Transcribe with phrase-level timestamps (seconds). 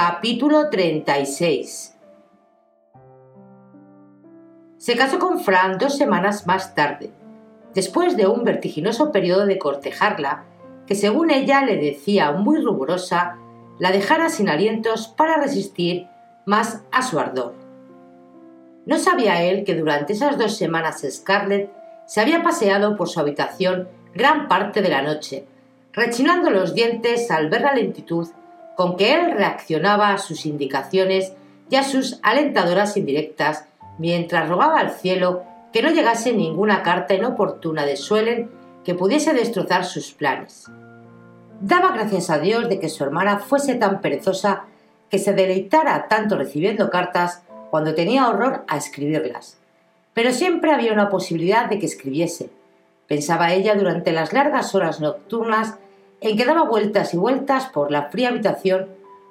[0.00, 1.96] Capítulo 36
[4.76, 7.10] Se casó con Fran dos semanas más tarde,
[7.74, 10.44] después de un vertiginoso periodo de cortejarla,
[10.86, 13.38] que según ella le decía muy rigurosa,
[13.80, 16.06] la dejara sin alientos para resistir
[16.46, 17.54] más a su ardor.
[18.86, 21.72] No sabía él que durante esas dos semanas Scarlett
[22.06, 25.44] se había paseado por su habitación gran parte de la noche,
[25.92, 28.28] rechinando los dientes al ver la lentitud
[28.78, 31.32] con que él reaccionaba a sus indicaciones
[31.68, 33.64] y a sus alentadoras indirectas,
[33.98, 38.52] mientras rogaba al cielo que no llegase ninguna carta inoportuna de Suelen
[38.84, 40.66] que pudiese destrozar sus planes.
[41.60, 44.66] Daba gracias a Dios de que su hermana fuese tan perezosa
[45.10, 47.42] que se deleitara tanto recibiendo cartas
[47.72, 49.58] cuando tenía horror a escribirlas.
[50.14, 52.50] Pero siempre había una posibilidad de que escribiese.
[53.08, 55.78] Pensaba ella durante las largas horas nocturnas
[56.20, 58.88] en que daba vueltas y vueltas por la fría habitación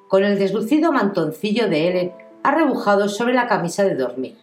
[0.07, 4.37] con el deslucido mantoncillo de Ellen arrebujado sobre la camisa de dormir.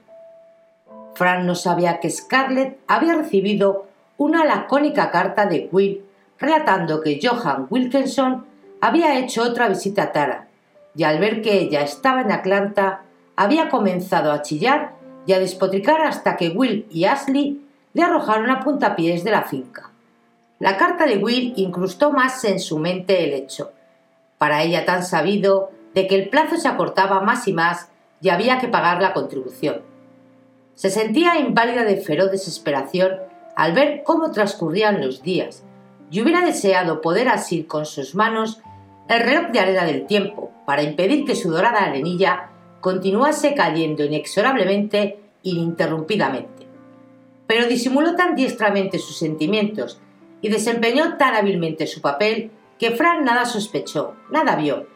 [1.15, 3.87] Fran no sabía que Scarlett había recibido
[4.19, 6.05] una lacónica carta de Will
[6.39, 8.45] relatando que Johan Wilkinson
[8.81, 10.49] había hecho otra visita a Tara,
[10.95, 13.03] y al ver que ella estaba en Atlanta,
[13.37, 14.93] había comenzado a chillar
[15.27, 17.63] y a despotricar hasta que Will y Ashley
[17.95, 19.94] le arrojaron a puntapiés de la finca.
[20.65, 23.73] La carta de Will incrustó más en su mente el hecho,
[24.39, 27.91] para ella tan sabido, de que el plazo se acortaba más y más
[28.23, 29.83] y había que pagar la contribución.
[30.75, 33.13] Se sentía inválida de feroz desesperación
[33.55, 35.65] al ver cómo transcurrían los días,
[36.11, 38.63] y hubiera deseado poder asir con sus manos
[39.11, 42.49] el reloj de arena del tiempo para impedir que su dorada arenilla
[42.81, 46.67] continuase cayendo inexorablemente ininterrumpidamente.
[47.47, 50.01] Pero disimuló tan diestramente sus sentimientos
[50.45, 54.87] y desempeñó tan hábilmente su papel que Fran nada sospechó, nada vio,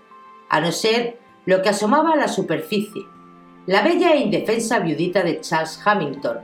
[0.50, 3.06] a no ser lo que asomaba a la superficie,
[3.66, 6.40] la bella e indefensa viudita de Charles Hamilton,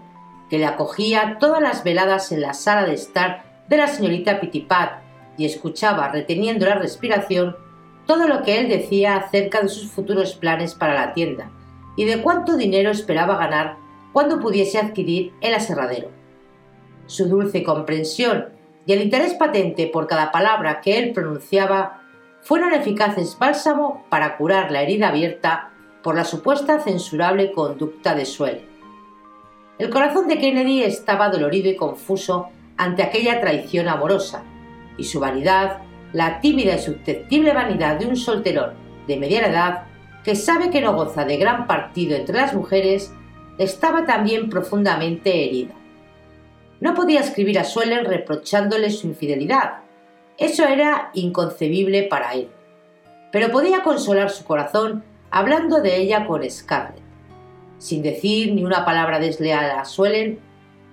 [0.48, 5.02] que le acogía todas las veladas en la sala de estar de la señorita Pitipat
[5.36, 7.58] y escuchaba, reteniendo la respiración,
[8.06, 11.50] todo lo que él decía acerca de sus futuros planes para la tienda
[11.94, 13.76] y de cuánto dinero esperaba ganar
[14.14, 16.08] cuando pudiese adquirir el aserradero.
[17.04, 18.53] Su dulce comprensión
[18.86, 22.02] y el interés patente por cada palabra que él pronunciaba
[22.42, 25.70] fueron eficaces bálsamo para curar la herida abierta
[26.02, 28.60] por la supuesta censurable conducta de Suel.
[29.78, 34.44] El corazón de Kennedy estaba dolorido y confuso ante aquella traición amorosa,
[34.96, 35.78] y su vanidad,
[36.12, 38.74] la tímida y susceptible vanidad de un solterón
[39.06, 39.82] de mediana edad
[40.22, 43.12] que sabe que no goza de gran partido entre las mujeres,
[43.58, 45.74] estaba también profundamente herida.
[46.80, 49.80] No podía escribir a Suelen reprochándole su infidelidad.
[50.38, 52.48] Eso era inconcebible para él.
[53.32, 57.02] Pero podía consolar su corazón hablando de ella con Scarlett.
[57.78, 60.38] Sin decir ni una palabra desleal a Suelen,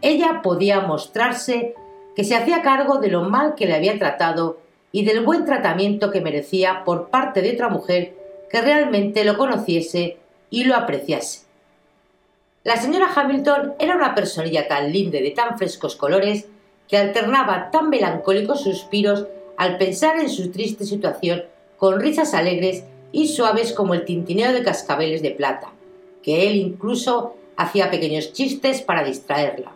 [0.01, 1.75] ella podía mostrarse
[2.15, 4.59] que se hacía cargo de lo mal que le había tratado
[4.91, 8.15] y del buen tratamiento que merecía por parte de otra mujer
[8.49, 10.17] que realmente lo conociese
[10.49, 11.50] y lo apreciase.
[12.63, 16.45] La señora Hamilton era una personilla tan linda y de tan frescos colores
[16.87, 19.25] que alternaba tan melancólicos suspiros
[19.57, 21.45] al pensar en su triste situación
[21.77, 25.71] con risas alegres y suaves como el tintineo de cascabeles de plata,
[26.21, 29.71] que él incluso hacía pequeños chistes para distraerla.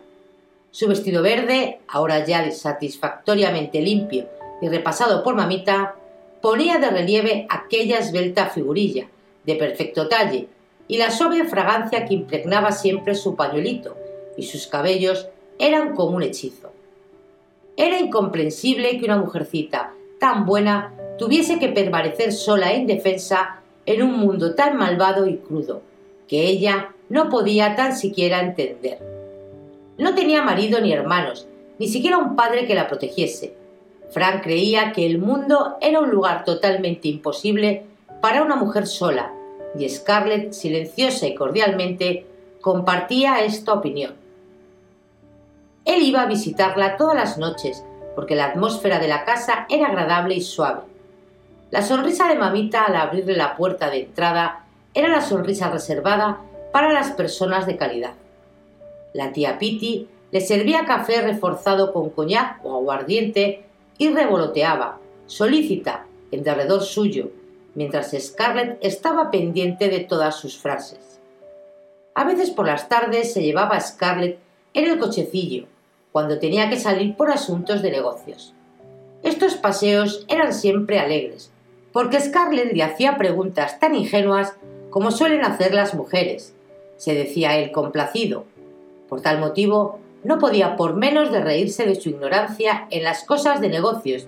[0.70, 4.28] Su vestido verde, ahora ya satisfactoriamente limpio
[4.62, 5.96] y repasado por mamita,
[6.40, 9.08] ponía de relieve aquella esbelta figurilla,
[9.44, 10.48] de perfecto talle,
[10.88, 13.96] y la suave fragancia que impregnaba siempre su pañuelito,
[14.36, 15.28] y sus cabellos
[15.58, 16.72] eran como un hechizo.
[17.76, 24.18] Era incomprensible que una mujercita tan buena tuviese que permanecer sola e indefensa en un
[24.18, 25.82] mundo tan malvado y crudo,
[26.28, 28.98] que ella no podía tan siquiera entender.
[29.98, 31.46] No tenía marido ni hermanos,
[31.78, 33.54] ni siquiera un padre que la protegiese.
[34.10, 37.84] Frank creía que el mundo era un lugar totalmente imposible
[38.20, 39.32] para una mujer sola,
[39.78, 42.26] y Scarlett, silenciosa y cordialmente,
[42.60, 44.14] compartía esta opinión.
[45.84, 47.84] Él iba a visitarla todas las noches,
[48.14, 50.80] porque la atmósfera de la casa era agradable y suave.
[51.70, 54.64] La sonrisa de mamita al abrirle la puerta de entrada
[54.94, 56.40] era la sonrisa reservada
[56.72, 58.14] para las personas de calidad.
[59.12, 63.64] La tía Pitty le servía café reforzado con coñac o aguardiente
[63.98, 67.30] y revoloteaba, solícita, en derredor suyo,
[67.76, 71.20] mientras Scarlett estaba pendiente de todas sus frases.
[72.14, 74.38] A veces por las tardes se llevaba a Scarlett
[74.72, 75.66] en el cochecillo,
[76.10, 78.54] cuando tenía que salir por asuntos de negocios.
[79.22, 81.52] Estos paseos eran siempre alegres,
[81.92, 84.54] porque Scarlett le hacía preguntas tan ingenuas
[84.88, 86.54] como suelen hacer las mujeres,
[86.96, 88.44] se decía él complacido.
[89.10, 93.60] Por tal motivo, no podía por menos de reírse de su ignorancia en las cosas
[93.60, 94.26] de negocios,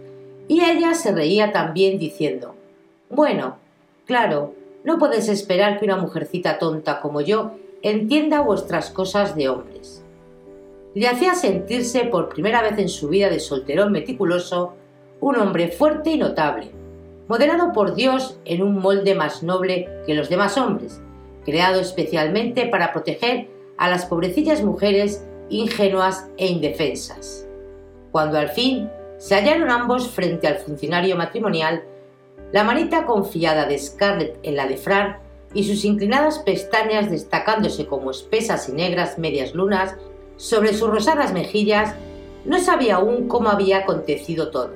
[0.48, 2.57] y ella se reía también diciendo
[3.10, 3.56] bueno,
[4.06, 7.52] claro, no podéis esperar que una mujercita tonta como yo
[7.82, 10.04] entienda vuestras cosas de hombres.
[10.94, 14.74] Le hacía sentirse por primera vez en su vida de solterón meticuloso
[15.20, 16.70] un hombre fuerte y notable,
[17.28, 21.00] modelado por Dios en un molde más noble que los demás hombres,
[21.44, 27.46] creado especialmente para proteger a las pobrecillas mujeres ingenuas e indefensas.
[28.12, 31.82] Cuando al fin se hallaron ambos frente al funcionario matrimonial,
[32.52, 35.18] la manita confiada de Scarlett en la de Fran
[35.54, 39.94] y sus inclinadas pestañas destacándose como espesas y negras medias lunas
[40.36, 41.94] sobre sus rosadas mejillas,
[42.44, 44.72] no sabía aún cómo había acontecido todo.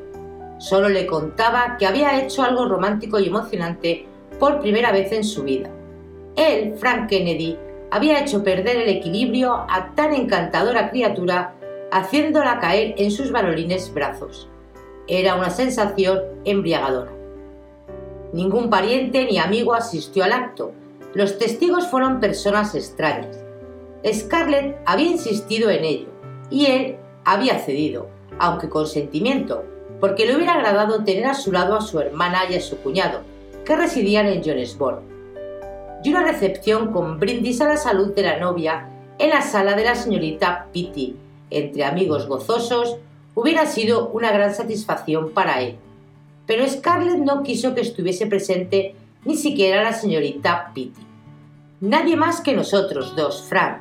[0.58, 4.06] Solo le contaba que había hecho algo romántico y emocionante
[4.38, 5.70] por primera vez en su vida.
[6.36, 7.58] Él, Frank Kennedy,
[7.90, 11.54] había hecho perder el equilibrio a tan encantadora criatura
[11.90, 14.48] haciéndola caer en sus varolines brazos.
[15.06, 17.21] Era una sensación embriagadora.
[18.32, 20.73] Ningún pariente ni amigo asistió al acto.
[21.12, 23.38] Los testigos fueron personas extrañas.
[24.11, 26.08] Scarlett había insistido en ello
[26.50, 28.08] y él había cedido,
[28.38, 29.64] aunque con sentimiento,
[30.00, 33.20] porque le hubiera agradado tener a su lado a su hermana y a su cuñado,
[33.67, 35.02] que residían en Jonesboro.
[36.02, 38.88] Y una recepción con brindis a la salud de la novia
[39.19, 41.17] en la sala de la señorita Pitty,
[41.50, 42.96] entre amigos gozosos,
[43.34, 45.76] hubiera sido una gran satisfacción para él
[46.46, 48.94] pero Scarlett no quiso que estuviese presente
[49.24, 51.00] ni siquiera la señorita Pitty.
[51.80, 53.78] Nadie más que nosotros dos, Frank.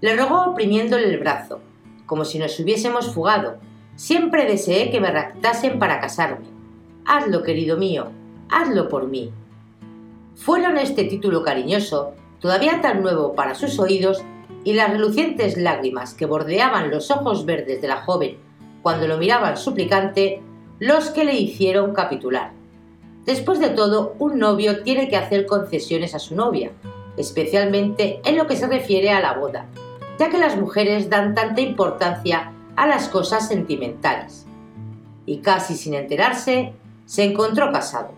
[0.00, 1.60] Le rogó oprimiéndole el brazo,
[2.06, 3.58] como si nos hubiésemos fugado.
[3.94, 6.46] Siempre deseé que me raptasen para casarme.
[7.04, 8.10] Hazlo, querido mío,
[8.50, 9.32] hazlo por mí.
[10.34, 14.22] Fueron este título cariñoso, todavía tan nuevo para sus oídos,
[14.64, 18.36] y las relucientes lágrimas que bordeaban los ojos verdes de la joven
[18.82, 20.42] cuando lo miraban suplicante,
[20.78, 22.52] los que le hicieron capitular.
[23.24, 26.72] Después de todo, un novio tiene que hacer concesiones a su novia,
[27.16, 29.66] especialmente en lo que se refiere a la boda,
[30.18, 34.46] ya que las mujeres dan tanta importancia a las cosas sentimentales.
[35.24, 36.72] Y casi sin enterarse,
[37.06, 38.10] se encontró casado.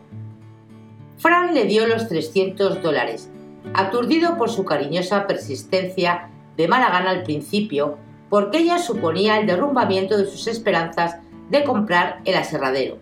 [1.18, 3.28] Fran le dio los 300 dólares,
[3.74, 7.98] aturdido por su cariñosa persistencia de mala gana al principio,
[8.30, 11.16] porque ella suponía el derrumbamiento de sus esperanzas
[11.50, 12.98] de comprar el aserradero,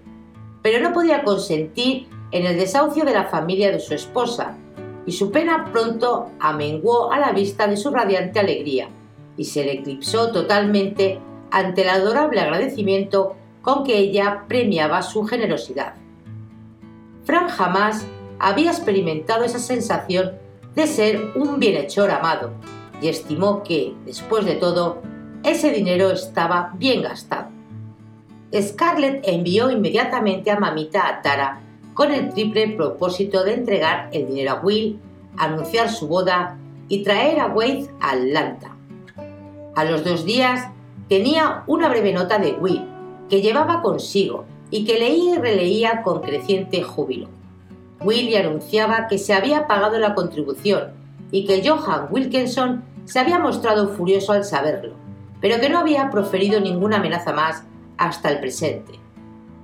[0.63, 4.57] pero no podía consentir en el desahucio de la familia de su esposa,
[5.05, 8.89] y su pena pronto amenguó a la vista de su radiante alegría,
[9.37, 11.19] y se le eclipsó totalmente
[11.51, 15.95] ante el adorable agradecimiento con que ella premiaba su generosidad.
[17.25, 18.05] Fran jamás
[18.39, 20.33] había experimentado esa sensación
[20.75, 22.51] de ser un bienhechor amado
[23.01, 25.03] y estimó que, después de todo,
[25.45, 27.49] ese dinero estaba bien gastado.
[28.61, 31.61] Scarlett envió inmediatamente a mamita a Tara
[31.95, 34.99] con el triple propósito de entregar el dinero a Will,
[35.37, 38.77] anunciar su boda y traer a Wade a Atlanta.
[39.75, 40.69] A los dos días
[41.09, 42.85] tenía una breve nota de Will
[43.31, 47.29] que llevaba consigo y que leía y releía con creciente júbilo.
[48.01, 50.93] Will anunciaba que se había pagado la contribución
[51.31, 54.95] y que Johan Wilkinson se había mostrado furioso al saberlo,
[55.41, 57.65] pero que no había proferido ninguna amenaza más
[58.07, 58.93] hasta el presente.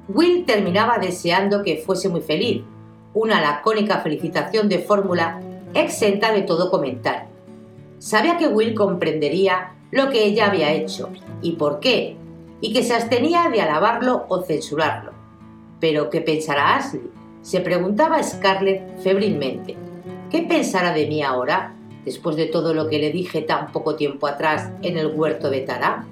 [0.09, 2.62] Will terminaba deseando que fuese muy feliz,
[3.14, 5.40] una lacónica felicitación de fórmula
[5.75, 7.28] exenta de todo comentario.
[7.99, 11.11] Sabía que Will comprendería lo que ella había hecho
[11.42, 12.16] y por qué,
[12.61, 15.12] y que se abstenía de alabarlo o censurarlo.
[15.80, 17.11] Pero ¿qué pensará Ashley?
[17.42, 19.76] se preguntaba Scarlett febrilmente.
[20.30, 24.26] ¿Qué pensará de mí ahora, después de todo lo que le dije tan poco tiempo
[24.26, 26.07] atrás en el huerto de Tara?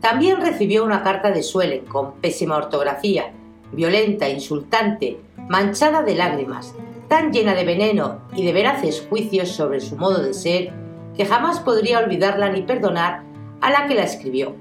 [0.00, 3.32] También recibió una carta de Suelen con pésima ortografía,
[3.72, 6.74] violenta, insultante, manchada de lágrimas,
[7.08, 10.72] tan llena de veneno y de veraces juicios sobre su modo de ser,
[11.16, 13.24] que jamás podría olvidarla ni perdonar
[13.60, 14.54] a la que la escribió.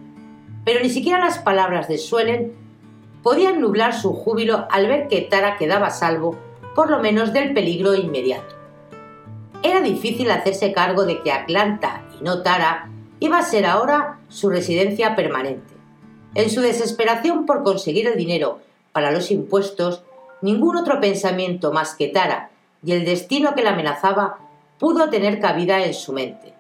[0.66, 2.54] Pero ni siquiera las palabras de Suelen
[3.24, 6.36] podían nublar su júbilo al ver que Tara quedaba salvo,
[6.76, 8.56] por lo menos del peligro inmediato.
[9.64, 14.50] Era difícil hacerse cargo de que Atlanta, y no Tara, iba a ser ahora su
[14.50, 15.74] residencia permanente.
[16.36, 18.60] En su desesperación por conseguir el dinero
[18.92, 20.04] para los impuestos,
[20.42, 22.52] ningún otro pensamiento más que Tara
[22.84, 24.38] y el destino que la amenazaba
[24.78, 26.54] pudo tener cabida en su mente.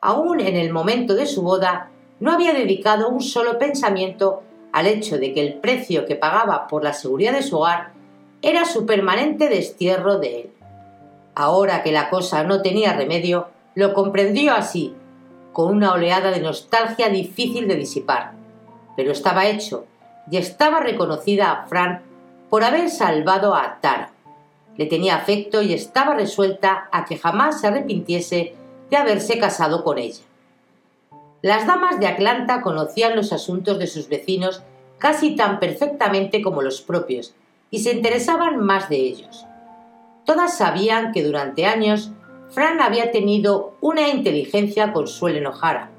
[0.00, 4.42] Aún en el momento de su boda, no había dedicado un solo pensamiento
[4.72, 7.92] al hecho de que el precio que pagaba por la seguridad de su hogar
[8.40, 10.50] era su permanente destierro de él.
[11.34, 14.94] Ahora que la cosa no tenía remedio, lo comprendió así,
[15.52, 18.32] con una oleada de nostalgia difícil de disipar.
[18.96, 19.86] Pero estaba hecho,
[20.30, 22.02] y estaba reconocida a Fran
[22.48, 24.10] por haber salvado a Tara.
[24.76, 28.54] Le tenía afecto y estaba resuelta a que jamás se arrepintiese
[28.90, 30.22] de haberse casado con ella.
[31.42, 34.62] Las damas de Atlanta conocían los asuntos de sus vecinos
[34.98, 37.34] casi tan perfectamente como los propios
[37.70, 39.46] y se interesaban más de ellos.
[40.24, 42.12] Todas sabían que durante años
[42.52, 45.90] Fran había tenido una inteligencia con Suelen enojara.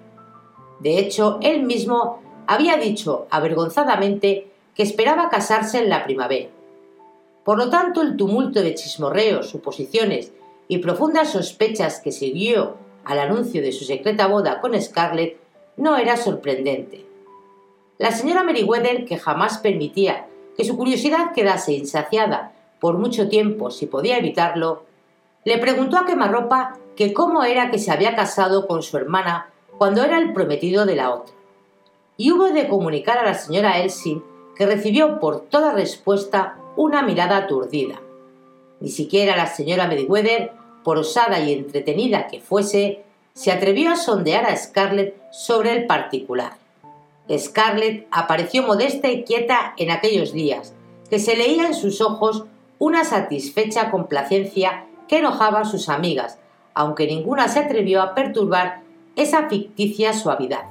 [0.79, 6.49] De hecho, él mismo había dicho avergonzadamente que esperaba casarse en la primavera.
[7.43, 10.31] Por lo tanto, el tumulto de chismorreos, suposiciones
[10.67, 15.37] y profundas sospechas que siguió al anuncio de su secreta boda con Scarlett
[15.75, 17.05] no era sorprendente.
[17.97, 23.87] La señora Meriwether, que jamás permitía que su curiosidad quedase insaciada por mucho tiempo si
[23.87, 24.83] podía evitarlo,
[25.45, 30.03] le preguntó a quemarropa que cómo era que se había casado con su hermana cuando
[30.03, 31.33] era el prometido de la otra.
[32.17, 34.23] Y hubo de comunicar a la señora Elsin
[34.55, 37.99] que recibió por toda respuesta una mirada aturdida.
[38.79, 40.51] Ni siquiera la señora Meriwether
[40.83, 46.53] por osada y entretenida que fuese, se atrevió a sondear a Scarlett sobre el particular.
[47.35, 50.73] Scarlett apareció modesta y quieta en aquellos días,
[51.09, 52.45] que se leía en sus ojos
[52.79, 54.85] una satisfecha complacencia
[55.19, 56.39] enojaba a sus amigas,
[56.73, 58.81] aunque ninguna se atrevió a perturbar
[59.15, 60.63] esa ficticia suavidad.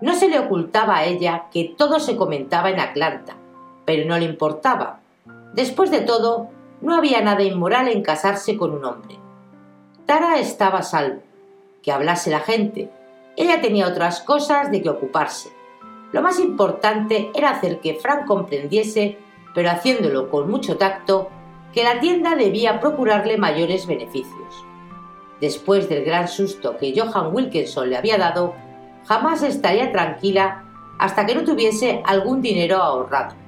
[0.00, 3.36] No se le ocultaba a ella que todo se comentaba en Atlanta,
[3.84, 5.00] pero no le importaba.
[5.54, 6.48] Después de todo,
[6.80, 9.16] no había nada inmoral en casarse con un hombre.
[10.06, 11.22] Tara estaba salvo.
[11.82, 12.90] Que hablase la gente.
[13.36, 15.50] Ella tenía otras cosas de que ocuparse.
[16.12, 19.18] Lo más importante era hacer que Frank comprendiese,
[19.54, 21.30] pero haciéndolo con mucho tacto,
[21.74, 24.64] que la tienda debía procurarle mayores beneficios.
[25.40, 28.54] Después del gran susto que Johan Wilkinson le había dado,
[29.06, 30.64] jamás estaría tranquila
[30.98, 33.44] hasta que no tuviese algún dinero ahorrado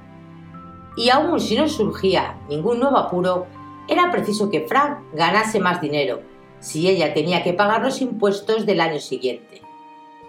[0.97, 3.45] y aun si no surgía ningún nuevo apuro,
[3.87, 6.21] era preciso que Frank ganase más dinero,
[6.59, 9.61] si ella tenía que pagar los impuestos del año siguiente.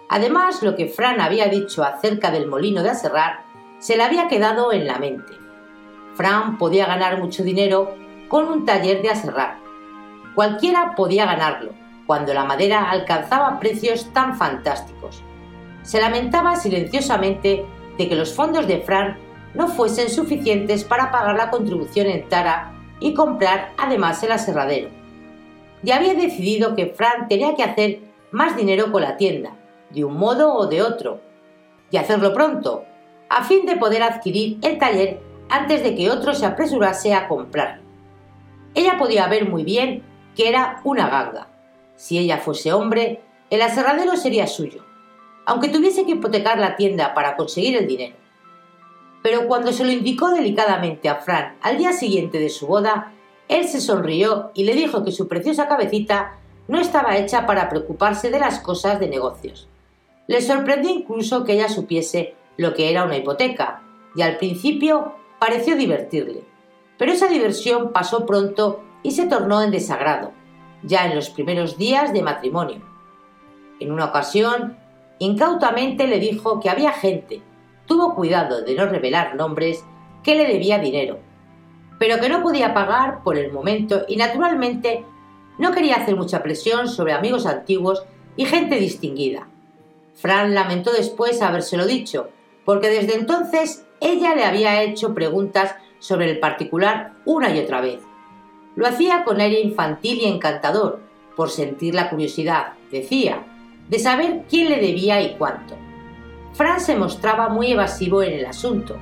[0.09, 3.45] Además, lo que Fran había dicho acerca del molino de aserrar
[3.79, 5.33] se le había quedado en la mente.
[6.19, 7.95] Fran podía ganar mucho dinero
[8.27, 9.55] con un taller de aserrar.
[10.35, 11.71] Cualquiera podía ganarlo,
[12.05, 15.23] cuando la madera alcanzaba precios tan fantásticos.
[15.81, 17.65] Se lamentaba silenciosamente
[17.97, 19.17] de que los fondos de Fran
[19.53, 24.89] no fuesen suficientes para pagar la contribución en Tara y comprar además el aserradero.
[25.83, 27.99] Ya había decidido que Fran tenía que hacer
[28.31, 29.55] más dinero con la tienda,
[29.89, 31.21] de un modo o de otro,
[31.89, 32.83] y hacerlo pronto,
[33.29, 37.83] a fin de poder adquirir el taller antes de que otro se apresurase a comprarlo.
[38.75, 40.03] Ella podía ver muy bien
[40.35, 41.47] que era una ganga.
[41.95, 44.85] Si ella fuese hombre, el aserradero sería suyo,
[45.45, 48.15] aunque tuviese que hipotecar la tienda para conseguir el dinero
[49.21, 53.13] pero cuando se lo indicó delicadamente a Fran al día siguiente de su boda,
[53.47, 56.37] él se sonrió y le dijo que su preciosa cabecita
[56.67, 59.67] no estaba hecha para preocuparse de las cosas de negocios.
[60.27, 63.81] Le sorprendió incluso que ella supiese lo que era una hipoteca,
[64.15, 66.43] y al principio pareció divertirle.
[66.97, 70.33] Pero esa diversión pasó pronto y se tornó en desagrado,
[70.83, 72.81] ya en los primeros días de matrimonio.
[73.79, 74.77] En una ocasión,
[75.17, 77.41] incautamente le dijo que había gente,
[77.85, 79.85] tuvo cuidado de no revelar nombres,
[80.23, 81.19] que le debía dinero.
[81.97, 85.03] pero que no podía pagar por el momento y naturalmente
[85.57, 88.05] no quería hacer mucha presión sobre amigos antiguos
[88.37, 89.49] y gente distinguida.
[90.15, 92.29] Fran lamentó después habérselo dicho,
[92.63, 97.99] porque desde entonces ella le había hecho preguntas sobre el particular una y otra vez.
[98.75, 101.01] Lo hacía con aire infantil y encantador,
[101.35, 103.43] por sentir la curiosidad, decía,
[103.89, 105.75] de saber quién le debía y cuánto.
[106.53, 108.97] Fran se mostraba muy evasivo en el asunto.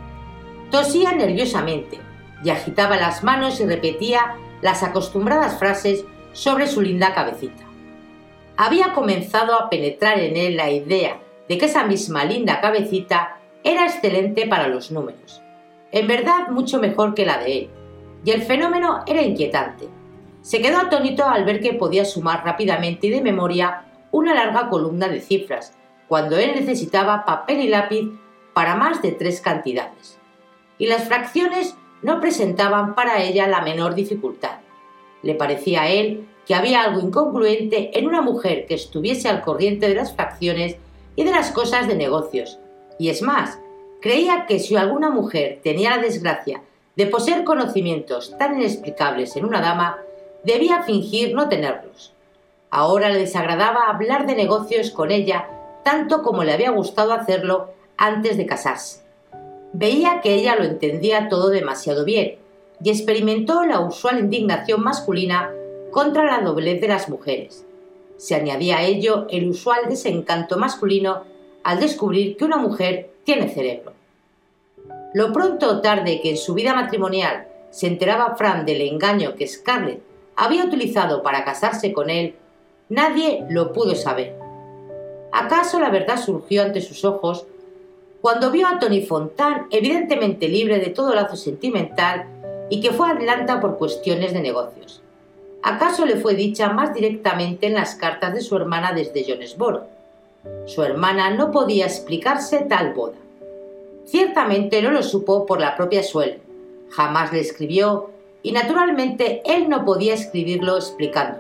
[0.72, 2.00] Tosía nerviosamente
[2.44, 7.63] y agitaba las manos y repetía las acostumbradas frases sobre su linda cabecita.
[8.58, 13.37] Había comenzado a penetrar en él la idea de que esa misma linda cabecita
[13.67, 15.41] era excelente para los números,
[15.91, 17.69] en verdad mucho mejor que la de él,
[18.24, 19.89] y el fenómeno era inquietante.
[20.41, 25.09] Se quedó atónito al ver que podía sumar rápidamente y de memoria una larga columna
[25.09, 25.74] de cifras,
[26.07, 28.09] cuando él necesitaba papel y lápiz
[28.53, 30.17] para más de tres cantidades.
[30.77, 34.59] Y las fracciones no presentaban para ella la menor dificultad.
[35.24, 39.89] Le parecía a él que había algo incongruente en una mujer que estuviese al corriente
[39.89, 40.77] de las fracciones
[41.17, 42.59] y de las cosas de negocios.
[43.00, 43.60] Y es más,
[44.01, 46.62] creía que si alguna mujer tenía la desgracia
[46.96, 49.98] de poseer conocimientos tan inexplicables en una dama,
[50.44, 52.13] debía fingir no tenerlos.
[52.70, 55.48] Ahora le desagradaba hablar de negocios con ella
[55.84, 59.04] tanto como le había gustado hacerlo antes de casarse.
[59.74, 62.38] Veía que ella lo entendía todo demasiado bien
[62.84, 65.51] y experimentó la usual indignación masculina
[65.92, 67.66] contra la doblez de las mujeres.
[68.18, 71.24] Se añadía a ello el usual desencanto masculino
[71.67, 73.91] al descubrir que una mujer tiene cerebro.
[75.13, 79.45] Lo pronto o tarde que en su vida matrimonial se enteraba Fran del engaño que
[79.45, 80.00] Scarlett
[80.38, 82.36] había utilizado para casarse con él,
[82.88, 84.33] nadie lo pudo saber.
[85.33, 87.45] ¿Acaso la verdad surgió ante sus ojos
[88.21, 92.27] cuando vio a Tony Fontan evidentemente libre de todo lazo sentimental
[92.69, 95.01] y que fue a Atlanta por cuestiones de negocios.
[95.63, 99.97] ¿Acaso le fue dicha más directamente en las cartas de su hermana desde Jonesboro?
[100.66, 103.18] Su hermana no podía explicarse tal boda.
[104.05, 106.40] Ciertamente no lo supo por la propia Suel.
[106.90, 108.12] Jamás le escribió
[108.44, 111.40] y naturalmente él no podía escribirlo explicando.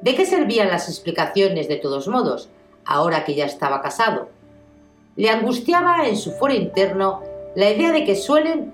[0.00, 2.48] ¿De qué servían las explicaciones de todos modos,
[2.84, 4.28] ahora que ya estaba casado?
[5.16, 7.22] Le angustiaba en su foro interno
[7.54, 8.72] la idea de que Suelen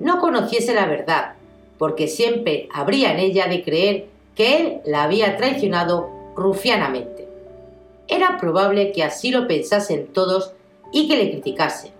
[0.00, 1.34] no conociese la verdad,
[1.78, 7.23] porque siempre habría en ella de creer que él la había traicionado rufianamente.
[8.08, 10.52] Era probable que así lo pensasen todos
[10.92, 11.92] y que le criticasen.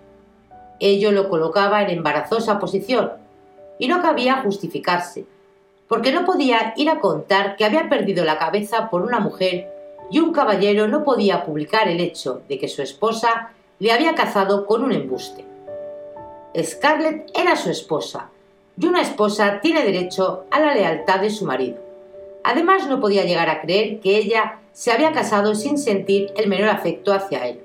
[0.80, 3.12] Ello lo colocaba en embarazosa posición,
[3.78, 5.26] y no cabía justificarse,
[5.88, 9.70] porque no podía ir a contar que había perdido la cabeza por una mujer
[10.10, 14.66] y un caballero no podía publicar el hecho de que su esposa le había cazado
[14.66, 15.44] con un embuste.
[16.62, 18.30] Scarlett era su esposa,
[18.78, 21.78] y una esposa tiene derecho a la lealtad de su marido.
[22.44, 26.68] Además, no podía llegar a creer que ella se había casado sin sentir el menor
[26.68, 27.60] afecto hacia él.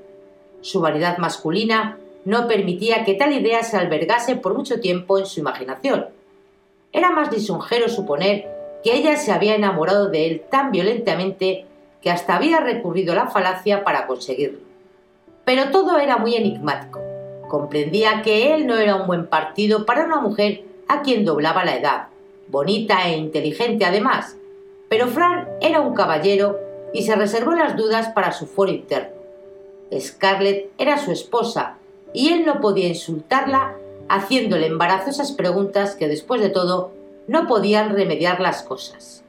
[0.61, 5.39] Su variedad masculina no permitía que tal idea se albergase por mucho tiempo en su
[5.39, 6.07] imaginación.
[6.93, 8.47] Era más lisonjero suponer
[8.83, 11.65] que ella se había enamorado de él tan violentamente
[12.01, 14.59] que hasta había recurrido a la falacia para conseguirlo.
[15.45, 17.01] Pero todo era muy enigmático.
[17.47, 21.75] Comprendía que él no era un buen partido para una mujer a quien doblaba la
[21.75, 22.07] edad,
[22.47, 24.37] bonita e inteligente además,
[24.89, 29.19] pero Fran era un caballero y se reservó las dudas para su foro interno.
[29.97, 31.77] Scarlett era su esposa
[32.13, 33.75] y él no podía insultarla
[34.07, 36.91] haciéndole embarazosas preguntas que después de todo
[37.27, 39.23] no podían remediar las cosas.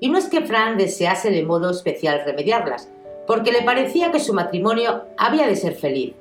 [0.00, 2.88] Y no es que Fran desease de modo especial remediarlas,
[3.26, 6.14] porque le parecía que su matrimonio había de ser feliz.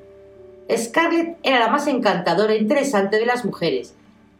[0.72, 3.96] Scarlett era la más encantadora e interesante de las mujeres,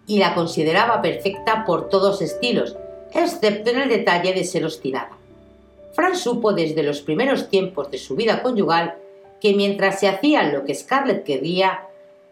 [0.06, 2.78] y la consideraba perfecta por todos estilos,
[3.14, 5.18] excepto en el detalle de ser obstinada.
[5.94, 8.96] Fran supo desde los primeros tiempos de su vida conyugal
[9.42, 11.88] que mientras se hacía lo que Scarlett quería,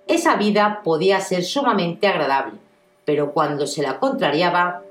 [0.07, 2.57] esa vida podía ser sumamente agradable,
[3.05, 4.83] pero cuando se la contrariaba,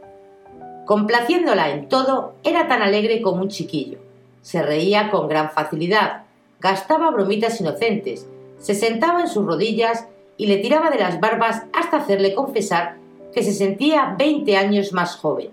[0.86, 3.98] complaciéndola en todo, era tan alegre como un chiquillo.
[4.42, 6.24] Se reía con gran facilidad,
[6.60, 8.26] gastaba bromitas inocentes,
[8.58, 12.96] se sentaba en sus rodillas y le tiraba de las barbas hasta hacerle confesar
[13.32, 15.50] que se sentía veinte años más joven.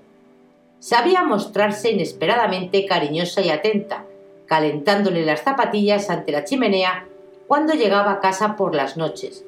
[0.79, 4.05] Sabía mostrarse inesperadamente cariñosa y atenta,
[4.45, 7.07] calentándole las zapatillas ante la chimenea
[7.47, 9.45] cuando llegaba a casa por las noches,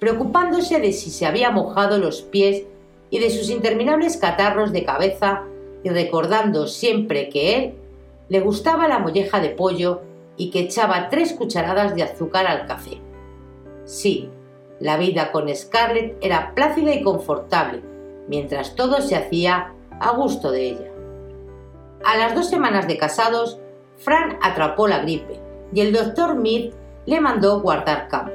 [0.00, 2.64] preocupándose de si se había mojado los pies
[3.10, 5.44] y de sus interminables catarros de cabeza
[5.82, 7.74] y recordando siempre que él
[8.28, 10.02] le gustaba la molleja de pollo
[10.36, 12.98] y que echaba tres cucharadas de azúcar al café.
[13.84, 14.30] Sí,
[14.80, 17.82] la vida con Scarlett era plácida y confortable,
[18.28, 20.90] mientras todo se hacía a gusto de ella.
[22.04, 23.58] A las dos semanas de casados,
[23.96, 25.40] Fran atrapó la gripe
[25.72, 26.72] y el doctor Mead
[27.06, 28.32] le mandó guardar cama.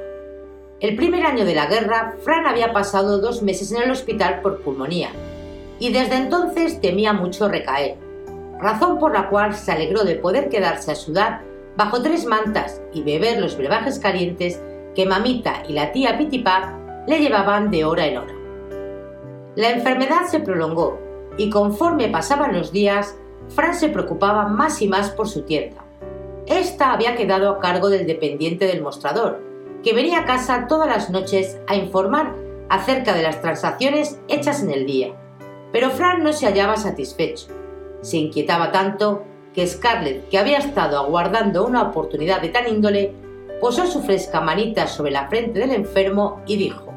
[0.80, 4.62] El primer año de la guerra, Fran había pasado dos meses en el hospital por
[4.62, 5.10] pulmonía
[5.78, 7.96] y desde entonces temía mucho recaer,
[8.58, 11.42] razón por la cual se alegró de poder quedarse a sudar
[11.76, 14.60] bajo tres mantas y beber los brebajes calientes
[14.94, 18.34] que mamita y la tía Pitipap le llevaban de hora en hora.
[19.56, 20.98] La enfermedad se prolongó
[21.40, 23.16] y conforme pasaban los días,
[23.48, 25.82] Fran se preocupaba más y más por su tienda.
[26.44, 29.40] Esta había quedado a cargo del dependiente del mostrador,
[29.82, 32.34] que venía a casa todas las noches a informar
[32.68, 35.14] acerca de las transacciones hechas en el día.
[35.72, 37.46] Pero Fran no se hallaba satisfecho.
[38.02, 39.22] Se inquietaba tanto
[39.54, 43.14] que Scarlett, que había estado aguardando una oportunidad de tan índole,
[43.62, 46.92] posó su fresca manita sobre la frente del enfermo y dijo,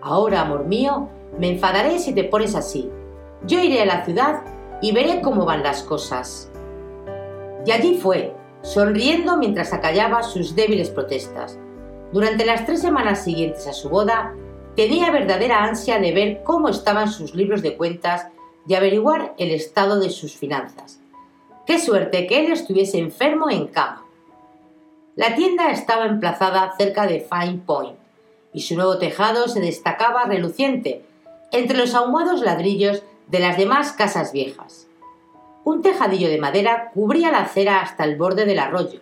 [0.00, 2.90] Ahora, amor mío, me enfadaré si te pones así.
[3.46, 4.42] Yo iré a la ciudad
[4.82, 6.50] y veré cómo van las cosas.
[7.64, 11.58] Y allí fue, sonriendo mientras acallaba sus débiles protestas.
[12.12, 14.34] Durante las tres semanas siguientes a su boda,
[14.74, 18.26] tenía verdadera ansia de ver cómo estaban sus libros de cuentas
[18.66, 21.00] y averiguar el estado de sus finanzas.
[21.66, 24.04] Qué suerte que él estuviese enfermo en cama.
[25.14, 27.96] La tienda estaba emplazada cerca de Fine Point
[28.52, 31.04] y su nuevo tejado se destacaba reluciente
[31.52, 34.86] entre los ahumados ladrillos de las demás casas viejas.
[35.64, 39.00] Un tejadillo de madera cubría la acera hasta el borde del arroyo,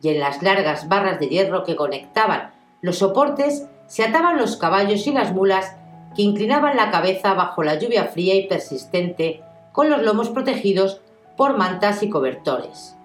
[0.00, 5.06] y en las largas barras de hierro que conectaban los soportes se ataban los caballos
[5.06, 5.74] y las mulas
[6.14, 11.00] que inclinaban la cabeza bajo la lluvia fría y persistente, con los lomos protegidos
[11.36, 12.96] por mantas y cobertores.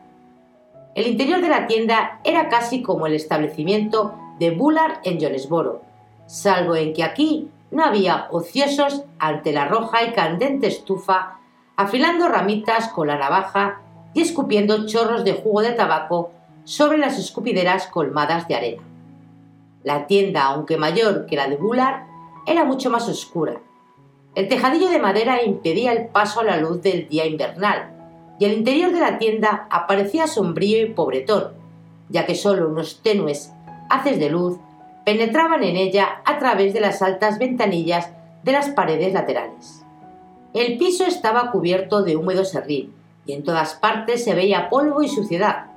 [0.95, 5.81] El interior de la tienda era casi como el establecimiento de Bullard en Jonesboro,
[6.27, 11.39] salvo en que aquí no había ociosos ante la roja y candente estufa,
[11.75, 13.81] afilando ramitas con la navaja
[14.13, 16.31] y escupiendo chorros de jugo de tabaco
[16.65, 18.83] sobre las escupideras colmadas de arena.
[19.83, 22.03] La tienda, aunque mayor que la de Bullard,
[22.45, 23.59] era mucho más oscura.
[24.35, 27.89] El tejadillo de madera impedía el paso a la luz del día invernal,
[28.39, 31.53] y el interior de la tienda aparecía sombrío y pobretón,
[32.09, 33.51] ya que solo unos tenues
[33.89, 34.57] haces de luz
[35.05, 38.09] penetraban en ella a través de las altas ventanillas
[38.43, 39.83] de las paredes laterales.
[40.53, 42.93] El piso estaba cubierto de húmedo serrín
[43.25, 45.67] y en todas partes se veía polvo y suciedad.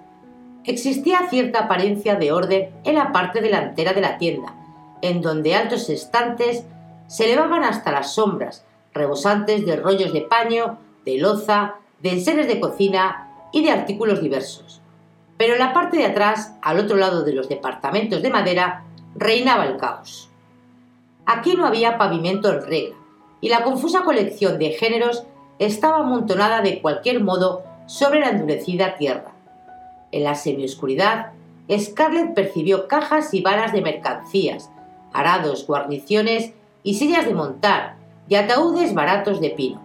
[0.65, 4.55] Existía cierta apariencia de orden en la parte delantera de la tienda,
[5.01, 6.65] en donde altos estantes
[7.07, 12.61] se elevaban hasta las sombras, rebosantes de rollos de paño, de loza, de enseres de
[12.61, 14.83] cocina y de artículos diversos.
[15.37, 18.86] Pero en la parte de atrás, al otro lado de los departamentos de madera,
[19.19, 20.29] reinaba el caos.
[21.25, 22.97] Aquí no había pavimento en regla,
[23.41, 25.25] y la confusa colección de géneros
[25.59, 29.33] estaba amontonada de cualquier modo sobre la endurecida tierra.
[30.13, 31.33] En la semioscuridad,
[31.71, 34.71] Scarlett percibió cajas y varas de mercancías,
[35.13, 36.53] arados, guarniciones
[36.83, 37.97] y sillas de montar,
[38.29, 39.81] y ataúdes baratos de pino.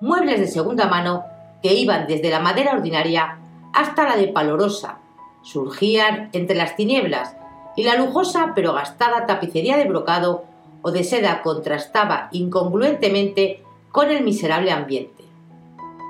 [0.00, 1.24] Muebles de segunda mano
[1.62, 3.38] que iban desde la madera ordinaria
[3.74, 4.98] hasta la de palorosa,
[5.42, 7.36] surgían entre las tinieblas
[7.76, 10.44] y la lujosa pero gastada tapicería de brocado
[10.82, 15.24] o de seda contrastaba incongruentemente con el miserable ambiente.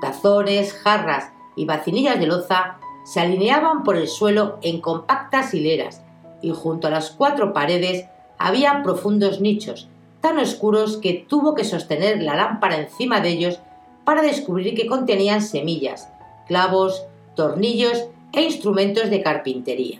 [0.01, 6.03] Tazones, jarras y vacinillas de loza se alineaban por el suelo en compactas hileras
[6.41, 8.05] y junto a las cuatro paredes
[8.37, 9.89] había profundos nichos
[10.21, 13.59] tan oscuros que tuvo que sostener la lámpara encima de ellos
[14.05, 16.09] para descubrir que contenían semillas,
[16.47, 19.99] clavos, tornillos e instrumentos de carpintería.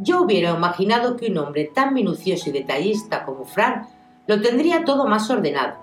[0.00, 3.88] Yo hubiera imaginado que un hombre tan minucioso y detallista como Fran
[4.26, 5.76] lo tendría todo más ordenado.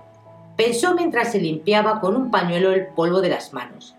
[0.55, 3.95] Pensó mientras se limpiaba con un pañuelo el polvo de las manos.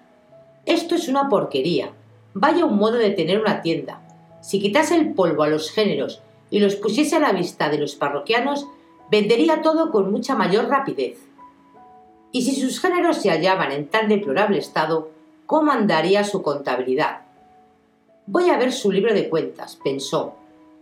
[0.64, 1.90] Esto es una porquería.
[2.32, 4.00] Vaya un modo de tener una tienda.
[4.40, 7.94] Si quitase el polvo a los géneros y los pusiese a la vista de los
[7.94, 8.66] parroquianos,
[9.10, 11.18] vendería todo con mucha mayor rapidez.
[12.32, 15.10] Y si sus géneros se hallaban en tan deplorable estado,
[15.44, 17.25] ¿cómo andaría su contabilidad?
[18.28, 20.34] Voy a ver su libro de cuentas, pensó,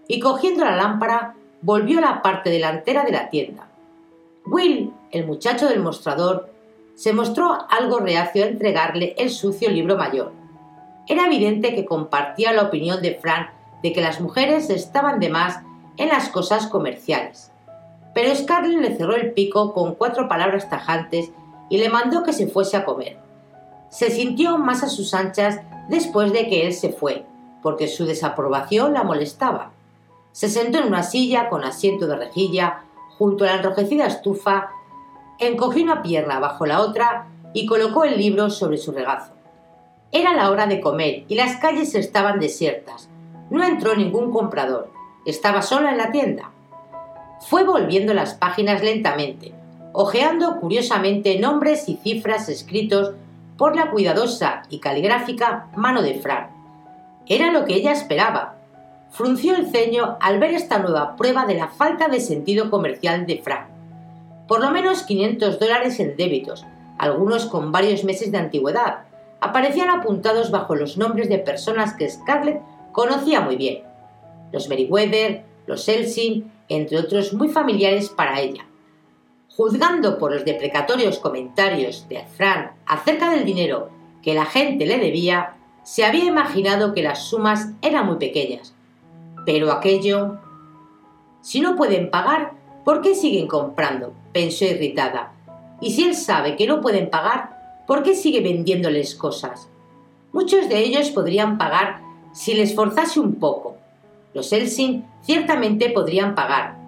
[0.09, 3.69] y cogiendo la lámpara, volvió a la parte delantera de la tienda.
[4.47, 6.51] Will, el muchacho del mostrador,
[6.95, 10.33] se mostró algo reacio a entregarle el sucio libro mayor.
[11.07, 13.51] Era evidente que compartía la opinión de Frank
[13.83, 15.61] de que las mujeres estaban de más
[15.99, 17.53] en las cosas comerciales.
[18.15, 21.31] Pero Scarlett le cerró el pico con cuatro palabras tajantes
[21.69, 23.19] y le mandó que se fuese a comer.
[23.91, 27.27] Se sintió más a sus anchas después de que él se fue,
[27.64, 29.70] porque su desaprobación la molestaba.
[30.33, 32.83] Se sentó en una silla con asiento de rejilla
[33.16, 34.68] junto a la enrojecida estufa
[35.38, 39.33] encogió una pierna bajo la otra y colocó el libro sobre su regazo.
[40.12, 43.09] Era la hora de comer y las calles estaban desiertas.
[43.48, 44.90] No entró ningún comprador.
[45.24, 46.50] Estaba sola en la tienda.
[47.48, 49.55] Fue volviendo las páginas lentamente,
[49.94, 53.14] hojeando curiosamente nombres y cifras escritos
[53.57, 56.54] por la cuidadosa y caligráfica mano de Fran.
[57.27, 58.57] Era lo que ella esperaba.
[59.11, 63.41] Frunció el ceño al ver esta nueva prueba de la falta de sentido comercial de
[63.43, 63.69] Fran.
[64.49, 66.67] Por lo menos 500 dólares en débitos,
[66.99, 69.05] algunos con varios meses de antigüedad,
[69.41, 72.61] aparecían apuntados bajo los nombres de personas que Scarlett
[72.93, 73.85] conocía muy bien.
[74.53, 78.67] Los Meriwether, los Elsing, entre otros muy familiares para ella.
[79.57, 83.91] Juzgando por los deprecatorios comentarios de Fran acerca del dinero
[84.23, 88.75] que la gente le debía, se había imaginado que las sumas eran muy pequeñas.
[89.47, 90.38] Pero aquello...
[91.42, 94.14] Si no pueden pagar, ¿por qué siguen comprando?
[94.33, 95.33] pensó irritada.
[95.81, 99.68] Y si él sabe que no pueden pagar, ¿por qué sigue vendiéndoles cosas?
[100.33, 102.01] Muchos de ellos podrían pagar
[102.33, 103.77] si les forzase un poco.
[104.33, 106.79] Los Elsing ciertamente podrían pagar,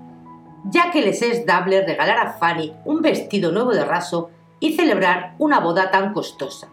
[0.70, 5.34] ya que les es dable regalar a Fanny un vestido nuevo de raso y celebrar
[5.38, 6.68] una boda tan costosa.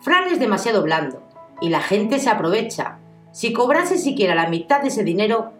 [0.00, 1.23] Fran es demasiado blando
[1.60, 2.98] y la gente se aprovecha.
[3.32, 5.52] Si cobrase siquiera la mitad de ese dinero,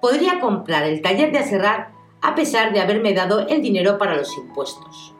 [0.00, 4.36] podría comprar el taller de aserrar a pesar de haberme dado el dinero para los
[4.36, 5.14] impuestos.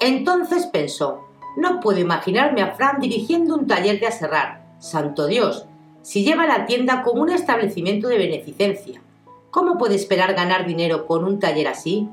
[0.00, 1.24] Entonces pensó,
[1.56, 4.64] no puedo imaginarme a Fran dirigiendo un taller de aserrar.
[4.78, 5.66] Santo Dios,
[6.02, 9.00] si lleva la tienda como un establecimiento de beneficencia.
[9.50, 12.08] ¿Cómo puede esperar ganar dinero con un taller así?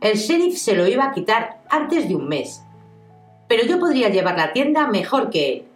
[0.00, 2.62] El sheriff se lo iba a quitar antes de un mes.
[3.48, 5.67] Pero yo podría llevar la tienda mejor que él.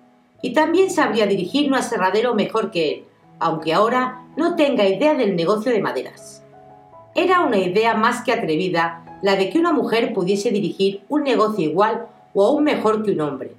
[0.42, 3.05] Y también sabría dirigir un aserradero mejor que él,
[3.38, 6.42] aunque ahora no tenga idea del negocio de maderas.
[7.14, 11.64] Era una idea más que atrevida la de que una mujer pudiese dirigir un negocio
[11.64, 13.52] igual o aún mejor que un hombre.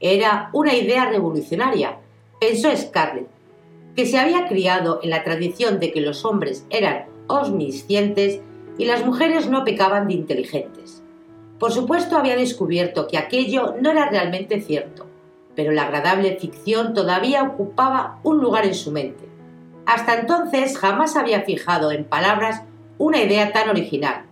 [0.00, 1.98] Era una idea revolucionaria,
[2.40, 3.26] pensó Scarlett,
[3.96, 8.40] que se había criado en la tradición de que los hombres eran omniscientes
[8.78, 11.02] y las mujeres no pecaban de inteligentes.
[11.58, 15.07] Por supuesto había descubierto que aquello no era realmente cierto,
[15.58, 19.24] pero la agradable ficción todavía ocupaba un lugar en su mente.
[19.86, 22.62] Hasta entonces jamás había fijado en palabras
[22.96, 24.22] una idea tan original.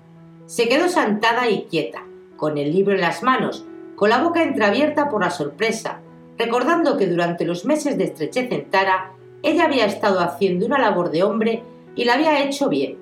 [0.46, 2.04] Se quedó sentada y quieta,
[2.36, 5.98] con el libro en las manos, con la boca entreabierta por la sorpresa,
[6.38, 9.10] recordando que durante los meses de estrechez en Tara
[9.42, 11.64] ella había estado haciendo una labor de hombre
[11.96, 12.98] y la había hecho bien.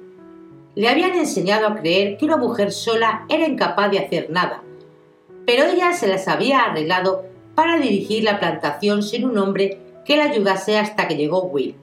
[0.75, 4.63] Le habían enseñado a creer que una mujer sola era incapaz de hacer nada,
[5.45, 10.25] pero ella se las había arreglado para dirigir la plantación sin un hombre que la
[10.25, 11.77] ayudase hasta que llegó Will.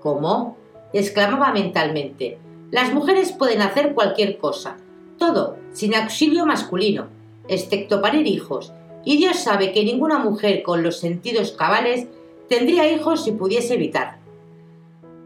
[0.00, 0.56] ¿Cómo?
[0.92, 2.38] exclamaba mentalmente.
[2.70, 4.76] Las mujeres pueden hacer cualquier cosa,
[5.18, 7.08] todo, sin auxilio masculino,
[7.48, 8.72] excepto parir hijos,
[9.04, 12.06] y Dios sabe que ninguna mujer con los sentidos cabales
[12.48, 14.18] tendría hijos si pudiese evitar.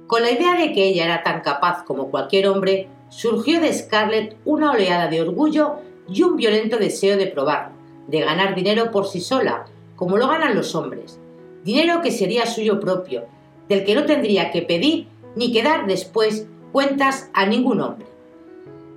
[0.06, 4.36] Con la idea de que ella era tan capaz como cualquier hombre, surgió de Scarlett
[4.44, 5.76] una oleada de orgullo
[6.08, 7.74] y un violento deseo de probarlo,
[8.06, 9.66] de ganar dinero por sí sola,
[9.98, 11.18] como lo ganan los hombres.
[11.64, 13.24] Dinero que sería suyo propio,
[13.68, 18.06] del que no tendría que pedir ni que dar después cuentas a ningún hombre.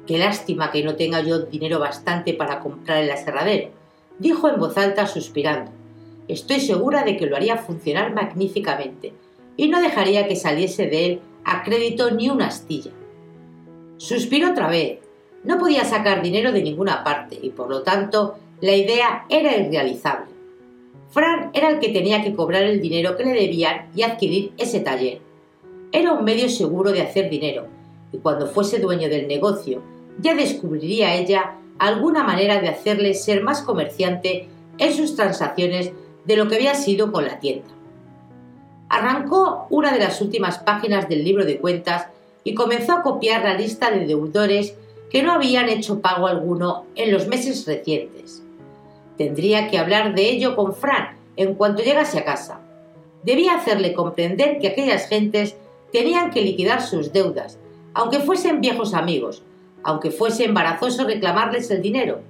[0.06, 3.72] Qué lástima que no tenga yo dinero bastante para comprar el aserradero,
[4.20, 5.72] dijo en voz alta suspirando.
[6.28, 9.14] Estoy segura de que lo haría funcionar magníficamente
[9.58, 12.92] y no dejaría que saliese de él a crédito ni una astilla.
[13.98, 15.00] Suspiró otra vez.
[15.44, 20.31] No podía sacar dinero de ninguna parte y por lo tanto la idea era irrealizable.
[21.12, 24.80] Fran era el que tenía que cobrar el dinero que le debían y adquirir ese
[24.80, 25.19] taller.
[25.91, 27.67] Era un medio seguro de hacer dinero
[28.13, 29.82] y cuando fuese dueño del negocio
[30.19, 34.47] ya descubriría ella alguna manera de hacerle ser más comerciante
[34.78, 35.91] en sus transacciones
[36.26, 37.67] de lo que había sido con la tienda.
[38.88, 42.08] Arrancó una de las últimas páginas del libro de cuentas
[42.43, 44.76] y comenzó a copiar la lista de deudores
[45.10, 48.40] que no habían hecho pago alguno en los meses recientes.
[49.22, 52.60] Tendría que hablar de ello con Fran en cuanto llegase a casa.
[53.22, 55.56] Debía hacerle comprender que aquellas gentes
[55.92, 57.60] tenían que liquidar sus deudas,
[57.94, 59.44] aunque fuesen viejos amigos,
[59.84, 62.22] aunque fuese embarazoso reclamarles el dinero.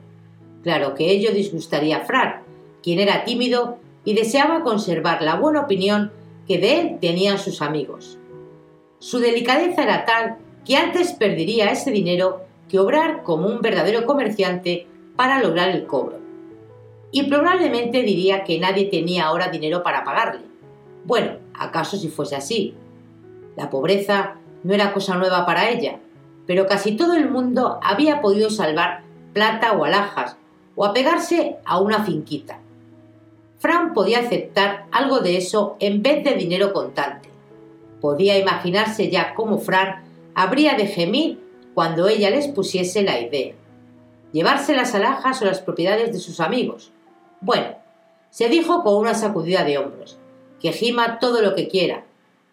[0.64, 2.42] Claro que ello disgustaría a Fran,
[2.84, 6.12] quien era tímido y deseaba conservar la buena opinión
[6.46, 8.20] que de él tenían sus amigos.
[9.00, 14.88] Su delicadeza era tal que antes perdería ese dinero que obrar como un verdadero comerciante
[15.16, 16.21] para lograr el cobro.
[17.12, 20.42] Y probablemente diría que nadie tenía ahora dinero para pagarle.
[21.04, 22.74] Bueno, acaso si fuese así.
[23.56, 26.00] La pobreza no era cosa nueva para ella,
[26.48, 30.38] pero casi todo el mundo había podido salvar plata o alhajas,
[30.76, 32.60] o apegarse a una finquita.
[33.60, 37.30] Fran podía aceptar algo de eso en vez de dinero contante.
[38.00, 41.40] Podía imaginarse ya cómo Fran habría de gemir
[41.74, 43.54] cuando ella les pusiese la idea.
[44.32, 46.92] Llevarse las alhajas o las propiedades de sus amigos.
[47.42, 47.76] Bueno,
[48.30, 50.18] se dijo con una sacudida de hombros,
[50.62, 52.06] que gima todo lo que quiera.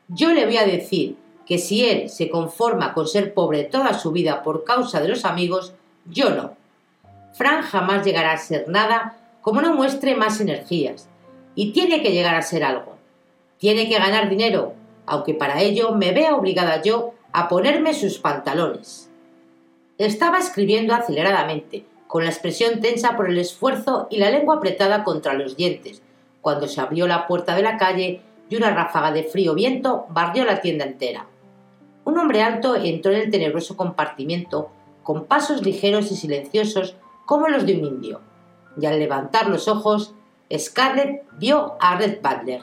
[0.08, 4.12] Yo le voy a decir que si él se conforma con ser pobre toda su
[4.12, 5.74] vida por causa de los amigos,
[6.06, 6.56] yo no.
[7.32, 11.08] Fran jamás llegará a ser nada como no muestre más energías,
[11.54, 12.96] y tiene que llegar a ser algo.
[13.58, 14.74] Tiene que ganar dinero,
[15.06, 19.10] aunque para ello me vea obligada yo a ponerme sus pantalones.
[19.98, 25.34] Estaba escribiendo aceleradamente, con la expresión tensa por el esfuerzo y la lengua apretada contra
[25.34, 26.02] los dientes,
[26.40, 30.44] cuando se abrió la puerta de la calle y una ráfaga de frío viento barrió
[30.44, 31.26] la tienda entera.
[32.04, 34.70] Un hombre alto entró en el tenebroso compartimiento
[35.02, 38.20] con pasos ligeros y silenciosos como los de un indio,
[38.80, 40.14] y al levantar los ojos,
[40.56, 42.62] Scarlett vio a Red Butler.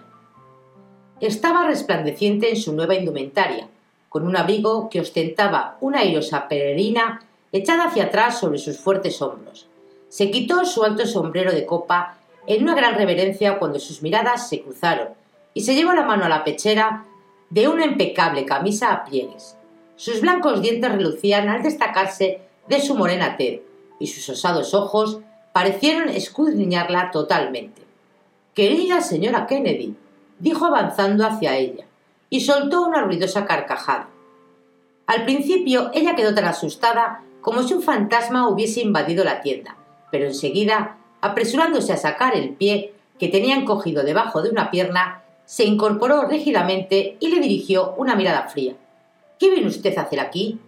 [1.21, 3.69] Estaba resplandeciente en su nueva indumentaria,
[4.10, 7.21] con un abrigo que ostentaba una airosa peregrina
[7.58, 9.68] echada hacia atrás sobre sus fuertes hombros.
[10.10, 14.62] Se quitó su alto sombrero de copa en una gran reverencia cuando sus miradas se
[14.62, 15.10] cruzaron
[15.54, 17.06] y se llevó la mano a la pechera
[17.50, 19.56] de una impecable camisa a pliegues.
[19.96, 23.62] Sus blancos dientes relucían al destacarse de su morena tez
[24.00, 25.20] y sus osados ojos
[25.54, 27.82] parecieron escudriñarla totalmente.
[28.54, 29.96] Querida señora Kennedy,
[30.39, 31.86] dijo avanzando hacia ella,
[32.30, 34.10] y soltó una ruidosa carcajada.
[35.08, 39.77] Al principio ella quedó tan asustada como si un fantasma hubiese invadido la tienda,
[40.10, 45.63] pero enseguida, apresurándose a sacar el pie que tenía encogido debajo de una pierna, se
[45.63, 48.73] incorporó rígidamente y le dirigió una mirada fría.
[49.38, 50.60] ¿Qué viene usted a hacer aquí?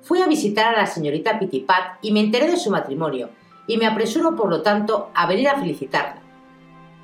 [0.00, 3.28] Fui a visitar a la señorita Pitipat y me enteré de su matrimonio,
[3.66, 6.22] y me apresuro, por lo tanto, a venir a felicitarla.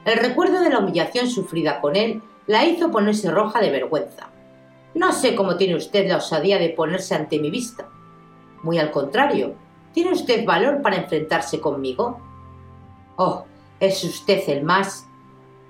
[0.06, 4.30] El recuerdo de la humillación sufrida con él la hizo ponerse roja de vergüenza.
[4.94, 7.91] No sé cómo tiene usted la osadía de ponerse ante mi vista.
[8.62, 9.54] Muy al contrario,
[9.92, 12.20] ¿tiene usted valor para enfrentarse conmigo?
[13.16, 13.44] Oh,
[13.80, 15.06] es usted el más.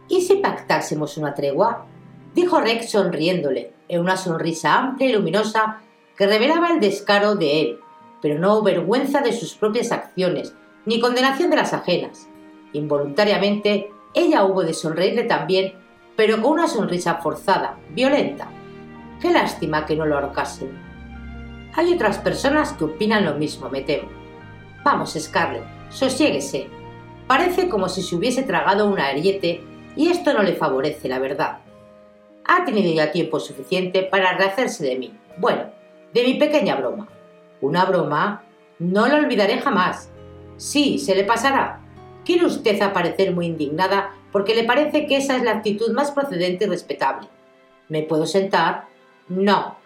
[0.09, 1.87] ¿Y si pactásemos una tregua?
[2.35, 5.81] dijo Rex sonriéndole, en una sonrisa amplia y luminosa
[6.17, 7.81] que revelaba el descaro de él,
[8.21, 10.55] pero no vergüenza de sus propias acciones,
[10.87, 12.29] ni condenación de las ajenas.
[12.73, 15.83] Involuntariamente, ella hubo de sonreírle también
[16.17, 18.49] pero con una sonrisa forzada, violenta.
[19.21, 20.92] Qué lástima que no lo ahorcasen.
[21.75, 24.09] Hay otras personas que opinan lo mismo, me temo.
[24.85, 26.69] Vamos, Scarlett, sosiéguese.
[27.27, 29.63] Parece como si se hubiese tragado una ariete
[29.97, 31.59] y esto no le favorece, la verdad.
[32.45, 35.13] Ha tenido ya tiempo suficiente para rehacerse de mí.
[35.39, 35.71] Bueno,
[36.13, 37.09] de mi pequeña broma.
[37.61, 38.43] Una broma
[38.79, 40.11] no la olvidaré jamás.
[40.57, 41.81] Sí, se le pasará.
[42.25, 46.65] ¿Quiere usted aparecer muy indignada porque le parece que esa es la actitud más procedente
[46.65, 47.29] y respetable.
[47.89, 48.87] ¿Me puedo sentar?
[49.29, 49.77] No.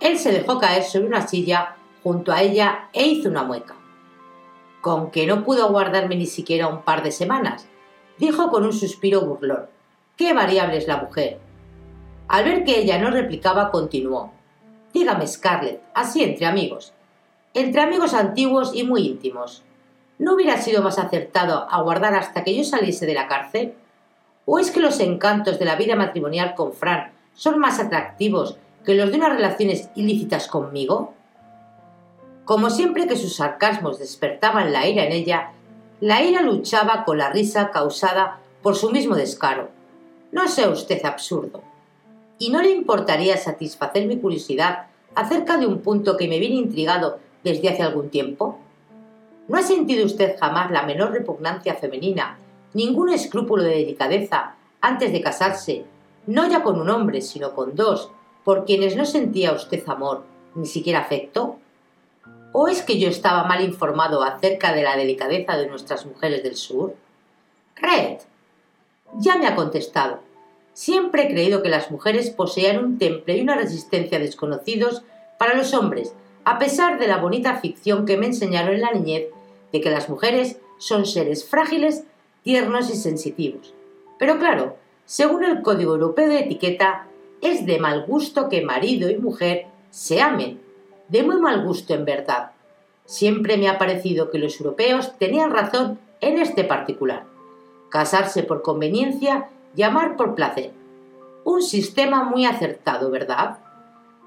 [0.00, 3.74] Él se dejó caer sobre una silla junto a ella e hizo una mueca.
[4.80, 7.66] Con que no pudo aguardarme ni siquiera un par de semanas,
[8.18, 9.66] dijo con un suspiro burlón.
[10.16, 11.38] Qué variable es la mujer.
[12.28, 14.32] Al ver que ella no replicaba, continuó.
[14.92, 16.92] Dígame, Scarlett, así entre amigos.
[17.54, 19.64] Entre amigos antiguos y muy íntimos.
[20.18, 23.74] ¿No hubiera sido más acertado aguardar hasta que yo saliese de la cárcel?
[24.46, 28.94] ¿O es que los encantos de la vida matrimonial con Fran son más atractivos que
[28.94, 31.14] los de unas relaciones ilícitas conmigo?
[32.44, 35.52] Como siempre que sus sarcasmos despertaban la ira en ella,
[36.00, 39.70] la ira luchaba con la risa causada por su mismo descaro.
[40.32, 41.62] No sea usted absurdo.
[42.38, 47.18] ¿Y no le importaría satisfacer mi curiosidad acerca de un punto que me viene intrigado
[47.42, 48.58] desde hace algún tiempo?
[49.48, 52.38] ¿No ha sentido usted jamás la menor repugnancia femenina,
[52.74, 55.84] ningún escrúpulo de delicadeza antes de casarse,
[56.26, 58.10] no ya con un hombre, sino con dos,
[58.44, 61.58] por quienes no sentía usted amor, ni siquiera afecto?
[62.52, 66.56] ¿O es que yo estaba mal informado acerca de la delicadeza de nuestras mujeres del
[66.56, 66.94] sur?
[67.76, 68.18] Red.
[69.18, 70.20] Ya me ha contestado.
[70.72, 75.02] Siempre he creído que las mujeres poseían un temple y una resistencia desconocidos
[75.38, 76.14] para los hombres,
[76.44, 79.28] a pesar de la bonita ficción que me enseñaron en la niñez
[79.72, 82.04] de que las mujeres son seres frágiles,
[82.42, 83.74] tiernos y sensitivos.
[84.18, 84.76] Pero claro,
[85.06, 87.08] según el Código Europeo de Etiqueta,
[87.44, 90.60] es de mal gusto que marido y mujer se amen.
[91.08, 92.52] De muy mal gusto en verdad.
[93.04, 97.24] Siempre me ha parecido que los europeos tenían razón en este particular.
[97.90, 100.72] Casarse por conveniencia y amar por placer.
[101.44, 103.58] Un sistema muy acertado, ¿verdad?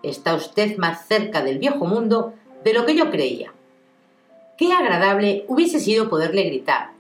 [0.04, 3.52] Está usted más cerca del viejo mundo de lo que yo creía.
[4.58, 6.92] Qué agradable hubiese sido poderle gritar.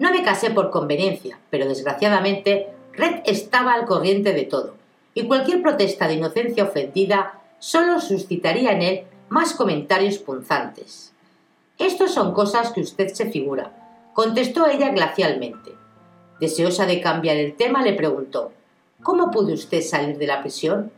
[0.00, 4.74] No me casé por conveniencia, pero desgraciadamente Red estaba al corriente de todo,
[5.14, 11.12] y cualquier protesta de inocencia ofendida solo suscitaría en él más comentarios punzantes.
[11.78, 13.72] Estos son cosas que usted se figura,
[14.14, 15.72] contestó ella glacialmente.
[16.40, 18.52] Deseosa de cambiar el tema, le preguntó
[19.02, 20.92] ¿Cómo pudo usted salir de la prisión?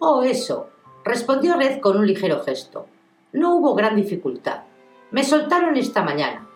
[0.00, 0.68] Oh, eso,
[1.04, 2.86] respondió Red con un ligero gesto.
[3.32, 4.62] No hubo gran dificultad.
[5.12, 6.48] Me soltaron esta mañana.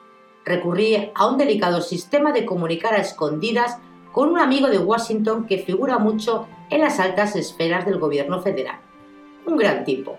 [0.45, 3.79] Recurrí a un delicado sistema de comunicar a escondidas
[4.13, 8.79] con un amigo de Washington que figura mucho en las altas esferas del gobierno federal.
[9.47, 10.19] Un gran tipo.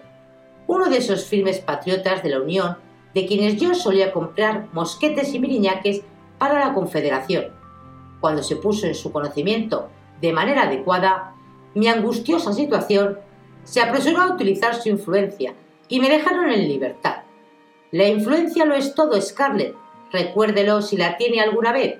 [0.67, 2.77] Uno de esos firmes patriotas de la Unión
[3.13, 6.01] de quienes yo solía comprar mosquetes y miriñaques
[6.37, 7.47] para la Confederación.
[8.19, 9.89] Cuando se puso en su conocimiento
[10.21, 11.33] de manera adecuada,
[11.73, 13.19] mi angustiosa situación
[13.63, 15.53] se apresuró a utilizar su influencia
[15.87, 17.23] y me dejaron en libertad.
[17.91, 19.75] La influencia lo es todo, Scarlett.
[20.11, 21.99] Recuérdelo si la tiene alguna vez.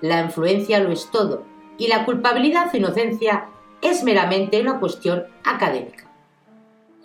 [0.00, 1.44] La influencia lo es todo,
[1.78, 3.48] y la culpabilidad o inocencia
[3.82, 6.08] es meramente una cuestión académica.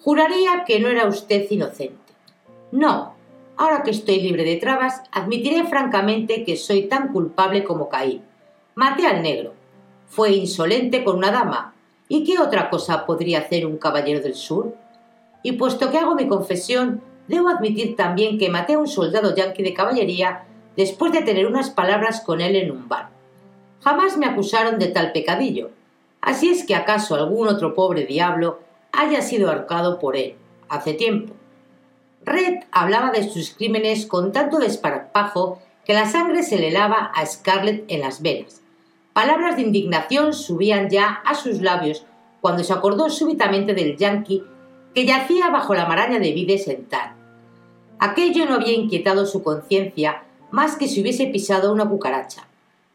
[0.01, 2.13] Juraría que no era usted inocente.
[2.71, 3.15] No,
[3.57, 8.21] ahora que estoy libre de trabas, admitiré francamente que soy tan culpable como Caí.
[8.75, 9.53] Maté al negro.
[10.05, 11.73] Fue insolente con una dama.
[12.07, 14.75] ¿Y qué otra cosa podría hacer un caballero del sur?
[15.43, 19.63] Y puesto que hago mi confesión, debo admitir también que maté a un soldado yanqui
[19.63, 20.45] de caballería
[20.77, 23.09] después de tener unas palabras con él en un bar.
[23.81, 25.71] Jamás me acusaron de tal pecadillo.
[26.27, 28.59] Así es que acaso algún otro pobre diablo
[28.91, 30.35] haya sido ahorcado por él,
[30.67, 31.33] hace tiempo.
[32.25, 37.25] Red hablaba de sus crímenes con tanto desparpajo que la sangre se le lava a
[37.25, 38.61] Scarlett en las venas.
[39.13, 42.05] Palabras de indignación subían ya a sus labios
[42.41, 44.43] cuando se acordó súbitamente del yankee
[44.93, 47.15] que yacía bajo la maraña de vides en Tar.
[47.99, 52.49] Aquello no había inquietado su conciencia más que si hubiese pisado una cucaracha.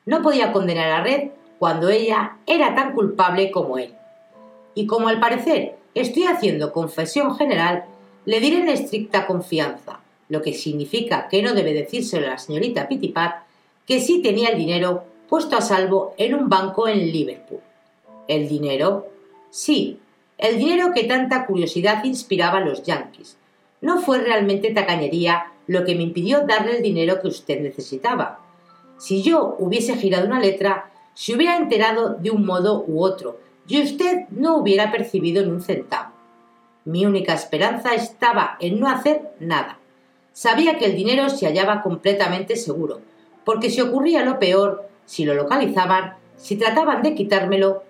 [0.05, 1.31] No podía condenar a Red
[1.63, 3.95] cuando ella era tan culpable como él.
[4.75, 7.85] Y como al parecer estoy haciendo confesión general,
[8.25, 12.89] le diré en estricta confianza, lo que significa que no debe decírselo a la señorita
[12.89, 13.45] Pitipat,
[13.87, 17.61] que sí tenía el dinero puesto a salvo en un banco en Liverpool.
[18.27, 19.07] ¿El dinero?
[19.51, 20.01] Sí,
[20.39, 23.37] el dinero que tanta curiosidad inspiraba a los yanquis.
[23.81, 28.41] No fue realmente tacañería lo que me impidió darle el dinero que usted necesitaba.
[28.99, 33.83] Si yo hubiese girado una letra, se hubiera enterado de un modo u otro, y
[33.83, 36.13] usted no hubiera percibido ni un centavo.
[36.85, 39.79] Mi única esperanza estaba en no hacer nada.
[40.33, 43.01] Sabía que el dinero se hallaba completamente seguro,
[43.45, 47.85] porque si ocurría lo peor, si lo localizaban, si trataban de quitármelo,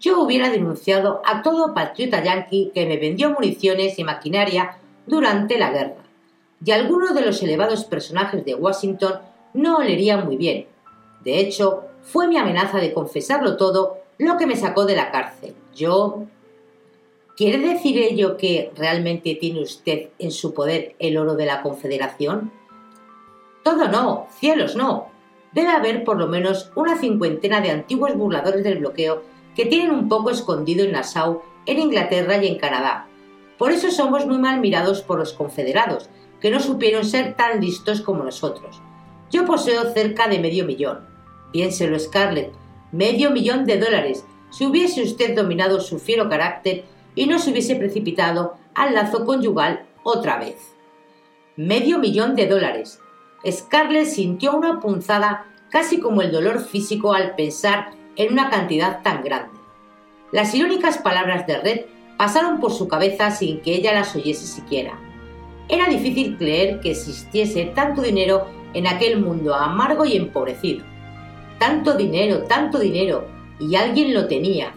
[0.00, 5.70] yo hubiera denunciado a todo patriota yanqui que me vendió municiones y maquinaria durante la
[5.70, 6.08] guerra
[6.64, 9.20] y alguno de los elevados personajes de Washington
[9.54, 10.66] no olería muy bien.
[11.24, 15.54] De hecho, fue mi amenaza de confesarlo todo lo que me sacó de la cárcel.
[15.74, 16.24] Yo...
[17.36, 22.50] ¿Quiere decir ello que realmente tiene usted en su poder el oro de la Confederación?
[23.62, 25.06] Todo no, cielos no.
[25.52, 29.22] Debe haber por lo menos una cincuentena de antiguos burladores del bloqueo
[29.54, 33.06] que tienen un poco escondido en Nassau, en Inglaterra y en Canadá.
[33.56, 38.00] Por eso somos muy mal mirados por los confederados, que no supieron ser tan listos
[38.00, 38.82] como nosotros.
[39.30, 41.07] Yo poseo cerca de medio millón.
[41.52, 42.52] Piénselo, Scarlett,
[42.92, 46.84] medio millón de dólares, si hubiese usted dominado su fiero carácter
[47.14, 50.74] y no se hubiese precipitado al lazo conyugal otra vez.
[51.56, 53.00] Medio millón de dólares.
[53.48, 59.22] Scarlett sintió una punzada casi como el dolor físico al pensar en una cantidad tan
[59.22, 59.58] grande.
[60.32, 61.80] Las irónicas palabras de Red
[62.16, 64.98] pasaron por su cabeza sin que ella las oyese siquiera.
[65.68, 70.84] Era difícil creer que existiese tanto dinero en aquel mundo amargo y empobrecido.
[71.58, 73.26] Tanto dinero, tanto dinero,
[73.58, 74.72] y alguien lo tenía,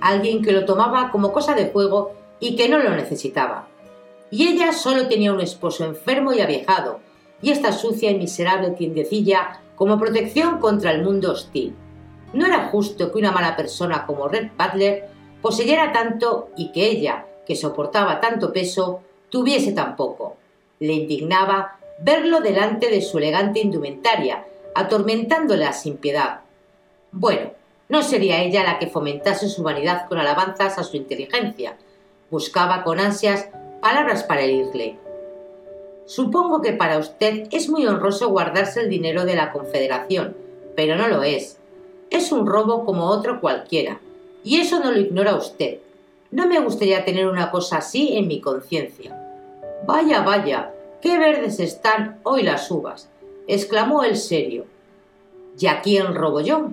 [0.00, 3.68] alguien que lo tomaba como cosa de juego y que no lo necesitaba.
[4.30, 7.00] Y ella solo tenía un esposo enfermo y aviejado,
[7.42, 11.74] y esta sucia y miserable tiendecilla como protección contra el mundo hostil.
[12.32, 15.08] No era justo que una mala persona como Red Butler
[15.42, 20.36] poseyera tanto y que ella, que soportaba tanto peso, tuviese tampoco.
[20.78, 26.40] Le indignaba verlo delante de su elegante indumentaria, atormentándola sin piedad.
[27.10, 27.52] Bueno,
[27.88, 31.76] no sería ella la que fomentase su vanidad con alabanzas a su inteligencia.
[32.30, 33.48] Buscaba con ansias
[33.80, 34.98] palabras para herirle.
[36.06, 40.36] Supongo que para usted es muy honroso guardarse el dinero de la Confederación,
[40.74, 41.58] pero no lo es.
[42.10, 44.00] Es un robo como otro cualquiera,
[44.42, 45.78] y eso no lo ignora usted.
[46.30, 49.18] No me gustaría tener una cosa así en mi conciencia.
[49.86, 53.10] Vaya, vaya, ¡Qué verdes están hoy las uvas!
[53.46, 54.66] Exclamó el serio.
[55.58, 56.70] ¿Y a quién robo yo?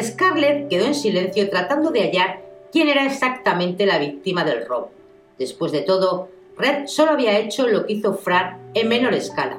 [0.00, 4.90] Scarlett quedó en silencio tratando de hallar quién era exactamente la víctima del robo.
[5.38, 9.58] Después de todo, Red solo había hecho lo que hizo Fran en menor escala.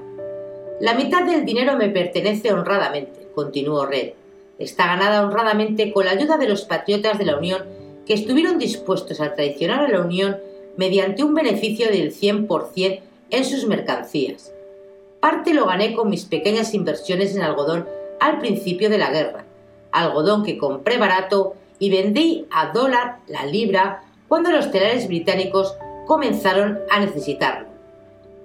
[0.79, 4.13] La mitad del dinero me pertenece honradamente, continuó Red.
[4.59, 7.63] Está ganada honradamente con la ayuda de los patriotas de la Unión
[8.05, 10.37] que estuvieron dispuestos a traicionar a la Unión
[10.77, 14.52] mediante un beneficio del 100% en sus mercancías.
[15.23, 17.87] Parte lo gané con mis pequeñas inversiones en algodón
[18.19, 19.45] al principio de la guerra,
[19.93, 26.81] algodón que compré barato y vendí a dólar la libra cuando los telares británicos comenzaron
[26.91, 27.69] a necesitarlo.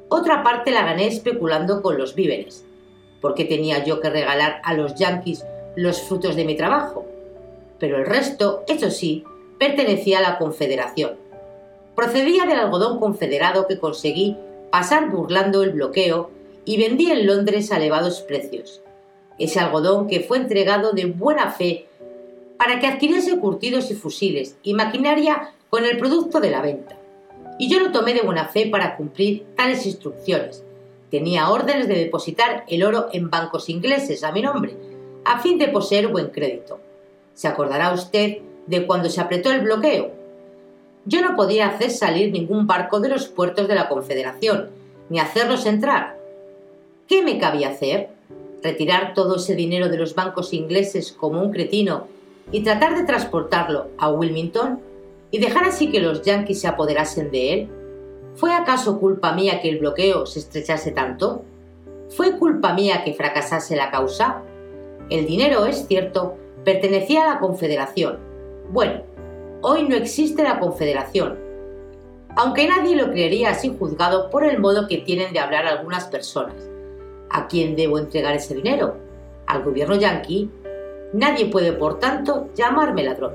[0.08, 2.64] Otra parte la gané especulando con los víveres.
[3.20, 7.04] ¿Por qué tenía yo que regalar a los yanquis los frutos de mi trabajo?
[7.80, 9.24] Pero el resto, eso sí,
[9.58, 11.16] pertenecía a la Confederación.
[11.96, 14.36] Procedía del algodón confederado que conseguí
[14.70, 16.37] pasar burlando el bloqueo
[16.68, 18.82] y vendí en Londres a elevados precios.
[19.38, 21.86] Ese algodón que fue entregado de buena fe
[22.58, 26.98] para que adquiriese curtidos y fusiles y maquinaria con el producto de la venta.
[27.58, 30.62] Y yo lo tomé de buena fe para cumplir tales instrucciones.
[31.10, 34.76] Tenía órdenes de depositar el oro en bancos ingleses a mi nombre,
[35.24, 36.80] a fin de poseer buen crédito.
[37.32, 40.10] ¿Se acordará usted de cuando se apretó el bloqueo?
[41.06, 44.68] Yo no podía hacer salir ningún barco de los puertos de la Confederación,
[45.08, 46.17] ni hacerlos entrar.
[47.08, 48.10] ¿Qué me cabía hacer?
[48.62, 52.06] ¿Retirar todo ese dinero de los bancos ingleses como un cretino
[52.52, 54.80] y tratar de transportarlo a Wilmington
[55.30, 57.68] y dejar así que los yanquis se apoderasen de él?
[58.34, 61.44] ¿Fue acaso culpa mía que el bloqueo se estrechase tanto?
[62.10, 64.42] ¿Fue culpa mía que fracasase la causa?
[65.08, 68.18] El dinero, es cierto, pertenecía a la Confederación.
[68.70, 69.00] Bueno,
[69.62, 71.38] hoy no existe la Confederación,
[72.36, 76.68] aunque nadie lo creería así juzgado por el modo que tienen de hablar algunas personas.
[77.30, 78.96] ¿A quién debo entregar ese dinero?
[79.46, 80.50] ¿Al gobierno yanqui?
[81.12, 83.34] Nadie puede, por tanto, llamarme ladrón.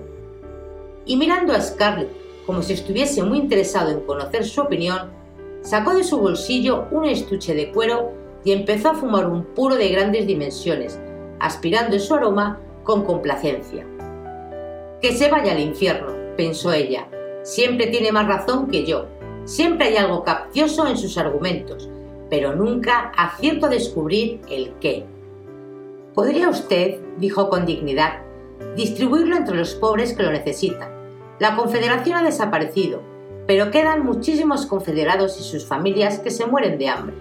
[1.05, 5.11] Y mirando a Scarlett como si estuviese muy interesado en conocer su opinión,
[5.61, 8.11] sacó de su bolsillo un estuche de cuero
[8.43, 10.99] y empezó a fumar un puro de grandes dimensiones,
[11.39, 13.85] aspirando su aroma con complacencia.
[15.01, 17.07] Que se vaya al infierno, pensó ella.
[17.43, 19.05] Siempre tiene más razón que yo.
[19.45, 21.89] Siempre hay algo capcioso en sus argumentos,
[22.33, 25.05] pero nunca acierto a descubrir el qué.
[26.15, 28.21] ¿Podría usted, dijo con dignidad,
[28.75, 30.89] distribuirlo entre los pobres que lo necesitan?
[31.37, 33.03] La Confederación ha desaparecido,
[33.45, 37.15] pero quedan muchísimos confederados y sus familias que se mueren de hambre.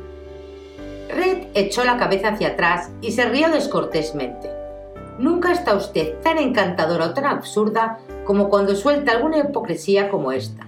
[1.11, 4.49] Red echó la cabeza hacia atrás y se rió descortésmente.
[5.19, 10.67] Nunca está usted tan encantadora o tan absurda como cuando suelta alguna hipocresía como esta,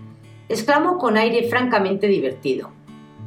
[0.51, 2.74] exclamó con aire francamente divertido.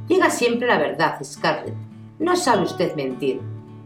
[0.08, 1.76] Diga siempre la verdad, Scarlett.
[2.20, 3.42] No sabe usted mentir.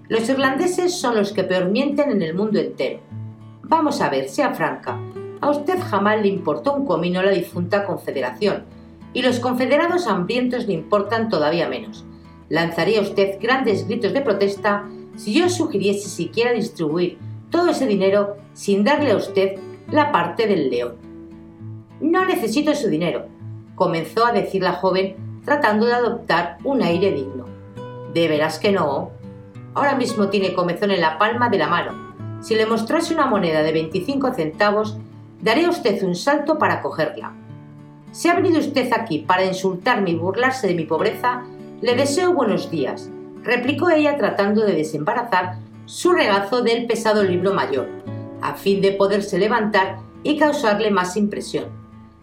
[0.07, 2.99] Los irlandeses son los que peor mienten en el mundo entero.
[3.63, 4.99] Vamos a ver, sea franca.
[5.39, 8.63] A usted jamás le importó un comino la difunta Confederación,
[9.13, 12.05] y los confederados hambrientos le importan todavía menos.
[12.49, 17.17] Lanzaría usted grandes gritos de protesta si yo sugiriese siquiera distribuir
[17.49, 19.57] todo ese dinero sin darle a usted
[19.89, 20.95] la parte del león.
[21.99, 23.25] No necesito su dinero,
[23.75, 27.45] comenzó a decir la joven tratando de adoptar un aire digno.
[28.13, 29.11] De veras que no.
[29.73, 32.13] Ahora mismo tiene comezón en la palma de la mano.
[32.41, 34.97] Si le mostrase una moneda de 25 centavos,
[35.41, 37.33] daría usted un salto para cogerla.
[38.11, 41.43] Si ha venido usted aquí para insultarme y burlarse de mi pobreza,
[41.81, 43.09] le deseo buenos días,
[43.43, 47.87] replicó ella tratando de desembarazar su regazo del pesado libro mayor,
[48.41, 51.65] a fin de poderse levantar y causarle más impresión.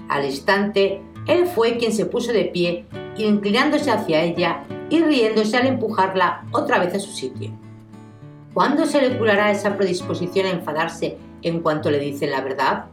[0.08, 2.86] Al instante, él fue quien se puso de pie,
[3.18, 7.50] inclinándose hacia ella y riéndose al empujarla otra vez a su sitio.
[8.54, 12.86] ¿Cuándo se le curará esa predisposición a enfadarse en cuanto le dicen la verdad?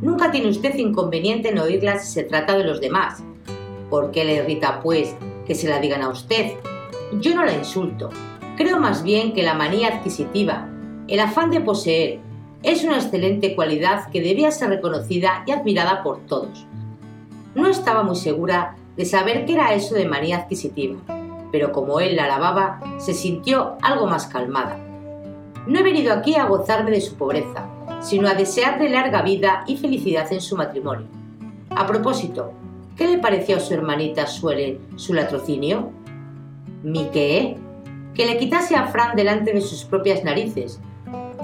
[0.00, 3.22] Nunca tiene usted inconveniente en oírla si se trata de los demás.
[3.88, 5.14] ¿Por qué le irrita, pues,
[5.46, 6.52] que se la digan a usted?
[7.20, 8.10] Yo no la insulto.
[8.56, 10.68] Creo más bien que la manía adquisitiva,
[11.08, 12.20] el afán de poseer,
[12.62, 16.64] es una excelente cualidad que debía ser reconocida y admirada por todos.
[17.54, 20.98] No estaba muy segura de saber qué era eso de manía adquisitiva,
[21.50, 24.78] pero como él la alababa, se sintió algo más calmada.
[25.66, 27.66] No he venido aquí a gozarme de su pobreza,
[28.00, 31.06] sino a desearle larga vida y felicidad en su matrimonio.
[31.70, 32.52] A propósito,
[32.96, 35.90] ¿qué le pareció a su hermanita Suelen su latrocinio?
[36.82, 37.56] ¿Mi qué?
[38.14, 40.80] Que le quitase a Fran delante de sus propias narices.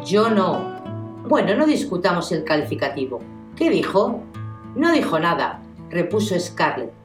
[0.05, 0.61] Yo no,
[1.29, 3.21] bueno, no discutamos el calificativo.
[3.57, 4.21] ¿Qué dijo?
[4.75, 6.98] No dijo nada, repuso Scarlett.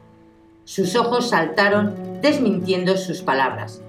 [0.65, 3.81] Sus ojos saltaron desmintiendo sus palabras.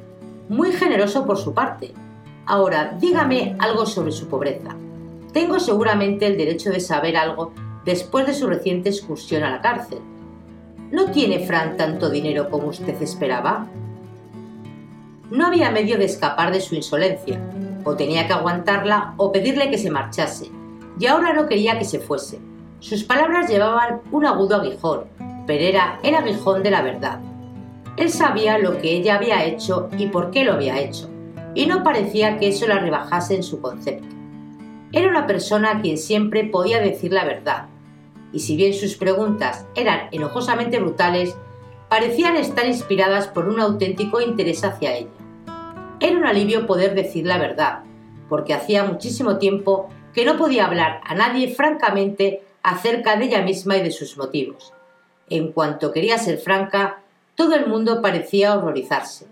[0.48, 1.94] Muy generoso por su parte.
[2.46, 4.74] Ahora, dígame algo sobre su pobreza.
[5.32, 7.52] Tengo seguramente el derecho de saber algo
[7.84, 10.00] después de su reciente excursión a la cárcel.
[10.90, 13.68] ¿No tiene Fran tanto dinero como usted esperaba?
[15.30, 17.40] No había medio de escapar de su insolencia.
[17.84, 20.50] O tenía que aguantarla o pedirle que se marchase.
[20.98, 22.40] Y ahora no quería que se fuese.
[22.80, 25.04] Sus palabras llevaban un agudo aguijón,
[25.46, 27.20] pero era el aguijón de la verdad.
[27.96, 31.08] Él sabía lo que ella había hecho y por qué lo había hecho,
[31.54, 34.08] y no parecía que eso la rebajase en su concepto.
[34.92, 37.66] Era una persona a quien siempre podía decir la verdad,
[38.32, 41.36] y si bien sus preguntas eran enojosamente brutales,
[41.88, 45.10] parecían estar inspiradas por un auténtico interés hacia ella.
[46.00, 47.80] Era un alivio poder decir la verdad,
[48.28, 53.76] porque hacía muchísimo tiempo que no podía hablar a nadie francamente acerca de ella misma
[53.76, 54.72] y de sus motivos.
[55.30, 57.00] En cuanto quería ser franca,
[57.34, 59.26] todo el mundo parecía horrorizarse.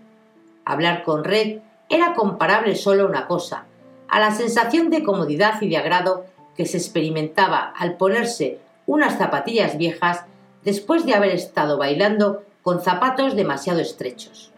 [0.65, 3.65] Hablar con Red era comparable solo a una cosa,
[4.07, 6.25] a la sensación de comodidad y de agrado
[6.55, 10.25] que se experimentaba al ponerse unas zapatillas viejas
[10.63, 14.51] después de haber estado bailando con zapatos demasiado estrechos.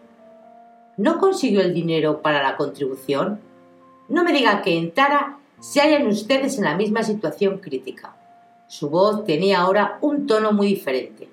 [0.96, 3.40] ¿No consiguió el dinero para la contribución?
[4.08, 8.14] No me diga que en Tara se hallan ustedes en la misma situación crítica.
[8.68, 11.28] Su voz tenía ahora un tono muy diferente.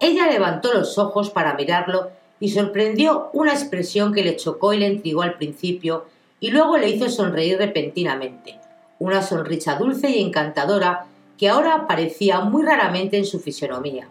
[0.00, 2.10] Ella levantó los ojos para mirarlo
[2.40, 6.06] y sorprendió una expresión que le chocó y le intrigó al principio
[6.40, 8.58] y luego le hizo sonreír repentinamente,
[8.98, 11.06] una sonrisa dulce y encantadora
[11.36, 14.08] que ahora aparecía muy raramente en su fisonomía.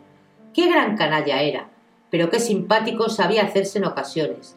[0.53, 1.69] Qué gran canalla era,
[2.09, 4.55] pero qué simpático sabía hacerse en ocasiones.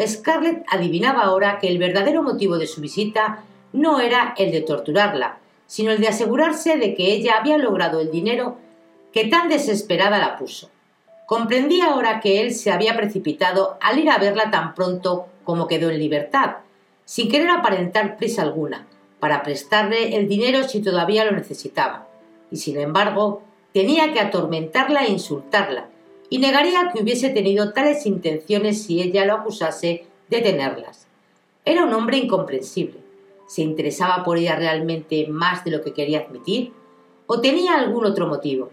[0.00, 5.38] Scarlett adivinaba ahora que el verdadero motivo de su visita no era el de torturarla,
[5.72, 8.58] sino el de asegurarse de que ella había logrado el dinero
[9.10, 10.68] que tan desesperada la puso.
[11.24, 15.88] Comprendía ahora que él se había precipitado al ir a verla tan pronto como quedó
[15.88, 16.56] en libertad,
[17.06, 18.86] sin querer aparentar prisa alguna,
[19.18, 22.06] para prestarle el dinero si todavía lo necesitaba,
[22.50, 23.42] y sin embargo
[23.72, 25.86] tenía que atormentarla e insultarla,
[26.28, 31.06] y negaría que hubiese tenido tales intenciones si ella lo acusase de tenerlas.
[31.64, 33.01] Era un hombre incomprensible.
[33.46, 36.72] ¿Se interesaba por ella realmente más de lo que quería admitir?
[37.26, 38.70] ¿O tenía algún otro motivo?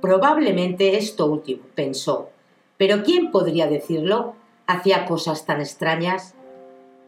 [0.00, 2.30] Probablemente esto último, pensó.
[2.76, 4.34] Pero ¿quién podría decirlo?
[4.66, 6.34] ¿Hacía cosas tan extrañas?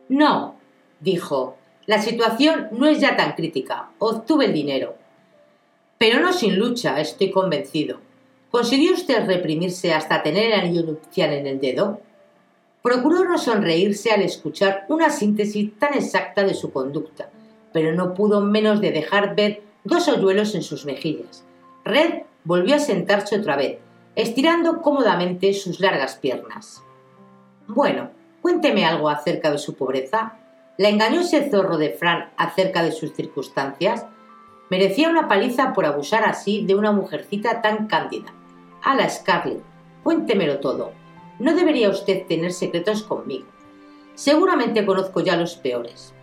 [0.09, 0.57] No,
[1.01, 3.91] dijo, la situación no es ya tan crítica.
[3.99, 4.95] Obtuve el dinero.
[5.99, 7.99] Pero no sin lucha, estoy convencido.
[8.51, 12.01] ¿Consiguió usted reprimirse hasta tener el anillo nupcial en el dedo?
[12.85, 17.31] Procuró no sonreírse al escuchar una síntesis tan exacta de su conducta,
[17.73, 21.47] pero no pudo menos de dejar ver dos hoyuelos en sus mejillas.
[21.83, 23.79] Red volvió a sentarse otra vez,
[24.17, 26.83] estirando cómodamente sus largas piernas.
[27.69, 28.11] Bueno,
[28.43, 30.35] cuénteme algo acerca de su pobreza.
[30.77, 34.05] ¿La engañó ese zorro de Fran acerca de sus circunstancias?
[34.69, 38.35] Merecía una paliza por abusar así de una mujercita tan cándida.
[38.83, 39.63] A la Scarlett,
[40.03, 41.04] cuéntemelo todo.
[41.39, 43.47] No debería usted tener secretos conmigo.
[44.15, 46.15] Seguramente conozco ya los peores.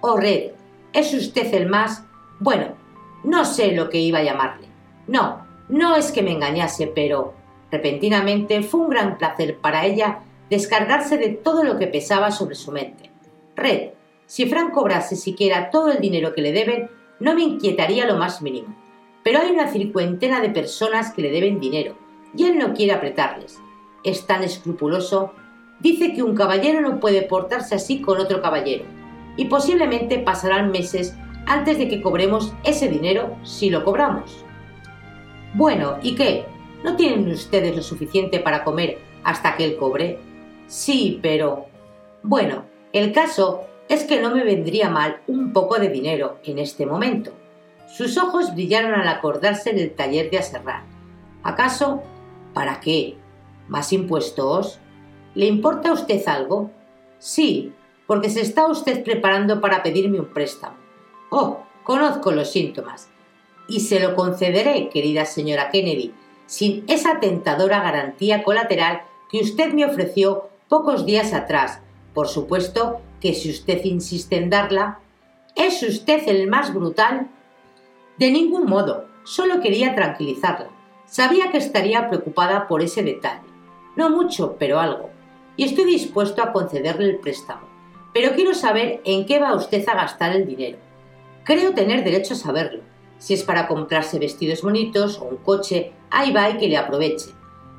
[0.00, 0.52] Oh, Red,
[0.92, 2.04] ¿es usted el más...
[2.40, 2.74] Bueno,
[3.22, 4.68] no sé lo que iba a llamarle.
[5.06, 7.34] No, no es que me engañase, pero
[7.70, 12.72] repentinamente fue un gran placer para ella descargarse de todo lo que pesaba sobre su
[12.72, 13.10] mente.
[13.56, 13.90] Red,
[14.26, 16.90] si Frank cobrase siquiera todo el dinero que le deben,
[17.20, 18.74] no me inquietaría lo más mínimo.
[19.22, 21.96] Pero hay una cincuentena de personas que le deben dinero,
[22.36, 23.58] y él no quiere apretarles.
[24.04, 25.32] Es tan escrupuloso.
[25.80, 28.84] Dice que un caballero no puede portarse así con otro caballero,
[29.36, 34.44] y posiblemente pasarán meses antes de que cobremos ese dinero si lo cobramos.
[35.54, 36.46] Bueno, ¿y qué?
[36.84, 40.18] ¿No tienen ustedes lo suficiente para comer hasta que él cobre?
[40.66, 41.66] Sí, pero...
[42.22, 46.86] Bueno, el caso es que no me vendría mal un poco de dinero en este
[46.86, 47.32] momento.
[47.86, 50.82] Sus ojos brillaron al acordarse del taller de aserrar.
[51.42, 52.02] ¿Acaso?
[52.54, 53.16] ¿Para qué?
[53.68, 54.78] ¿Más impuestos?
[55.34, 56.70] ¿Le importa a usted algo?
[57.18, 57.72] Sí,
[58.06, 60.76] porque se está usted preparando para pedirme un préstamo.
[61.30, 63.08] Oh, conozco los síntomas
[63.66, 66.12] y se lo concederé, querida señora Kennedy,
[66.46, 71.80] sin esa tentadora garantía colateral que usted me ofreció pocos días atrás.
[72.12, 75.00] Por supuesto que si usted insiste en darla,
[75.56, 77.28] ¿es usted el más brutal?
[78.18, 80.68] De ningún modo, solo quería tranquilizarla.
[81.06, 83.43] Sabía que estaría preocupada por ese detalle.
[83.96, 85.10] No mucho, pero algo.
[85.56, 87.68] Y estoy dispuesto a concederle el préstamo.
[88.12, 90.78] Pero quiero saber en qué va usted a gastar el dinero.
[91.44, 92.82] Creo tener derecho a saberlo
[93.18, 97.30] si es para comprarse vestidos bonitos o un coche, ahí va y que le aproveche.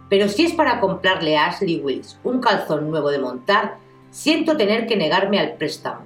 [0.09, 3.77] pero si es para comprarle a Ashley Wills un calzón nuevo de montar,
[4.11, 6.01] siento tener que negarme al préstamo.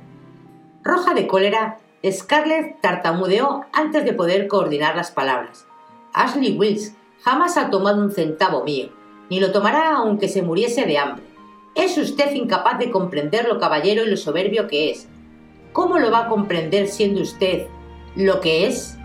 [0.84, 1.80] Roja de cólera,
[2.10, 5.68] Scarlett tartamudeó antes de poder coordinar las palabras.
[6.14, 8.90] Ashley Wills jamás ha tomado un centavo mío,
[9.30, 11.24] ni lo tomará aunque se muriese de hambre.
[11.76, 15.08] Es usted incapaz de comprender lo caballero y lo soberbio que es.
[15.72, 17.68] ¿Cómo lo va a comprender siendo usted
[18.16, 18.98] lo que es?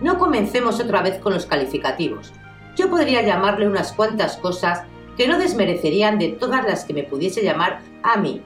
[0.00, 2.32] No comencemos otra vez con los calificativos.
[2.76, 4.82] Yo podría llamarle unas cuantas cosas
[5.16, 8.42] que no desmerecerían de todas las que me pudiese llamar a mí.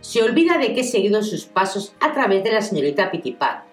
[0.00, 3.64] Se olvida de que he seguido sus pasos a través de la señorita Pitipar,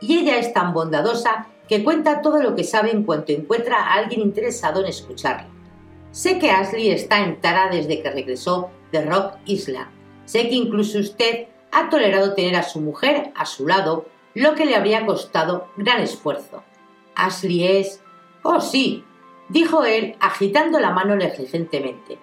[0.00, 3.94] y ella es tan bondadosa que cuenta todo lo que sabe en cuanto encuentra a
[3.94, 5.55] alguien interesado en escucharla.
[6.16, 9.90] Sé que Ashley está en Tara desde que regresó de Rock Island.
[10.24, 14.64] Sé que incluso usted ha tolerado tener a su mujer a su lado, lo que
[14.64, 16.62] le habría costado gran esfuerzo.
[17.14, 18.00] Ashley es...
[18.42, 19.04] Oh, sí,
[19.50, 22.16] dijo él agitando la mano negligentemente.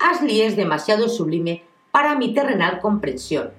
[0.00, 1.62] Ashley es demasiado sublime
[1.92, 3.52] para mi terrenal comprensión.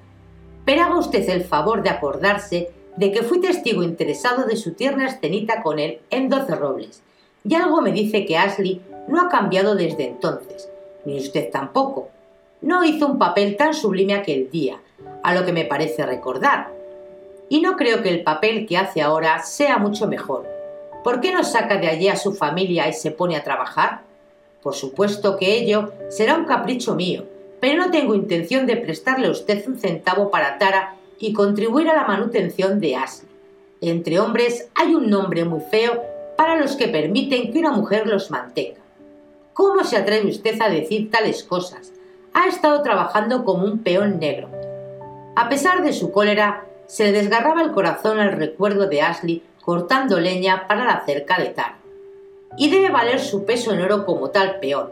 [0.66, 5.08] Pero haga usted el favor de acordarse de que fui testigo interesado de su tierna
[5.08, 7.02] escenita con él en Doce Robles,
[7.46, 10.70] y algo me dice que Ashley no ha cambiado desde entonces,
[11.03, 12.10] ni usted tampoco.
[12.62, 14.80] No hizo un papel tan sublime aquel día,
[15.24, 16.70] a lo que me parece recordar.
[17.49, 20.47] Y no creo que el papel que hace ahora sea mucho mejor.
[21.03, 24.01] ¿Por qué no saca de allí a su familia y se pone a trabajar?
[24.62, 27.24] Por supuesto que ello será un capricho mío,
[27.60, 31.95] pero no tengo intención de prestarle a usted un centavo para Tara y contribuir a
[31.95, 33.30] la manutención de Ashley.
[33.82, 36.03] Entre hombres hay un nombre muy feo
[36.38, 38.80] para los que permiten que una mujer los mantenga.
[39.60, 41.91] ¿Cómo se atreve usted a decir tales cosas?
[42.34, 44.47] Ha estado trabajando como un peón negro.
[45.36, 50.18] A pesar de su cólera, se le desgarraba el corazón al recuerdo de Ashley cortando
[50.18, 51.78] leña para la cerca de Tara.
[52.57, 54.91] Y debe valer su peso en oro como tal peón.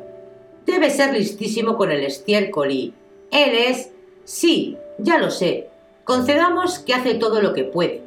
[0.65, 2.93] Debe ser listísimo con el estiércol y...
[3.32, 3.93] Él es...
[4.26, 5.70] Sí, ya lo sé,
[6.03, 8.01] Concedamos que hace todo lo que puede,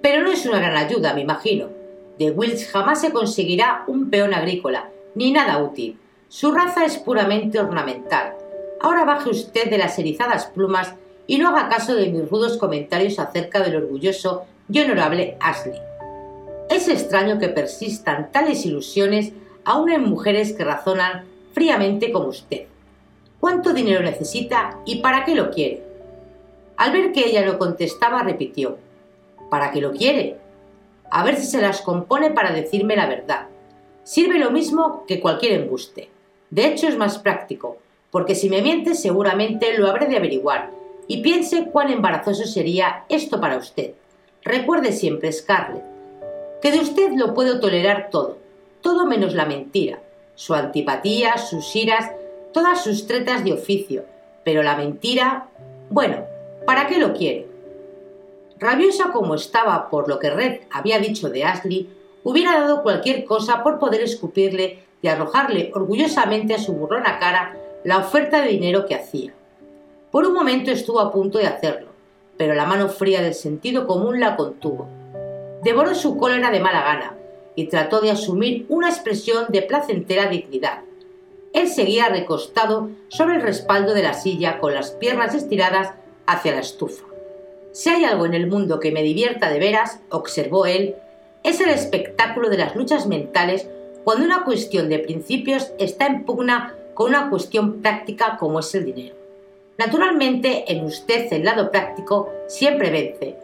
[0.00, 1.68] pero no es una gran ayuda, me imagino.
[2.18, 5.98] De Wills jamás se conseguirá un peón agrícola, ni nada útil.
[6.28, 8.34] Su raza es puramente ornamental.
[8.80, 10.94] Ahora baje usted de las erizadas plumas
[11.26, 15.78] y no haga caso de mis rudos comentarios acerca del orgulloso y honorable Ashley.
[16.68, 19.32] Es extraño que persistan tales ilusiones
[19.64, 22.66] aún en mujeres que razonan fríamente como usted.
[23.40, 25.82] ¿Cuánto dinero necesita y para qué lo quiere?
[26.76, 28.78] Al ver que ella no contestaba, repitió,
[29.50, 30.36] ¿Para qué lo quiere?
[31.10, 33.48] A ver si se las compone para decirme la verdad.
[34.02, 36.08] Sirve lo mismo que cualquier embuste.
[36.50, 37.78] De hecho, es más práctico,
[38.10, 40.70] porque si me miente seguramente lo habré de averiguar,
[41.06, 43.92] y piense cuán embarazoso sería esto para usted.
[44.42, 45.84] Recuerde siempre, Scarlett,
[46.62, 48.38] que de usted lo puedo tolerar todo,
[48.80, 50.00] todo menos la mentira,
[50.34, 52.10] su antipatía, sus iras,
[52.52, 54.04] todas sus tretas de oficio,
[54.44, 55.48] pero la mentira...
[55.90, 56.24] Bueno,
[56.66, 57.48] ¿Para qué lo quiere?
[58.58, 61.88] Rabiosa como estaba por lo que Red había dicho de Ashley,
[62.24, 67.98] hubiera dado cualquier cosa por poder escupirle y arrojarle orgullosamente a su burrona cara la
[67.98, 69.32] oferta de dinero que hacía.
[70.10, 71.88] Por un momento estuvo a punto de hacerlo,
[72.36, 74.88] pero la mano fría del sentido común la contuvo.
[75.62, 77.16] Devoró su cólera de mala gana
[77.54, 80.80] y trató de asumir una expresión de placentera dignidad.
[81.52, 85.94] Él seguía recostado sobre el respaldo de la silla con las piernas estiradas
[86.26, 87.04] hacia la estufa.
[87.72, 90.96] Si hay algo en el mundo que me divierta de veras, observó él,
[91.42, 93.68] es el espectáculo de las luchas mentales
[94.04, 98.84] cuando una cuestión de principios está en pugna con una cuestión práctica como es el
[98.84, 99.16] dinero.
[99.78, 103.36] Naturalmente, en usted el lado práctico siempre vence,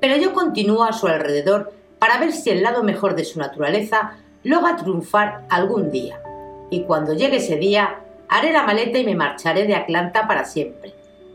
[0.00, 4.18] pero yo continúo a su alrededor para ver si el lado mejor de su naturaleza
[4.42, 6.20] logra triunfar algún día.
[6.70, 10.94] Y cuando llegue ese día, haré la maleta y me marcharé de Atlanta para siempre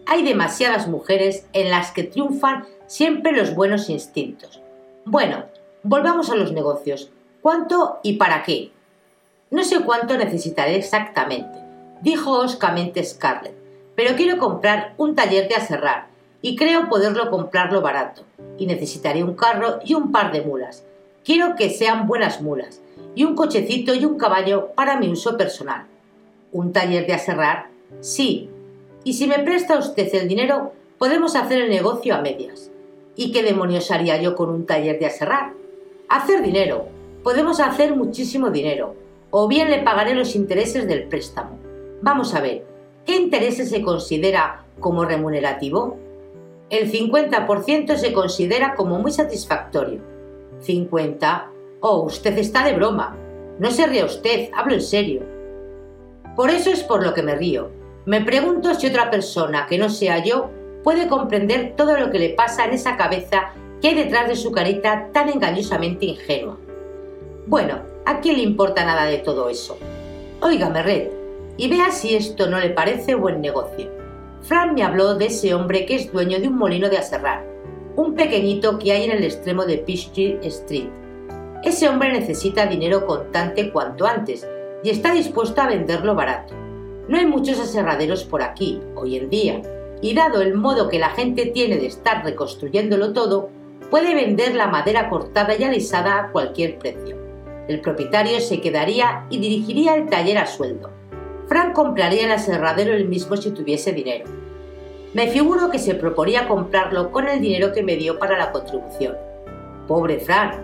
[0.10, 4.60] hay demasiadas mujeres en las que triunfan siempre los buenos instintos.
[5.06, 5.46] Bueno,
[5.84, 7.10] volvamos a los negocios.
[7.42, 8.72] ¿Cuánto y para qué?
[9.52, 11.58] No sé cuánto necesitaré exactamente,
[12.02, 13.56] dijo hoscamente Scarlett,
[13.96, 16.08] pero quiero comprar un taller de aserrar
[16.42, 18.24] y creo poderlo comprarlo barato.
[18.58, 20.84] Y necesitaré un carro y un par de mulas.
[21.24, 22.82] Quiero que sean buenas mulas
[23.16, 25.86] y un cochecito y un caballo para mi uso personal.
[26.52, 27.68] ¿Un taller de aserrar?
[28.02, 28.50] Sí,
[29.04, 32.70] y si me presta usted el dinero, podemos hacer el negocio a medias.
[33.16, 35.59] ¿Y qué demonios haría yo con un taller de aserrar?
[36.10, 36.88] Hacer dinero.
[37.24, 38.96] Podemos hacer muchísimo dinero.
[39.30, 41.60] O bien le pagaré los intereses del préstamo.
[42.02, 42.66] Vamos a ver,
[43.06, 45.98] ¿qué intereses se considera como remunerativo?
[46.72, 50.02] El 50% se considera como muy satisfactorio.
[50.62, 51.52] 50.
[51.82, 53.16] Oh, usted está de broma.
[53.60, 55.22] No se ría usted, hablo en serio.
[56.36, 57.70] Por eso es por lo que me río.
[58.08, 60.50] Me pregunto si otra persona que no sea yo
[60.84, 64.52] puede comprender todo lo que le pasa en esa cabeza que hay detrás de su
[64.52, 66.58] carita tan engañosamente ingenua.
[67.48, 69.78] Bueno, ¿a quién le importa nada de todo eso?
[70.42, 71.10] Óigame, Red,
[71.58, 73.90] y vea si esto no le parece buen negocio.
[74.42, 77.46] Fran me habló de ese hombre que es dueño de un molino de aserrar,
[77.96, 80.90] un pequeñito que hay en el extremo de Peachtree Street.
[81.64, 84.48] Ese hombre necesita dinero contante cuanto antes
[84.84, 86.54] y está dispuesto a venderlo barato.
[87.10, 89.62] No hay muchos aserraderos por aquí, hoy en día,
[90.02, 93.50] y dado el modo que la gente tiene de estar reconstruyéndolo todo,
[93.90, 97.18] puede vender la madera cortada y alisada a cualquier precio.
[97.68, 100.90] El propietario se quedaría y dirigiría el taller a sueldo.
[101.48, 104.26] Frank compraría el aserradero él mismo si tuviese dinero.
[105.14, 109.16] Me figuro que se proponía comprarlo con el dinero que me dio para la contribución.
[109.88, 110.62] Pobre Frank.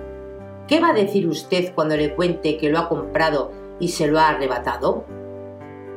[0.68, 4.20] ¿Qué va a decir usted cuando le cuente que lo ha comprado y se lo
[4.20, 5.06] ha arrebatado?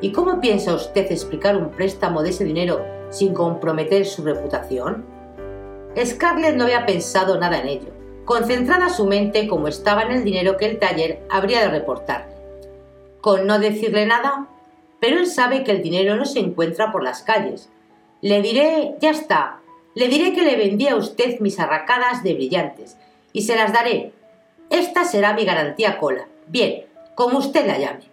[0.01, 5.18] ¿Y cómo piensa usted explicar un préstamo de ese dinero sin comprometer su reputación?
[6.05, 7.92] Scarlett no había pensado nada en ello,
[8.24, 12.34] concentrada su mente como estaba en el dinero que el taller habría de reportarle.
[13.20, 14.49] Con no decirle nada,
[15.01, 17.70] pero él sabe que el dinero no se encuentra por las calles.
[18.20, 19.61] Le diré, ya está,
[19.94, 22.96] le diré que le vendí a usted mis arracadas de brillantes,
[23.32, 24.12] y se las daré.
[24.70, 26.28] Esta será mi garantía cola.
[26.46, 28.05] Bien, como usted la llame.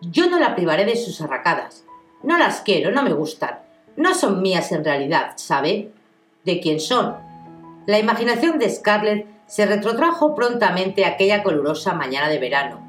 [0.00, 1.84] Yo no la privaré de sus arracadas.
[2.22, 3.60] No las quiero, no me gustan.
[3.96, 5.92] No son mías en realidad, ¿sabe?
[6.44, 7.16] ¿De quién son?
[7.86, 12.80] La imaginación de Scarlett se retrotrajo prontamente a aquella colorosa mañana de verano,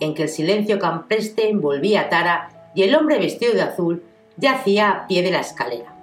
[0.00, 4.02] en que el silencio campreste envolvía a Tara y el hombre vestido de azul
[4.36, 5.94] yacía a pie de la escalera.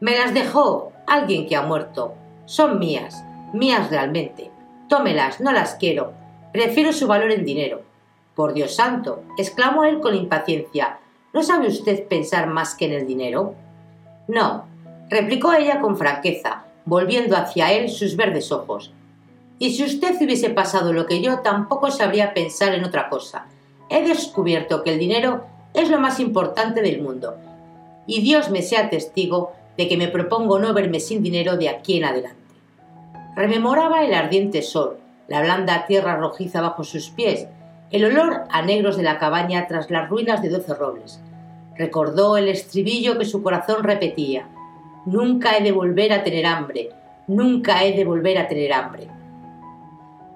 [0.00, 2.14] Me las dejó alguien que ha muerto.
[2.44, 4.50] Son mías, mías realmente.
[4.88, 6.12] Tómelas, no las quiero.
[6.52, 7.82] Prefiero su valor en dinero.
[8.34, 10.98] Por Dios santo, exclamó él con impaciencia,
[11.32, 13.54] ¿no sabe usted pensar más que en el dinero?
[14.26, 14.66] No,
[15.12, 18.92] replicó ella con franqueza, volviendo hacia él sus verdes ojos.
[19.58, 23.44] Y si usted hubiese pasado lo que yo, tampoco sabría pensar en otra cosa.
[23.90, 25.44] He descubierto que el dinero
[25.74, 27.36] es lo más importante del mundo.
[28.06, 31.98] Y Dios me sea testigo de que me propongo no verme sin dinero de aquí
[31.98, 32.40] en adelante.
[33.36, 34.96] Rememoraba el ardiente sol,
[35.28, 37.46] la blanda tierra rojiza bajo sus pies,
[37.90, 41.20] el olor a negros de la cabaña tras las ruinas de doce robles.
[41.76, 44.48] Recordó el estribillo que su corazón repetía.
[45.04, 46.90] Nunca he de volver a tener hambre,
[47.26, 49.08] nunca he de volver a tener hambre.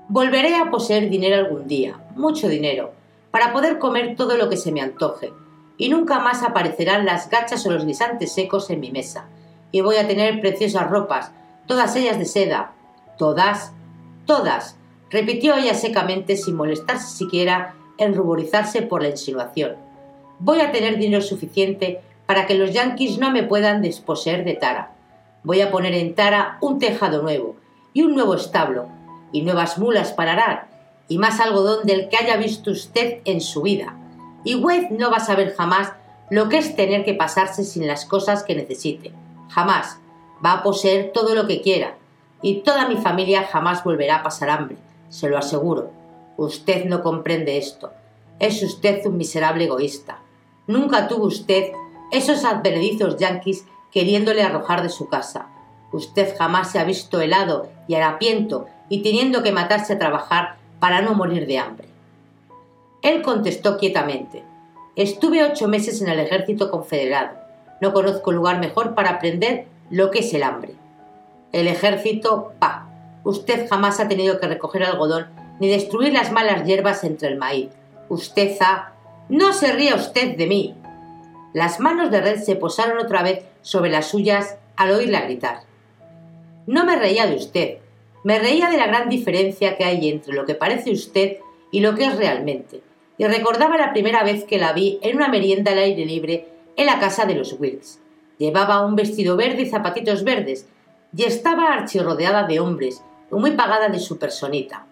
[0.08, 2.92] Volveré a poseer dinero algún día, mucho dinero,
[3.30, 5.32] para poder comer todo lo que se me antoje,
[5.78, 9.28] y nunca más aparecerán las gachas o los guisantes secos en mi mesa,
[9.70, 11.30] y voy a tener preciosas ropas,
[11.66, 12.72] todas ellas de seda,
[13.18, 13.72] todas,
[14.26, 14.76] todas,
[15.10, 19.76] repitió ella secamente sin molestarse siquiera en ruborizarse por la insinuación.
[20.40, 24.92] Voy a tener dinero suficiente para que los yanquis no me puedan desposeer de Tara.
[25.44, 27.56] Voy a poner en Tara un tejado nuevo
[27.92, 28.88] y un nuevo establo
[29.32, 30.76] y nuevas mulas para arar
[31.08, 33.96] y más algodón del que haya visto usted en su vida.
[34.44, 35.92] Y Wade no va a saber jamás
[36.30, 39.12] lo que es tener que pasarse sin las cosas que necesite.
[39.48, 39.98] Jamás.
[40.44, 41.96] Va a poseer todo lo que quiera.
[42.42, 44.76] Y toda mi familia jamás volverá a pasar hambre.
[45.08, 45.90] Se lo aseguro.
[46.36, 47.92] Usted no comprende esto.
[48.38, 50.18] Es usted un miserable egoísta.
[50.66, 51.72] Nunca tuvo usted
[52.10, 55.48] esos advenedizos yanquis queriéndole arrojar de su casa.
[55.92, 61.00] Usted jamás se ha visto helado y harapiento y teniendo que matarse a trabajar para
[61.00, 61.88] no morir de hambre.
[63.02, 64.44] Él contestó quietamente.
[64.96, 67.36] Estuve ocho meses en el ejército confederado.
[67.80, 70.74] No conozco lugar mejor para aprender lo que es el hambre.
[71.52, 72.88] El ejército, pa.
[73.24, 75.26] Usted jamás ha tenido que recoger algodón
[75.58, 77.70] ni destruir las malas hierbas entre el maíz.
[78.08, 78.92] Usted ha...
[79.28, 80.74] No se ría usted de mí.
[81.56, 85.60] Las manos de Red se posaron otra vez sobre las suyas al oírla gritar.
[86.66, 87.78] No me reía de usted,
[88.24, 91.38] me reía de la gran diferencia que hay entre lo que parece usted
[91.72, 92.82] y lo que es realmente,
[93.16, 96.46] y recordaba la primera vez que la vi en una merienda al aire libre
[96.76, 98.02] en la casa de los Wilkes.
[98.36, 100.68] Llevaba un vestido verde y zapatitos verdes,
[101.16, 104.84] y estaba archirrodeada de hombres, muy pagada de su personita.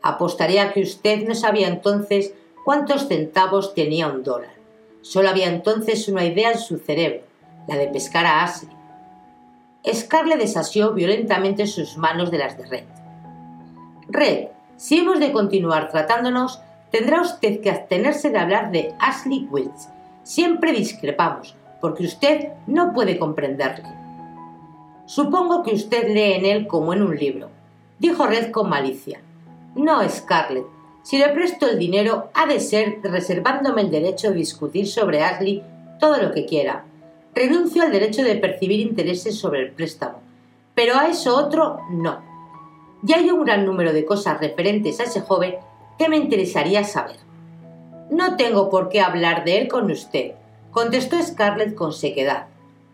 [0.00, 2.32] Apostaría que usted no sabía entonces
[2.64, 4.57] cuántos centavos tenía un dólar.
[5.02, 7.22] Solo había entonces una idea en su cerebro,
[7.66, 8.76] la de pescar a Ashley.
[9.92, 12.84] Scarlett desasió violentamente sus manos de las de Red.
[14.08, 19.88] Red, si hemos de continuar tratándonos, tendrá usted que abstenerse de hablar de Ashley Wills.
[20.22, 23.88] Siempre discrepamos, porque usted no puede comprenderle.
[25.06, 27.50] Supongo que usted lee en él como en un libro,
[27.98, 29.20] dijo Red con malicia.
[29.74, 30.66] No, Scarlett,
[31.08, 35.62] Si le presto el dinero, ha de ser reservándome el derecho de discutir sobre Ashley
[35.98, 36.84] todo lo que quiera.
[37.34, 40.18] Renuncio al derecho de percibir intereses sobre el préstamo.
[40.74, 42.20] Pero a eso otro no.
[43.02, 45.54] Y hay un gran número de cosas referentes a ese joven
[45.98, 47.16] que me interesaría saber.
[48.10, 50.32] No tengo por qué hablar de él con usted,
[50.72, 52.48] contestó Scarlett con sequedad.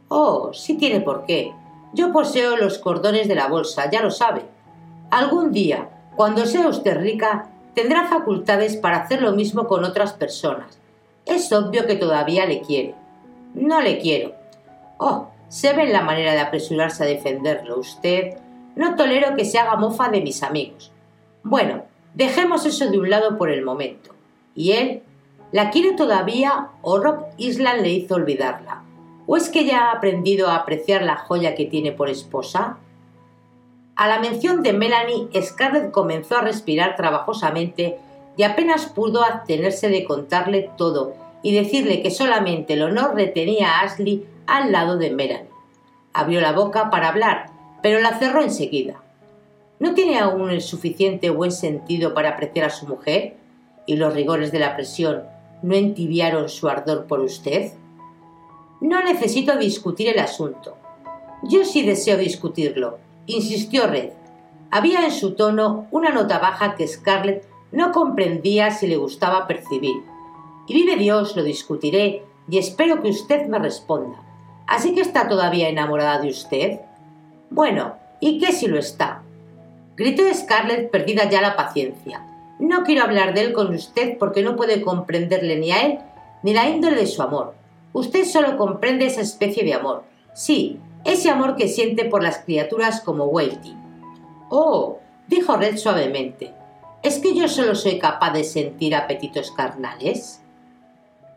[0.06, 1.52] Oh, sí tiene por qué.
[1.94, 4.42] Yo poseo los cordones de la bolsa, ya lo sabe.
[5.10, 10.78] Algún día, cuando sea usted rica, tendrá facultades para hacer lo mismo con otras personas.
[11.26, 12.94] Es obvio que todavía le quiere.
[13.54, 14.34] No le quiero.
[14.98, 17.78] Oh, se ve en la manera de apresurarse a defenderlo.
[17.78, 18.38] Usted.
[18.76, 20.92] No tolero que se haga mofa de mis amigos.
[21.42, 24.14] Bueno, dejemos eso de un lado por el momento.
[24.54, 25.02] ¿Y él?
[25.52, 28.82] ¿La quiere todavía o Rock Island le hizo olvidarla?
[29.26, 32.78] ¿O es que ya ha aprendido a apreciar la joya que tiene por esposa?
[33.96, 37.98] A la mención de Melanie, Scarlett comenzó a respirar trabajosamente
[38.36, 41.14] y apenas pudo abstenerse de contarle todo
[41.44, 45.48] y decirle que solamente el honor retenía a Ashley al lado de Melanie.
[46.12, 47.50] Abrió la boca para hablar,
[47.82, 49.00] pero la cerró enseguida.
[49.78, 53.36] ¿No tiene aún el suficiente buen sentido para apreciar a su mujer?
[53.86, 55.22] ¿Y los rigores de la presión
[55.62, 57.72] no entibiaron su ardor por usted?
[58.80, 60.76] No necesito discutir el asunto.
[61.44, 64.10] Yo sí deseo discutirlo, insistió Red.
[64.70, 69.96] Había en su tono una nota baja que Scarlett no comprendía si le gustaba percibir.
[70.66, 74.20] Y vive Dios, lo discutiré y espero que usted me responda.
[74.66, 76.80] ¿Así que está todavía enamorada de usted?
[77.50, 79.22] Bueno, ¿y qué si lo está?
[79.96, 82.26] Gritó Scarlett perdida ya la paciencia.
[82.58, 85.98] No quiero hablar de él con usted porque no puede comprenderle ni a él
[86.42, 87.54] ni la índole de su amor.
[87.92, 90.04] Usted solo comprende esa especie de amor.
[90.34, 93.76] Sí, ese amor que siente por las criaturas como Welty.
[94.50, 94.98] Oh,
[95.28, 96.54] dijo Red suavemente.
[97.02, 100.42] ¿Es que yo solo soy capaz de sentir apetitos carnales?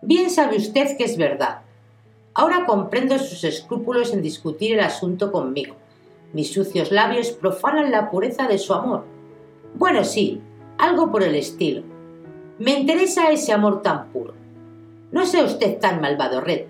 [0.01, 1.61] Bien sabe usted que es verdad.
[2.33, 5.75] Ahora comprendo sus escrúpulos en discutir el asunto conmigo.
[6.33, 9.05] Mis sucios labios profanan la pureza de su amor.
[9.75, 10.41] Bueno, sí,
[10.77, 11.83] algo por el estilo.
[12.59, 14.33] Me interesa ese amor tan puro.
[15.11, 16.65] No sea usted tan malvado, Red.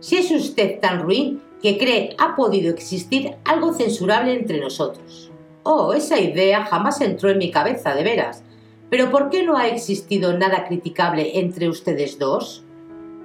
[0.00, 5.30] Si es usted tan ruin que cree ha podido existir algo censurable entre nosotros.
[5.62, 8.42] Oh, esa idea jamás entró en mi cabeza, de veras.
[8.90, 12.64] Pero ¿por qué no ha existido nada criticable entre ustedes dos?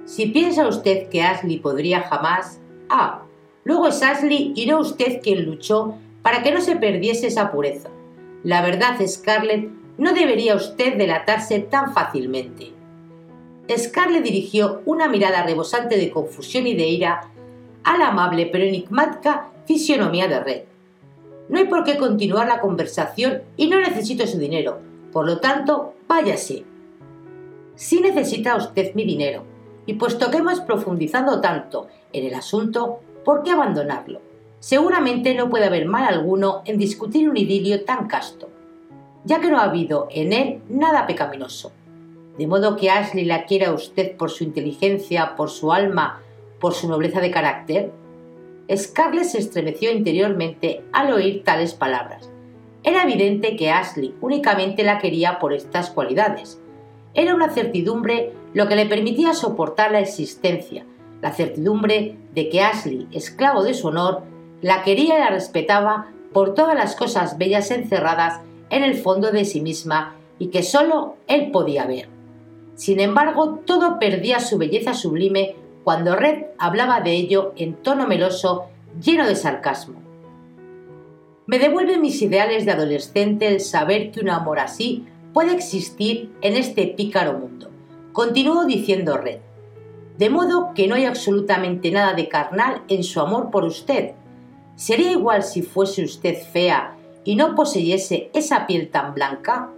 [0.04, 2.60] Si piensa usted que Ashley podría jamás...
[2.88, 3.24] Ah,
[3.64, 7.90] luego es Ashley y no usted quien luchó para que no se perdiese esa pureza.
[8.44, 9.68] La verdad, Scarlett,
[9.98, 12.72] no debería usted delatarse tan fácilmente.
[13.76, 17.32] Scarlett dirigió una mirada rebosante de confusión y de ira
[17.88, 20.62] a amable pero enigmática fisionomía de Red.
[21.48, 24.78] No hay por qué continuar la conversación y no necesito su dinero,
[25.12, 26.64] por lo tanto, váyase.
[27.74, 29.44] Si necesita usted mi dinero,
[29.86, 34.20] y puesto que hemos profundizado tanto en el asunto, ¿por qué abandonarlo?
[34.58, 38.50] Seguramente no puede haber mal alguno en discutir un idilio tan casto,
[39.24, 41.72] ya que no ha habido en él nada pecaminoso.
[42.36, 46.20] De modo que Ashley la quiera usted por su inteligencia, por su alma,
[46.60, 47.92] por su nobleza de carácter.
[48.74, 52.30] Scarlett se estremeció interiormente al oír tales palabras.
[52.82, 56.60] Era evidente que Ashley únicamente la quería por estas cualidades.
[57.14, 60.84] Era una certidumbre lo que le permitía soportar la existencia,
[61.20, 64.22] la certidumbre de que Ashley, esclavo de su honor,
[64.62, 68.40] la quería y la respetaba por todas las cosas bellas encerradas
[68.70, 72.08] en el fondo de sí misma y que sólo él podía ver.
[72.74, 75.56] Sin embargo, todo perdía su belleza sublime
[75.88, 78.66] cuando Red hablaba de ello en tono meloso,
[79.02, 80.02] lleno de sarcasmo.
[81.46, 86.56] Me devuelve mis ideales de adolescente el saber que un amor así puede existir en
[86.56, 87.70] este pícaro mundo.
[88.12, 89.38] Continuó diciendo Red.
[90.18, 94.10] De modo que no hay absolutamente nada de carnal en su amor por usted.
[94.76, 99.70] ¿Sería igual si fuese usted fea y no poseyese esa piel tan blanca?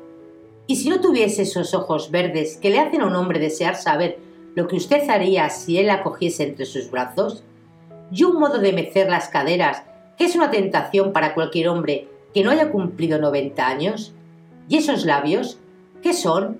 [0.67, 4.19] Y si no tuviese esos ojos verdes que le hacen a un hombre desear saber
[4.61, 7.45] lo que usted haría si él la cogiese entre sus brazos,
[8.13, 9.85] y un modo de mecer las caderas
[10.19, 14.13] que es una tentación para cualquier hombre que no haya cumplido 90 años,
[14.69, 15.59] y esos labios,
[16.03, 16.59] ¿qué son?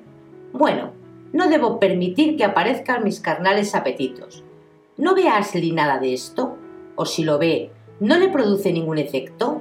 [0.55, 0.93] Bueno,
[1.35, 4.45] no debo permitir que aparezcan mis carnales apetitos.
[4.97, 6.57] ¿No ve Ashley nada de esto?
[6.97, 7.71] ¿O si lo ve,
[8.01, 9.61] no le produce ningún efecto?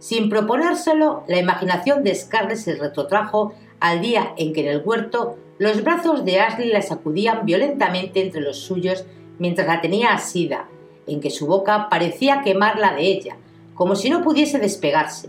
[0.00, 3.54] Sin proponérselo, la imaginación de Scarlett se retrotrajo
[3.84, 8.40] al día en que en el huerto los brazos de Ashley la sacudían violentamente entre
[8.40, 9.04] los suyos
[9.38, 10.70] mientras la tenía asida,
[11.06, 13.36] en que su boca parecía quemarla de ella,
[13.74, 15.28] como si no pudiese despegarse.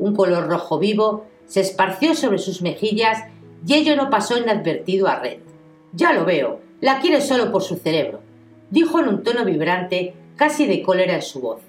[0.00, 3.22] Un color rojo vivo se esparció sobre sus mejillas
[3.64, 5.38] y ello no pasó inadvertido a Red.
[5.92, 8.18] Ya lo veo, la quiere solo por su cerebro,
[8.70, 11.60] dijo en un tono vibrante, casi de cólera en su voz.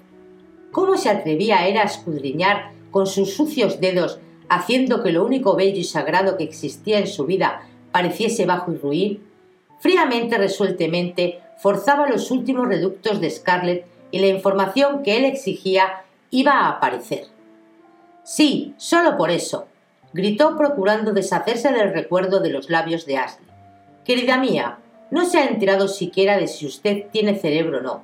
[0.72, 4.18] ¿Cómo se atrevía él a escudriñar con sus sucios dedos,
[4.54, 8.76] haciendo que lo único bello y sagrado que existía en su vida pareciese bajo y
[8.76, 9.22] ruin?
[9.78, 16.52] Fríamente, resueltamente, forzaba los últimos reductos de Scarlett y la información que él exigía iba
[16.52, 17.26] a aparecer.
[18.22, 19.66] Sí, solo por eso,
[20.12, 23.46] gritó procurando deshacerse del recuerdo de los labios de Ashley.
[24.04, 24.78] Querida mía,
[25.10, 28.02] no se ha enterado siquiera de si usted tiene cerebro o no.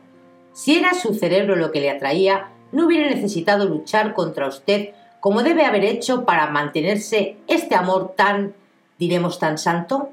[0.53, 4.91] Si era su cerebro lo que le atraía, no hubiera necesitado luchar contra usted
[5.21, 8.55] como debe haber hecho para mantenerse este amor tan,
[8.99, 10.11] diremos, tan santo.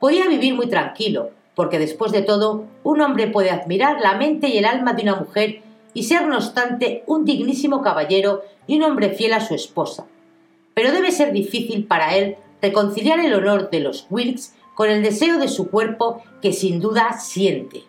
[0.00, 4.58] Podía vivir muy tranquilo, porque después de todo, un hombre puede admirar la mente y
[4.58, 5.62] el alma de una mujer
[5.92, 10.06] y ser no obstante un dignísimo caballero y un hombre fiel a su esposa.
[10.74, 15.38] Pero debe ser difícil para él reconciliar el honor de los Wilkes con el deseo
[15.38, 17.82] de su cuerpo que sin duda siente.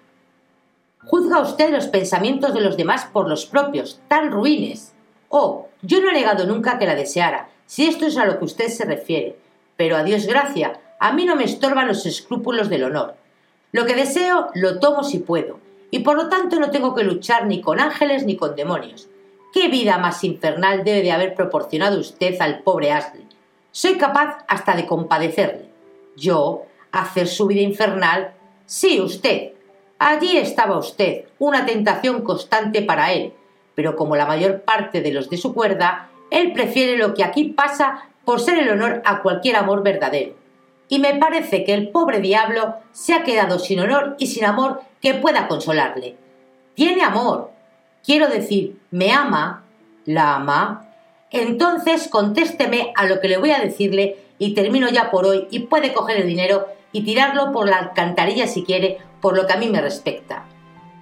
[1.06, 4.94] Juzga usted los pensamientos de los demás por los propios, tan ruines.
[5.30, 8.46] Oh, yo no he negado nunca que la deseara, si esto es a lo que
[8.46, 9.38] usted se refiere.
[9.78, 13.16] Pero a Dios gracia, a mí no me estorban los escrúpulos del honor.
[13.72, 15.60] Lo que deseo lo tomo si puedo,
[15.90, 19.10] y por lo tanto no tengo que luchar ni con ángeles ni con demonios.
[19.54, 23.28] ¿Qué vida más infernal debe de haber proporcionado usted al pobre Ashley?
[23.72, 25.70] Soy capaz hasta de compadecerle.
[26.16, 28.34] Yo, hacer su vida infernal.
[28.66, 29.54] Sí, usted.
[30.00, 33.34] Allí estaba usted, una tentación constante para él,
[33.76, 37.46] pero como la mayor parte de los de su cuerda, él prefiere lo que aquí
[37.46, 40.36] pasa por ser el honor a cualquier amor verdadero.
[40.88, 44.82] Y me parece que el pobre diablo se ha quedado sin honor y sin amor
[45.02, 46.16] que pueda consolarle.
[46.76, 47.52] Tiene amor.
[48.04, 49.64] Quiero decir, me ama.
[50.06, 50.88] ¿La ama?
[51.30, 55.60] Entonces contésteme a lo que le voy a decirle y termino ya por hoy y
[55.60, 59.58] puede coger el dinero y tirarlo por la alcantarilla si quiere, por lo que a
[59.58, 60.46] mí me respecta.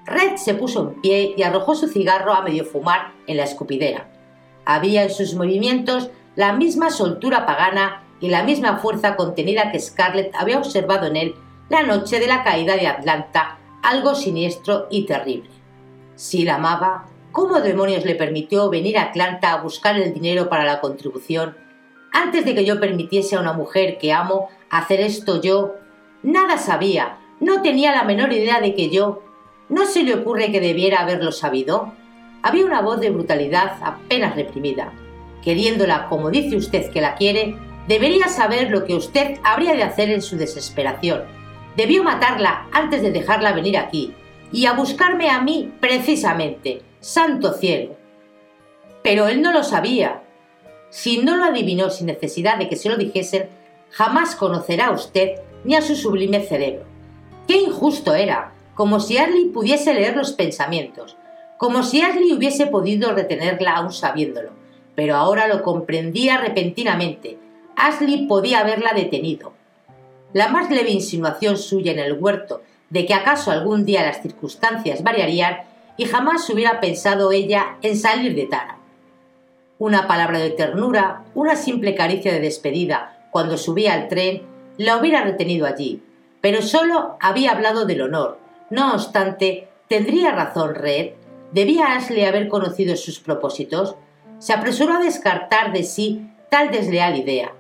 [0.09, 4.09] Red se puso en pie y arrojó su cigarro a medio fumar en la escupidera.
[4.65, 10.33] Había en sus movimientos la misma soltura pagana y la misma fuerza contenida que Scarlett
[10.35, 11.35] había observado en él
[11.69, 15.49] la noche de la caída de Atlanta, algo siniestro y terrible.
[16.15, 20.65] Si la amaba, ¿cómo demonios le permitió venir a Atlanta a buscar el dinero para
[20.65, 21.55] la contribución
[22.11, 25.75] antes de que yo permitiese a una mujer que amo hacer esto yo?
[26.23, 29.23] Nada sabía, no tenía la menor idea de que yo.
[29.69, 31.93] ¿No se le ocurre que debiera haberlo sabido?
[32.41, 34.91] Había una voz de brutalidad apenas reprimida.
[35.43, 37.55] Queriéndola como dice usted que la quiere,
[37.87, 41.23] debería saber lo que usted habría de hacer en su desesperación.
[41.77, 44.13] Debió matarla antes de dejarla venir aquí,
[44.51, 46.81] y a buscarme a mí precisamente.
[46.99, 47.95] Santo cielo.
[49.03, 50.23] Pero él no lo sabía,
[50.89, 53.49] si no lo adivinó sin necesidad de que se lo dijesen,
[53.91, 56.83] jamás conocerá a usted ni a su sublime cerebro.
[57.47, 58.53] ¡Qué injusto era!
[58.79, 61.17] Como si Ashley pudiese leer los pensamientos,
[61.57, 64.51] como si Ashley hubiese podido retenerla aún sabiéndolo.
[64.95, 67.37] Pero ahora lo comprendía repentinamente.
[67.75, 69.51] Ashley podía haberla detenido.
[70.31, 75.03] La más leve insinuación suya en el huerto de que acaso algún día las circunstancias
[75.03, 75.57] variarían
[75.97, 78.77] y jamás hubiera pensado ella en salir de Tara.
[79.77, 84.43] Una palabra de ternura, una simple caricia de despedida cuando subía al tren,
[84.77, 86.01] la hubiera retenido allí,
[86.39, 88.38] pero solo había hablado del honor.
[88.69, 91.13] No obstante, tendría razón Red.
[91.51, 93.95] ¿Debía Ashley haber conocido sus propósitos?
[94.37, 97.53] Se apresuró a descartar de sí tal desleal idea.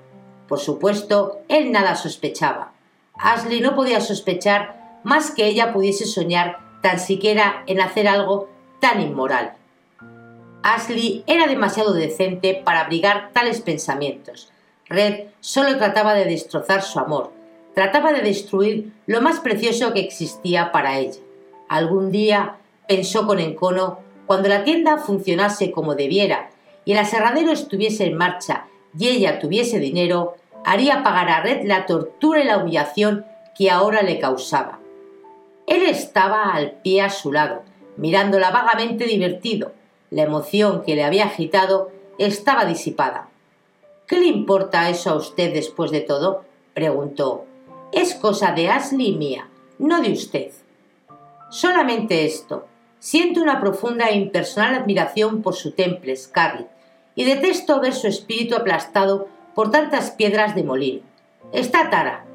[0.47, 2.73] Por supuesto, él nada sospechaba.
[3.15, 8.49] Ashley no podía sospechar más que ella pudiese soñar tan siquiera en hacer algo
[8.79, 9.53] tan inmoral.
[10.63, 14.51] Ashley era demasiado decente para abrigar tales pensamientos.
[14.87, 17.31] Red solo trataba de destrozar su amor,
[17.79, 21.21] trataba de destruir lo más precioso que existía para ella.
[21.69, 22.57] Algún día,
[22.89, 26.49] pensó con encono, cuando la tienda funcionase como debiera
[26.83, 28.65] y el aserradero estuviese en marcha
[28.97, 30.35] y ella tuviese dinero,
[30.65, 33.25] haría pagar a Red la tortura y la humillación
[33.57, 34.79] que ahora le causaba.
[35.65, 37.63] Él estaba al pie a su lado,
[37.95, 39.71] mirándola vagamente divertido,
[40.11, 43.29] la emoción que le había agitado estaba disipada.
[44.05, 46.43] ¿Qué le importa eso a usted después de todo?
[46.73, 47.45] preguntó.
[47.91, 49.49] Es cosa de Ashley mía,
[49.79, 50.51] no de usted.
[51.49, 52.67] Solamente esto.
[52.99, 56.69] Siento una profunda e impersonal admiración por su temple, Scarlett,
[57.15, 61.01] y detesto ver su espíritu aplastado por tantas piedras de molino.
[61.51, 62.25] Está Tara.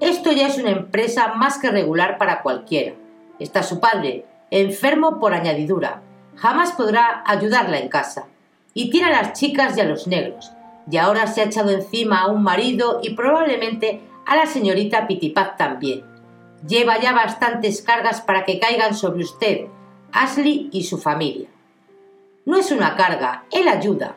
[0.00, 2.94] Esto ya es una empresa más que regular para cualquiera.
[3.38, 6.02] Está su padre, enfermo por añadidura,
[6.34, 8.26] jamás podrá ayudarla en casa.
[8.72, 10.50] Y tiene a las chicas y a los negros.
[10.90, 15.56] y ahora se ha echado encima a un marido y probablemente a la señorita Pitipat
[15.56, 16.04] también.
[16.66, 19.66] Lleva ya bastantes cargas para que caigan sobre usted,
[20.12, 21.48] Ashley y su familia.
[22.46, 24.16] No es una carga, él ayuda.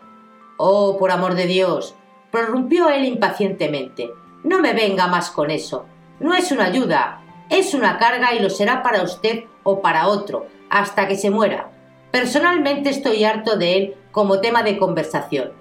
[0.57, 1.95] Oh, por amor de Dios,
[2.31, 4.09] prorrumpió él impacientemente.
[4.43, 5.85] No me venga más con eso.
[6.19, 10.47] No es una ayuda, es una carga y lo será para usted o para otro,
[10.69, 11.71] hasta que se muera.
[12.11, 15.51] Personalmente estoy harto de él como tema de conversación.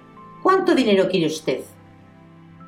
[0.42, 1.62] ¿Cuánto dinero quiere usted?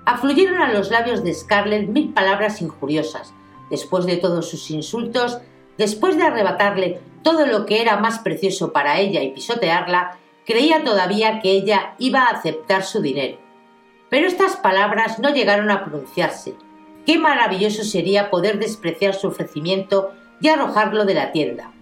[0.09, 3.35] Afluyeron a los labios de Scarlett mil palabras injuriosas.
[3.68, 5.39] Después de todos sus insultos,
[5.76, 10.16] después de arrebatarle todo lo que era más precioso para ella y pisotearla,
[10.47, 13.36] creía todavía que ella iba a aceptar su dinero.
[14.09, 16.55] Pero estas palabras no llegaron a pronunciarse.
[17.05, 21.74] Qué maravilloso sería poder despreciar su ofrecimiento y arrojarlo de la tienda.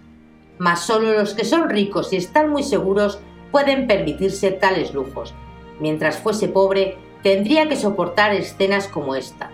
[0.58, 3.20] Mas solo los que son ricos y están muy seguros
[3.52, 5.32] pueden permitirse tales lujos.
[5.78, 9.50] Mientras fuese pobre, tendría que soportar escenas como esta.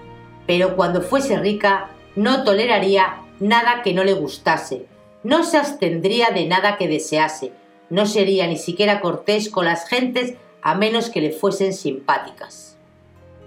[0.46, 4.84] Pero cuando fuese rica, no toleraría nada que no le gustase,
[5.22, 7.50] no se abstendría de nada que desease,
[7.88, 12.76] no sería ni siquiera cortés con las gentes a menos que le fuesen simpáticas.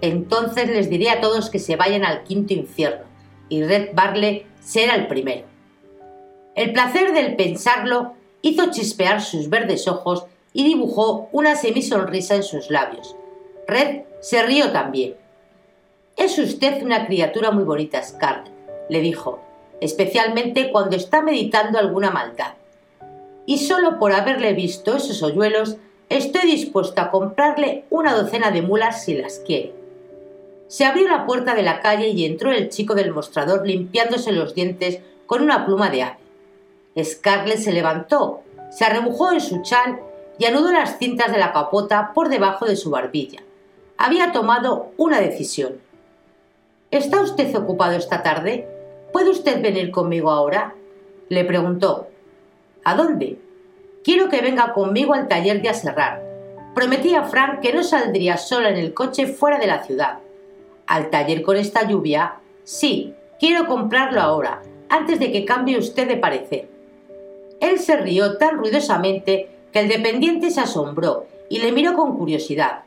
[0.00, 3.04] Entonces les diré a todos que se vayan al quinto infierno,
[3.48, 5.46] y Red Barley será el primero.
[6.56, 12.72] El placer del pensarlo hizo chispear sus verdes ojos y dibujó una semisonrisa en sus
[12.72, 13.14] labios.
[13.68, 15.14] Red se rió también.
[16.16, 18.52] Es usted una criatura muy bonita, Scarlett,
[18.88, 19.40] le dijo,
[19.80, 22.54] especialmente cuando está meditando alguna maldad.
[23.46, 25.76] Y solo por haberle visto esos hoyuelos,
[26.08, 29.74] estoy dispuesto a comprarle una docena de mulas si las quiere.
[30.66, 34.56] Se abrió la puerta de la calle y entró el chico del mostrador limpiándose los
[34.56, 36.18] dientes con una pluma de ave.
[37.04, 38.40] Scarlett se levantó,
[38.72, 40.00] se arrebujó en su chal
[40.36, 43.45] y anudó las cintas de la capota por debajo de su barbilla.
[43.98, 45.80] Había tomado una decisión.
[46.90, 48.68] ¿Está usted ocupado esta tarde?
[49.12, 50.74] ¿Puede usted venir conmigo ahora?
[51.28, 52.08] le preguntó.
[52.84, 53.38] ¿A dónde?
[54.04, 56.22] Quiero que venga conmigo al taller de aserrar.
[56.74, 60.18] Prometí a Frank que no saldría sola en el coche fuera de la ciudad.
[60.86, 62.34] ¿Al taller con esta lluvia?
[62.64, 66.68] Sí, quiero comprarlo ahora, antes de que cambie usted de parecer.
[67.60, 72.85] Él se rió tan ruidosamente que el dependiente se asombró y le miró con curiosidad.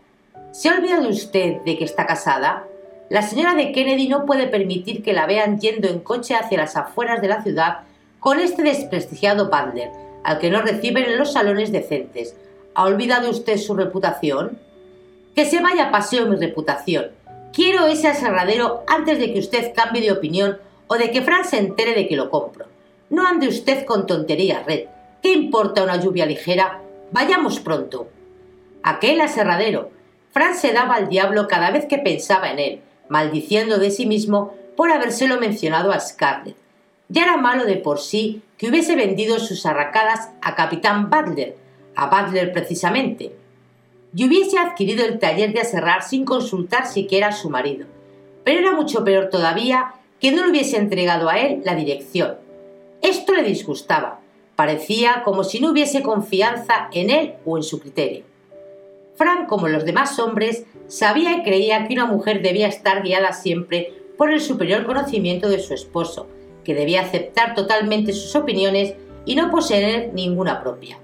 [0.51, 2.65] ¿Se ha olvidado usted de que está casada?
[3.09, 6.75] La señora de Kennedy no puede permitir que la vean yendo en coche hacia las
[6.75, 7.79] afueras de la ciudad
[8.19, 9.91] con este desprestigiado Butler,
[10.23, 12.35] al que no reciben en los salones decentes.
[12.73, 14.57] ¿Ha olvidado usted su reputación?
[15.35, 17.11] Que se vaya a paseo mi reputación.
[17.53, 20.57] Quiero ese aserradero antes de que usted cambie de opinión
[20.87, 22.65] o de que Fran se entere de que lo compro.
[23.11, 24.85] No ande usted con tonterías, Red.
[25.21, 26.81] ¿Qué importa una lluvia ligera?
[27.11, 28.07] Vayamos pronto.
[28.83, 29.98] Aquel aserradero.
[30.31, 34.53] Fran se daba al diablo cada vez que pensaba en él, maldiciendo de sí mismo
[34.75, 36.55] por habérselo mencionado a Scarlett.
[37.09, 41.57] Ya era malo de por sí que hubiese vendido sus arracadas a Capitán Butler,
[41.95, 43.33] a Butler precisamente,
[44.15, 47.87] y hubiese adquirido el taller de aserrar sin consultar siquiera a su marido.
[48.43, 52.37] Pero era mucho peor todavía que no le hubiese entregado a él la dirección,
[53.01, 54.19] esto le disgustaba.
[54.55, 58.25] Parecía como si no hubiese confianza en él o en su criterio.
[59.19, 63.91] Frank, como los demás hombres, sabía y creía que una mujer debía estar guiada siempre
[64.17, 66.27] por el superior conocimiento de su esposo,
[66.63, 68.93] que debía aceptar totalmente sus opiniones
[69.25, 70.99] y no poseer ninguna propia.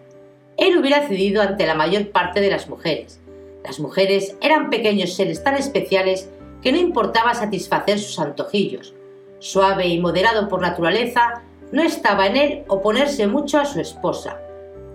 [0.56, 3.20] Él hubiera cedido ante la mayor parte de las mujeres.
[3.66, 6.30] Las mujeres eran pequeños seres tan especiales
[6.62, 8.94] que no importaba satisfacer sus antojillos.
[9.40, 11.42] Suave y moderado por naturaleza,
[11.74, 14.40] no estaba en él oponerse mucho a su esposa.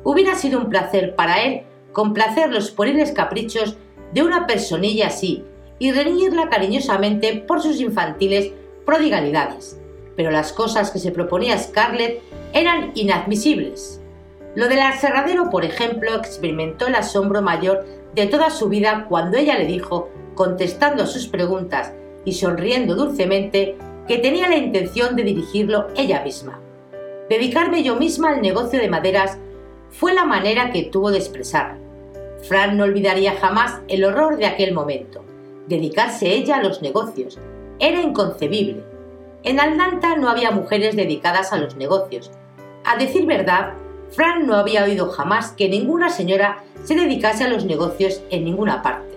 [0.05, 3.77] Hubiera sido un placer para él complacer los poriles caprichos
[4.13, 5.45] de una personilla así
[5.79, 8.53] y reñirla cariñosamente por sus infantiles
[8.85, 9.81] prodigalidades.
[10.17, 12.23] Pero las cosas que se proponía Scarlett
[12.53, 14.01] eran inadmisibles.
[14.55, 19.57] Lo del aserradero, por ejemplo, experimentó el asombro mayor de toda su vida cuando ella
[19.57, 21.93] le dijo, contestando a sus preguntas
[22.25, 23.77] y sonriendo dulcemente,
[24.09, 26.61] que tenía la intención de dirigirlo ella misma.
[27.29, 29.39] Dedicarme yo misma al negocio de maderas
[29.91, 31.77] fue la manera que tuvo de expresar.
[32.49, 35.25] Fran no olvidaría jamás el horror de aquel momento.
[35.69, 37.39] Dedicarse ella a los negocios.
[37.79, 38.83] Era inconcebible.
[39.43, 42.31] En Atlanta no había mujeres dedicadas a los negocios.
[42.85, 43.75] A decir verdad,
[44.11, 48.83] Fran no había oído jamás que ninguna señora se dedicase a los negocios en ninguna
[48.83, 49.15] parte.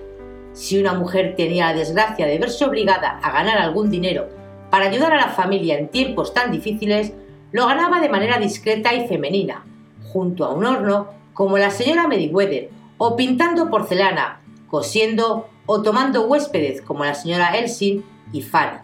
[0.54, 4.28] Si una mujer tenía la desgracia de verse obligada a ganar algún dinero
[4.70, 7.14] para ayudar a la familia en tiempos tan difíciles,
[7.52, 9.66] lo ganaba de manera discreta y femenina,
[10.14, 16.82] junto a un horno como la señora Meriwether, o pintando porcelana, cosiendo o tomando huéspedes
[16.82, 18.78] como la señora Elsin y Fanny,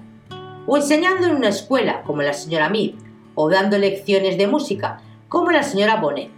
[0.66, 2.96] o enseñando en una escuela como la señora Mead,
[3.36, 6.32] o dando lecciones de música como la señora Bonnet.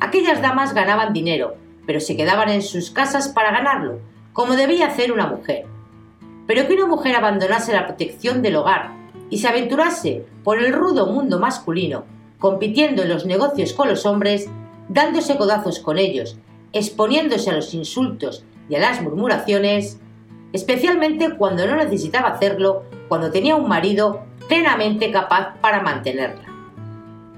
[0.00, 1.54] Aquellas damas ganaban dinero,
[1.86, 4.00] pero se quedaban en sus casas para ganarlo,
[4.32, 5.66] como debía hacer una mujer.
[6.46, 8.92] Pero que una mujer abandonase la protección del hogar
[9.30, 12.04] y se aventurase por el rudo mundo masculino,
[12.38, 14.48] compitiendo en los negocios con los hombres,
[14.88, 16.36] dándose codazos con ellos,
[16.72, 19.98] exponiéndose a los insultos y a las murmuraciones,
[20.52, 26.44] especialmente cuando no necesitaba hacerlo, cuando tenía un marido plenamente capaz para mantenerla.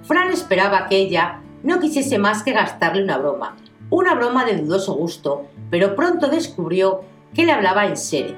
[0.02, 3.56] Fran esperaba que ella no quisiese más que gastarle una broma,
[3.90, 7.02] una broma de dudoso gusto, pero pronto descubrió
[7.34, 8.36] que le hablaba en serio.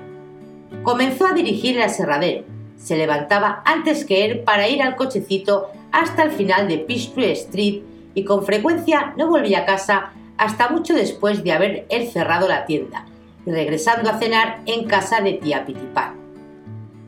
[0.82, 2.44] Comenzó a dirigir el aserradero,
[2.76, 7.82] se levantaba antes que él para ir al cochecito hasta el final de Peachtree Street
[8.14, 12.64] y con frecuencia no volvía a casa hasta mucho después de haber él cerrado la
[12.66, 13.06] tienda
[13.44, 16.16] y regresando a cenar en casa de tía Pitipán.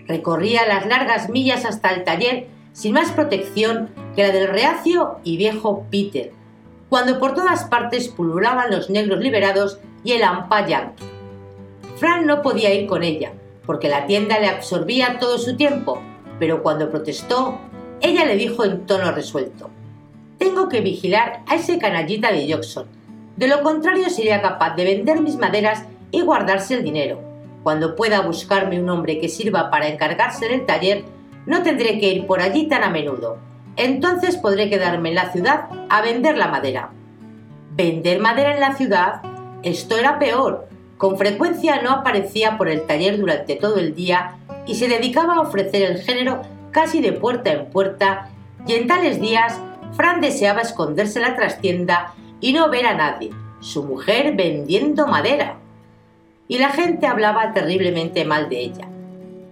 [0.06, 5.36] Recorría las largas millas hasta el taller sin más protección que la del reacio y
[5.36, 6.32] viejo Peter,
[6.88, 11.04] cuando por todas partes pululaban los negros liberados y el ampa yankee.
[11.96, 13.32] Fran no podía ir con ella,
[13.66, 16.00] porque la tienda le absorbía todo su tiempo,
[16.38, 17.60] pero cuando protestó,
[18.00, 19.70] ella le dijo en tono resuelto,
[20.38, 22.86] Tengo que vigilar a ese canallita de Jackson,
[23.36, 27.22] de lo contrario sería capaz de vender mis maderas y guardarse el dinero.
[27.62, 31.04] Cuando pueda buscarme un hombre que sirva para encargarse del taller,
[31.46, 33.38] no tendré que ir por allí tan a menudo.
[33.76, 36.90] Entonces podré quedarme en la ciudad a vender la madera.
[37.72, 39.22] ¿Vender madera en la ciudad?
[39.62, 40.68] Esto era peor,
[41.00, 44.36] con frecuencia no aparecía por el taller durante todo el día
[44.66, 48.30] y se dedicaba a ofrecer el género casi de puerta en puerta
[48.66, 49.60] y en tales días
[49.92, 53.30] Fran deseaba esconderse en la trastienda y no ver a nadie,
[53.60, 55.56] su mujer vendiendo madera.
[56.48, 58.88] Y la gente hablaba terriblemente mal de ella,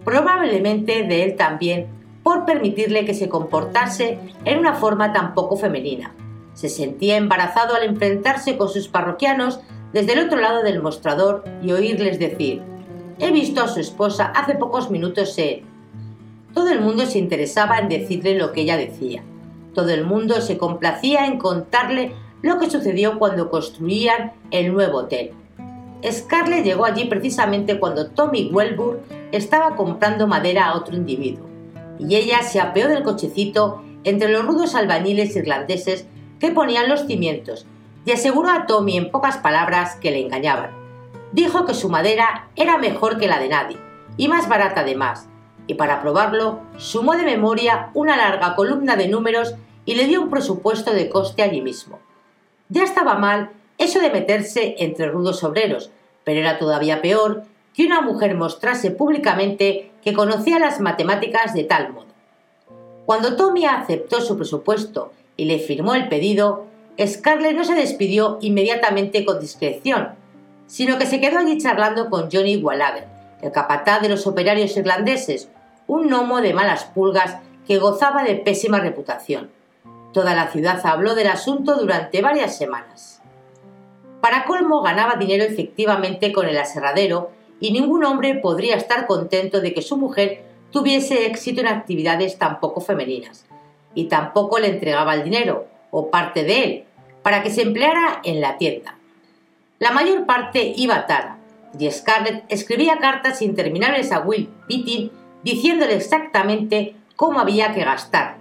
[0.05, 1.87] probablemente de él también,
[2.23, 6.15] por permitirle que se comportase en una forma tan poco femenina.
[6.55, 9.61] Se sentía embarazado al enfrentarse con sus parroquianos
[9.93, 12.63] desde el otro lado del mostrador y oírles decir,
[13.19, 15.37] he visto a su esposa hace pocos minutos.
[16.59, 19.23] Todo el mundo se interesaba en decirle lo que ella decía.
[19.75, 22.11] Todo el mundo se complacía en contarle
[22.43, 25.31] lo que sucedió cuando construían el nuevo hotel.
[26.05, 28.99] Scarlett llegó allí precisamente cuando Tommy Welburn
[29.31, 31.47] estaba comprando madera a otro individuo,
[31.97, 36.07] y ella se apeó del cochecito entre los rudos albañiles irlandeses
[36.41, 37.67] que ponían los cimientos
[38.05, 40.73] y aseguró a Tommy en pocas palabras que le engañaban.
[41.31, 43.77] Dijo que su madera era mejor que la de nadie,
[44.17, 45.29] y más barata además,
[45.69, 49.55] y para probarlo sumó de memoria una larga columna de números
[49.85, 52.01] y le dio un presupuesto de coste allí mismo.
[52.69, 55.91] Ya estaba mal eso de meterse entre rudos obreros,
[56.25, 61.93] pero era todavía peor que una mujer mostrase públicamente que conocía las matemáticas de tal
[61.93, 62.09] modo.
[63.07, 66.67] Cuando Tommy aceptó su presupuesto y le firmó el pedido,
[67.01, 70.11] Scarlett no se despidió inmediatamente con discreción,
[70.67, 73.07] sino que se quedó allí charlando con Johnny Wallaber,
[73.41, 75.49] el capataz de los operarios irlandeses,
[75.89, 79.51] un gnomo de malas pulgas que gozaba de pésima reputación.
[80.13, 83.21] Toda la ciudad habló del asunto durante varias semanas.
[84.21, 89.75] Para colmo ganaba dinero efectivamente con el aserradero y ningún hombre podría estar contento de
[89.75, 93.47] que su mujer tuviese éxito en actividades tan poco femeninas.
[93.95, 96.85] Y tampoco le entregaba el dinero, o parte de él,
[97.23, 98.97] para que se empleara en la tienda.
[99.79, 101.39] La mayor parte iba a Tara,
[101.79, 105.11] y Scarlett escribía cartas interminables a Will Pitting
[105.43, 108.37] diciéndole exactamente cómo había que gastar.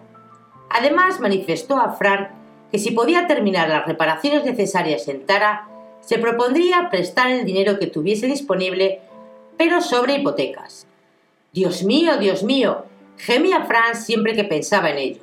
[0.70, 2.30] Además, manifestó a Fran
[2.72, 5.68] que si podía terminar las reparaciones necesarias en Tara,
[6.02, 9.02] se propondría prestar el dinero que tuviese disponible,
[9.58, 10.88] pero sobre hipotecas.
[11.54, 12.86] Dios mío, Dios mío,
[13.18, 15.22] gemía Fran siempre que pensaba en ello.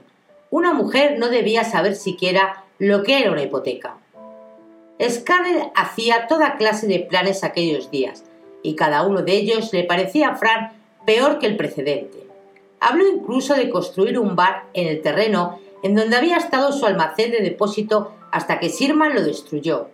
[0.50, 3.96] Una mujer no debía saber siquiera lo que era una hipoteca.
[5.00, 8.24] Scarlett hacía toda clase de planes aquellos días,
[8.62, 10.72] y cada uno de ellos le parecía a Fran
[11.06, 12.26] peor que el precedente.
[12.80, 17.30] Habló incluso de construir un bar en el terreno en donde había estado su almacén
[17.30, 19.88] de depósito hasta que Sirman lo destruyó.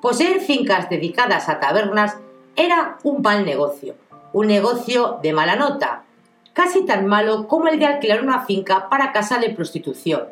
[0.00, 2.16] Poseer fincas dedicadas a tabernas
[2.56, 3.94] era un mal negocio,
[4.32, 6.04] un negocio de mala nota,
[6.52, 10.28] casi tan malo como el de alquilar una finca para casa de prostitución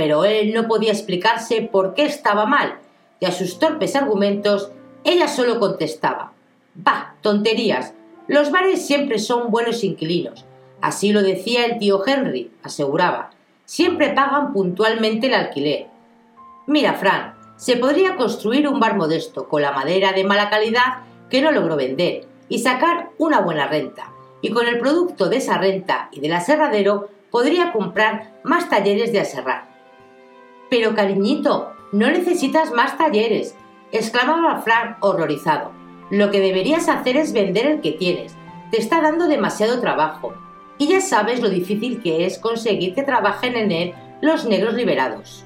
[0.00, 2.78] pero él no podía explicarse por qué estaba mal,
[3.20, 4.70] y a sus torpes argumentos
[5.04, 6.32] ella solo contestaba
[6.74, 7.92] Bah, tonterías.
[8.30, 10.44] Los bares siempre son buenos inquilinos.
[10.80, 13.30] Así lo decía el tío Henry, aseguraba.
[13.64, 15.88] Siempre pagan puntualmente el alquiler.
[16.68, 20.98] Mira, Fran, se podría construir un bar modesto, con la madera de mala calidad
[21.28, 24.12] que no logró vender y sacar una buena renta,
[24.42, 29.18] y con el producto de esa renta y del aserradero podría comprar más talleres de
[29.18, 29.64] aserrar.
[30.70, 33.56] Pero cariñito, no necesitas más talleres,
[33.90, 35.79] exclamaba Fran horrorizado.
[36.10, 38.34] Lo que deberías hacer es vender el que tienes.
[38.70, 40.34] Te está dando demasiado trabajo.
[40.76, 45.44] Y ya sabes lo difícil que es conseguir que trabajen en él los negros liberados.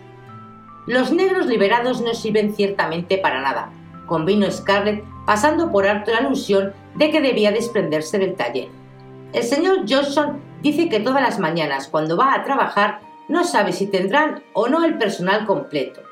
[0.86, 3.70] Los negros liberados no sirven ciertamente para nada,
[4.06, 8.68] convino Scarlett pasando por alto la alusión de que debía desprenderse del taller.
[9.32, 13.86] El señor Johnson dice que todas las mañanas cuando va a trabajar no sabe si
[13.86, 16.02] tendrán o no el personal completo.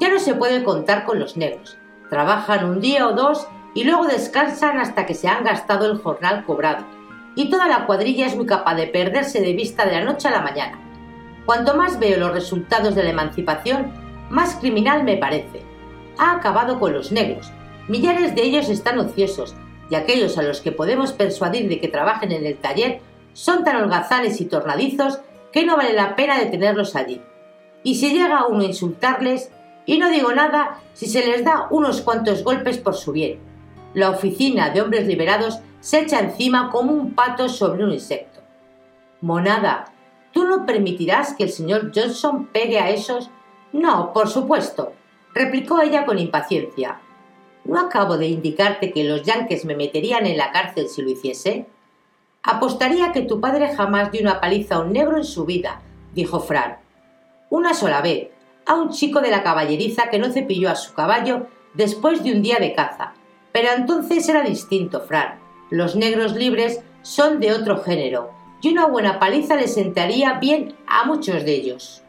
[0.00, 1.78] Ya no se puede contar con los negros.
[2.10, 6.44] Trabajan un día o dos y luego descansan hasta que se han gastado el jornal
[6.44, 6.84] cobrado.
[7.34, 10.32] Y toda la cuadrilla es muy capaz de perderse de vista de la noche a
[10.32, 10.78] la mañana.
[11.46, 13.92] Cuanto más veo los resultados de la emancipación,
[14.30, 15.62] más criminal me parece.
[16.18, 17.50] Ha acabado con los negros.
[17.88, 19.56] Millares de ellos están ociosos,
[19.90, 23.00] y aquellos a los que podemos persuadir de que trabajen en el taller
[23.32, 25.20] son tan holgazanes y tornadizos
[25.52, 27.20] que no vale la pena detenerlos allí.
[27.82, 29.50] Y si llega uno a insultarles,
[29.84, 33.51] y no digo nada si se les da unos cuantos golpes por su bien.
[33.94, 38.40] La oficina de hombres liberados se echa encima como un pato sobre un insecto.
[39.20, 39.92] Monada,
[40.32, 43.30] ¿tú no permitirás que el señor Johnson pegue a esos?
[43.72, 44.92] No, por supuesto,
[45.34, 47.00] replicó ella con impaciencia.
[47.64, 51.66] ¿No acabo de indicarte que los yanques me meterían en la cárcel si lo hiciese?
[52.42, 55.80] Apostaría que tu padre jamás dio una paliza a un negro en su vida,
[56.14, 56.78] dijo Fran.
[57.50, 58.30] Una sola vez,
[58.66, 62.42] a un chico de la caballeriza que no cepilló a su caballo después de un
[62.42, 63.14] día de caza.
[63.52, 65.38] Pero entonces era distinto, Fran.
[65.70, 68.30] Los negros libres son de otro género,
[68.60, 72.02] y una buena paliza le sentaría bien a muchos de ellos.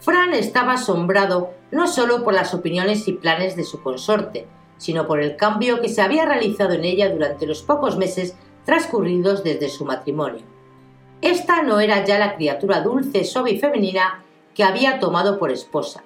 [0.00, 4.46] Fran estaba asombrado no solo por las opiniones y planes de su consorte,
[4.76, 9.42] sino por el cambio que se había realizado en ella durante los pocos meses transcurridos
[9.42, 10.42] desde su matrimonio.
[11.22, 14.22] Esta no era ya la criatura dulce, suave y femenina
[14.54, 16.04] que había tomado por esposa.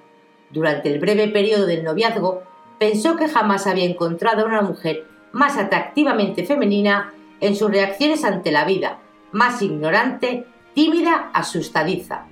[0.51, 2.43] Durante el breve periodo del noviazgo,
[2.81, 8.51] pensó que jamás había encontrado a una mujer más atractivamente femenina en sus reacciones ante
[8.51, 9.01] la vida,
[9.33, 12.25] más ignorante, tímida, asustadiza.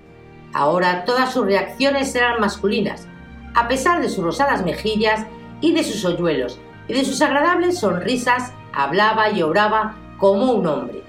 [0.55, 3.07] Ahora todas sus reacciones eran masculinas,
[3.55, 5.27] a pesar de sus rosadas mejillas
[5.61, 6.59] y de sus hoyuelos
[6.89, 11.03] y de sus agradables sonrisas, hablaba y obraba como un hombre.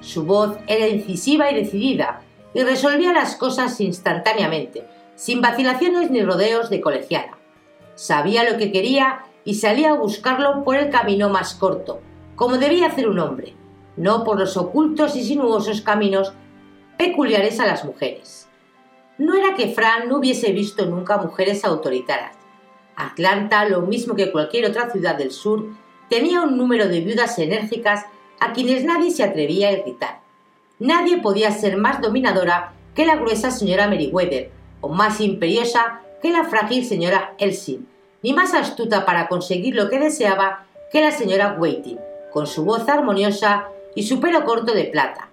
[0.00, 2.22] Su voz era incisiva y decidida,
[2.54, 7.37] y resolvía las cosas instantáneamente, sin vacilaciones ni rodeos de colegiala.
[7.98, 12.00] Sabía lo que quería y salía a buscarlo por el camino más corto,
[12.36, 13.54] como debía hacer un hombre,
[13.96, 16.32] no por los ocultos y sinuosos caminos
[16.96, 18.48] peculiares a las mujeres.
[19.18, 22.36] No era que Fran no hubiese visto nunca mujeres autoritarias.
[22.94, 25.66] Atlanta, lo mismo que cualquier otra ciudad del sur,
[26.08, 28.06] tenía un número de viudas enérgicas
[28.38, 30.20] a quienes nadie se atrevía a irritar.
[30.78, 36.44] Nadie podía ser más dominadora que la gruesa señora Meriwether, o más imperiosa que la
[36.44, 37.88] frágil señora Elsin,
[38.22, 41.98] ni más astuta para conseguir lo que deseaba que la señora Waiting,
[42.32, 45.28] con su voz armoniosa y su pelo corto de plata.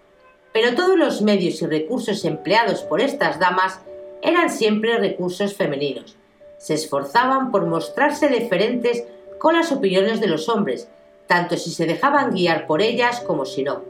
[0.53, 3.79] Pero todos los medios y recursos empleados por estas damas
[4.21, 6.15] eran siempre recursos femeninos.
[6.57, 9.03] Se esforzaban por mostrarse deferentes
[9.37, 10.87] con las opiniones de los hombres,
[11.27, 13.83] tanto si se dejaban guiar por ellas como si no.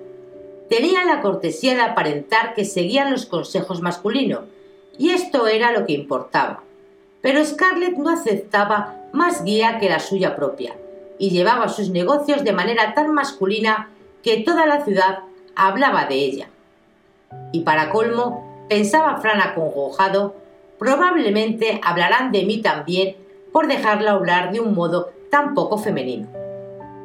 [0.70, 4.46] Tenían la cortesía de aparentar que seguían los consejos masculinos,
[4.98, 6.65] y esto era lo que importaba.
[7.26, 10.76] Pero Scarlett no aceptaba más guía que la suya propia,
[11.18, 13.90] y llevaba sus negocios de manera tan masculina
[14.22, 15.22] que toda la ciudad
[15.56, 16.50] hablaba de ella.
[17.52, 20.36] Y para colmo, pensaba Fran acongojado,
[20.78, 23.16] probablemente hablarán de mí también
[23.52, 26.28] por dejarla hablar de un modo tan poco femenino.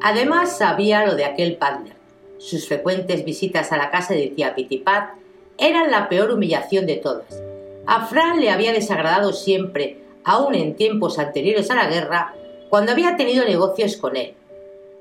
[0.02, 1.96] Además sabía lo de aquel Padler.
[2.36, 5.14] Sus frecuentes visitas a la casa de tía Pitipat
[5.56, 7.42] eran la peor humillación de todas.
[7.86, 12.34] A Fran le había desagradado siempre, aun en tiempos anteriores a la guerra,
[12.68, 14.34] cuando había tenido negocios con él.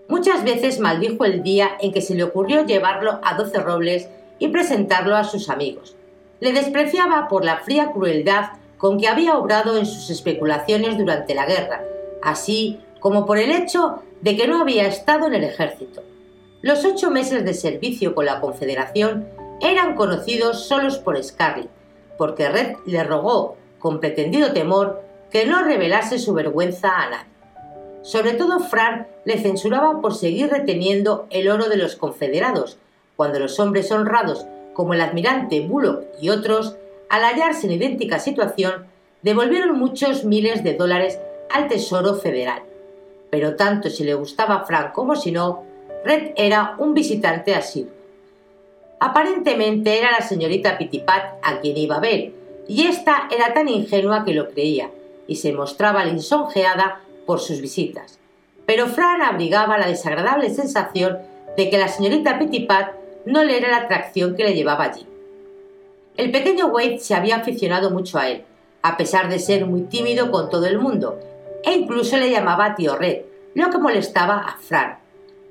[0.07, 4.09] Muchas veces maldijo el día en que se le ocurrió llevarlo a Doce Robles
[4.39, 5.95] y presentarlo a sus amigos.
[6.39, 11.45] Le despreciaba por la fría crueldad con que había obrado en sus especulaciones durante la
[11.45, 11.83] guerra,
[12.23, 16.01] así como por el hecho de que no había estado en el ejército.
[16.61, 19.27] Los ocho meses de servicio con la Confederación
[19.61, 21.69] eran conocidos solos por Scarlett,
[22.17, 25.01] porque Red le rogó, con pretendido temor,
[25.31, 27.29] que no revelase su vergüenza a nadie.
[28.01, 32.77] Sobre todo Fran le censuraba por seguir reteniendo el oro de los confederados,
[33.15, 36.77] cuando los hombres honrados, como el admirante Bullock y otros,
[37.09, 38.85] al hallarse en idéntica situación,
[39.21, 41.19] devolvieron muchos miles de dólares
[41.49, 42.63] al Tesoro Federal.
[43.29, 45.63] Pero tanto si le gustaba Frank como si no,
[46.05, 47.91] Red era un visitante asiduo.
[48.99, 52.31] Aparentemente era la señorita Pitipat a quien iba a ver,
[52.67, 54.91] y ésta era tan ingenua que lo creía,
[55.29, 58.19] y se mostraba lisonjeada por sus visitas.
[58.65, 61.19] Pero Fran abrigaba la desagradable sensación
[61.55, 62.93] de que la señorita Pitipat
[63.25, 65.05] no le era la atracción que le llevaba allí.
[66.17, 68.43] El pequeño Wade se había aficionado mucho a él,
[68.81, 71.19] a pesar de ser muy tímido con todo el mundo,
[71.63, 73.21] e incluso le llamaba tío Red,
[73.53, 74.97] lo que molestaba a Fran.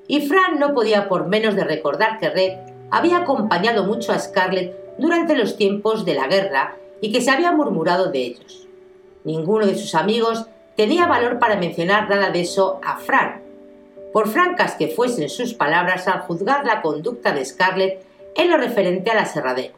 [0.07, 2.57] Y Fran no podía por menos de recordar que Red
[2.91, 7.51] había acompañado mucho a Scarlett durante los tiempos de la guerra y que se había
[7.51, 8.68] murmurado de ellos.
[9.23, 13.41] Ninguno de sus amigos tenía valor para mencionar nada de eso a Fran.
[14.13, 18.05] Por francas que fuesen sus palabras al juzgar la conducta de Scarlett
[18.35, 19.75] en lo referente a la aserradero.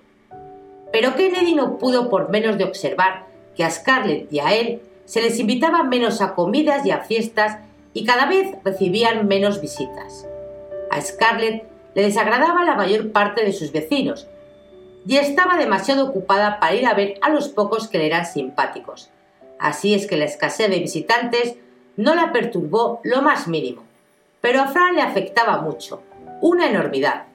[0.91, 5.21] Pero Kennedy no pudo por menos de observar que a Scarlett y a él se
[5.21, 7.57] les invitaba menos a comidas y a fiestas
[7.93, 10.27] y cada vez recibían menos visitas.
[10.91, 11.65] A Scarlett
[11.95, 14.27] le desagradaba la mayor parte de sus vecinos
[15.05, 19.09] y estaba demasiado ocupada para ir a ver a los pocos que le eran simpáticos.
[19.61, 21.55] Así es que la escasez de visitantes
[21.95, 23.83] no la perturbó lo más mínimo.
[24.41, 26.01] Pero a Fran le afectaba mucho,
[26.41, 27.27] una enormidad.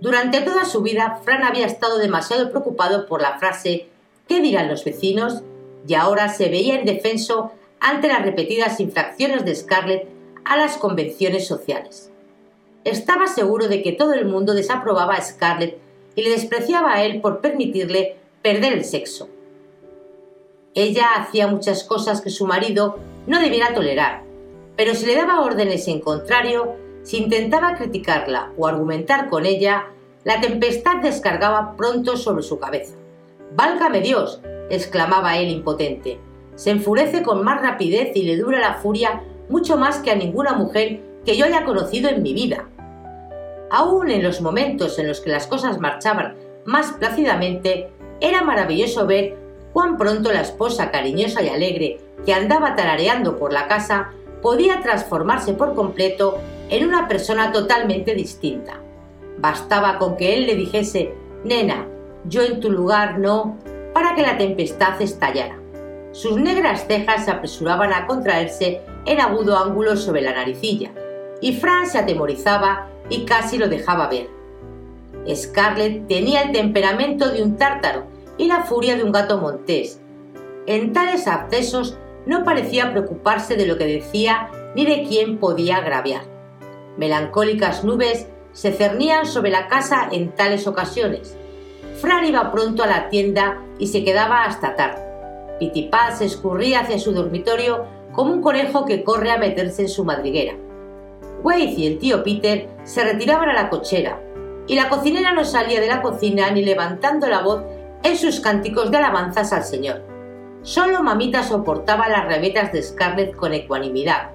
[0.00, 3.86] Durante toda su vida, Fran había estado demasiado preocupado por la frase
[4.26, 5.42] ¿qué dirán los vecinos?
[5.86, 10.08] y ahora se veía indefenso ante las repetidas infracciones de Scarlett
[10.44, 12.10] a las convenciones sociales
[12.90, 15.78] estaba seguro de que todo el mundo desaprobaba a Scarlett
[16.14, 19.28] y le despreciaba a él por permitirle perder el sexo.
[20.78, 24.22] Ella hacía muchas cosas que su marido no debiera tolerar,
[24.76, 29.86] pero si le daba órdenes en contrario, si intentaba criticarla o argumentar con ella,
[30.22, 32.94] la tempestad descargaba pronto sobre su cabeza.
[33.56, 34.40] Válgame Dios,
[34.70, 36.20] exclamaba él impotente.
[36.54, 40.52] Se enfurece con más rapidez y le dura la furia mucho más que a ninguna
[40.52, 42.68] mujer que yo haya conocido en mi vida.
[43.72, 46.36] Aún en los momentos en los que las cosas marchaban
[46.66, 47.90] más plácidamente,
[48.20, 49.47] era maravilloso ver
[49.78, 54.10] cuán pronto la esposa cariñosa y alegre que andaba tarareando por la casa
[54.42, 56.36] podía transformarse por completo
[56.68, 58.80] en una persona totalmente distinta.
[59.38, 61.12] Bastaba con que él le dijese,
[61.44, 61.86] nena,
[62.24, 63.56] yo en tu lugar no,
[63.94, 65.60] para que la tempestad estallara.
[66.10, 70.90] Sus negras cejas se apresuraban a contraerse en agudo ángulo sobre la naricilla,
[71.40, 74.26] y Fran se atemorizaba y casi lo dejaba ver.
[75.32, 80.00] Scarlett tenía el temperamento de un tártaro y la furia de un gato montés.
[80.66, 86.22] En tales accesos no parecía preocuparse de lo que decía ni de quién podía agraviar.
[86.96, 91.36] Melancólicas nubes se cernían sobre la casa en tales ocasiones.
[92.00, 95.02] Fran iba pronto a la tienda y se quedaba hasta tarde.
[95.58, 100.04] Pitipaz se escurría hacia su dormitorio como un conejo que corre a meterse en su
[100.04, 100.54] madriguera.
[101.42, 104.20] Wade y el tío Peter se retiraban a la cochera,
[104.66, 107.62] y la cocinera no salía de la cocina ni levantando la voz
[108.02, 110.02] en sus cánticos de alabanzas al Señor.
[110.62, 114.30] Solo mamita soportaba las rebetas de Scarlett con ecuanimidad.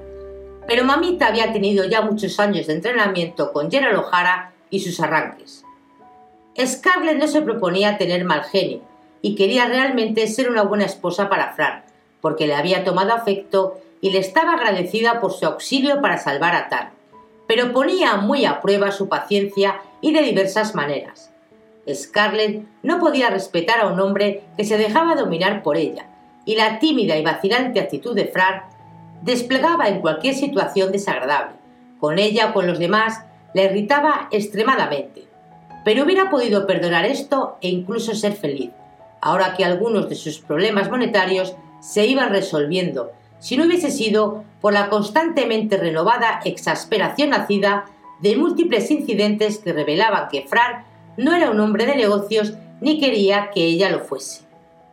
[0.68, 5.65] Pero mamita había tenido ya muchos años de entrenamiento con Gerald O'Hara y sus arranques.
[6.57, 8.81] Scarlett no se proponía tener mal genio
[9.22, 11.84] y quería realmente ser una buena esposa para Fran,
[12.22, 16.69] porque le había tomado afecto y le estaba agradecida por su auxilio para salvar a
[16.69, 16.91] Tar,
[17.48, 21.32] pero ponía muy a prueba su paciencia y de diversas maneras.
[21.91, 26.05] Scarlett no podía respetar a un hombre que se dejaba dominar por ella,
[26.45, 28.64] y la tímida y vacilante actitud de Fran
[29.22, 31.55] desplegaba en cualquier situación desagradable.
[31.99, 33.23] Con ella o con los demás
[33.53, 35.23] la irritaba extremadamente.
[35.85, 38.72] Pero hubiera podido perdonar esto e incluso ser feliz,
[39.22, 43.11] ahora que algunos de sus problemas monetarios se iban resolviendo
[43.43, 47.84] si no hubiese sido por la constantemente renovada exasperación nacida
[48.22, 50.85] de múltiples incidentes que revelaban que Fran
[51.18, 54.44] no era un hombre de negocios ni quería que ella lo fuese.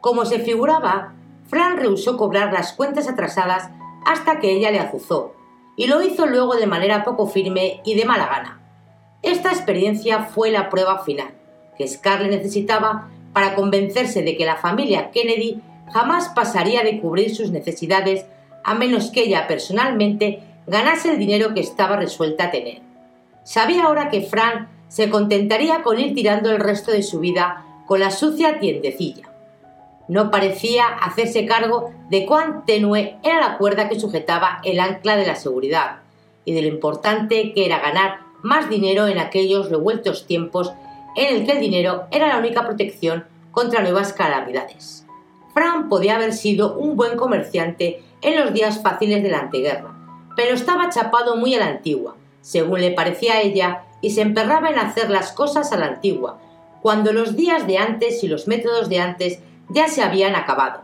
[0.01, 1.15] Como se figuraba,
[1.49, 3.71] Fran rehusó cobrar las cuentas atrasadas
[4.07, 5.35] hasta que ella le azuzó,
[5.77, 8.61] y lo hizo luego de manera poco firme y de mala gana.
[9.23, 11.31] Esta experiencia fue la prueba final,
[11.77, 15.61] que Scarlett necesitaba para convencerse de que la familia Kennedy
[15.93, 18.27] jamás pasaría de cubrir sus necesidades
[18.65, 22.81] a menos que ella personalmente ganase el dinero que estaba resuelta a tener.
[23.43, 28.01] Sabía ahora que Fran se contentaría con ir tirando el resto de su vida con
[28.01, 29.31] la sucia tiendecilla.
[30.09, 35.27] No parecía hacerse cargo de cuán tenue era la cuerda que sujetaba el ancla de
[35.27, 36.01] la seguridad
[36.45, 40.73] y de lo importante que era ganar más dinero en aquellos revueltos tiempos
[41.15, 45.07] en el que el dinero era la única protección contra nuevas calamidades.
[45.55, 49.95] Fran podía haber sido un buen comerciante en los días fáciles de la anteguerra,
[50.35, 54.71] pero estaba chapado muy a la antigua, según le parecía a ella, y se emperraba
[54.71, 56.39] en hacer las cosas a la antigua,
[56.83, 60.83] cuando los días de antes y los métodos de antes ya se habían acabado.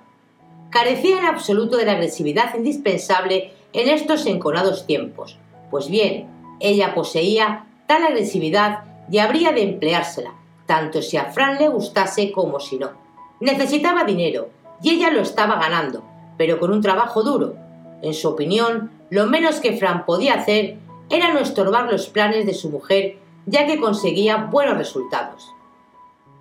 [0.70, 5.38] Carecía en absoluto de la agresividad indispensable en estos enconados tiempos.
[5.70, 6.28] Pues bien,
[6.60, 10.34] ella poseía tal agresividad y habría de empleársela,
[10.66, 12.90] tanto si a Fran le gustase como si no.
[13.40, 14.48] Necesitaba dinero,
[14.82, 16.02] y ella lo estaba ganando,
[16.36, 17.56] pero con un trabajo duro.
[18.02, 22.54] En su opinión, lo menos que Fran podía hacer era no estorbar los planes de
[22.54, 25.52] su mujer, ya que conseguía buenos resultados.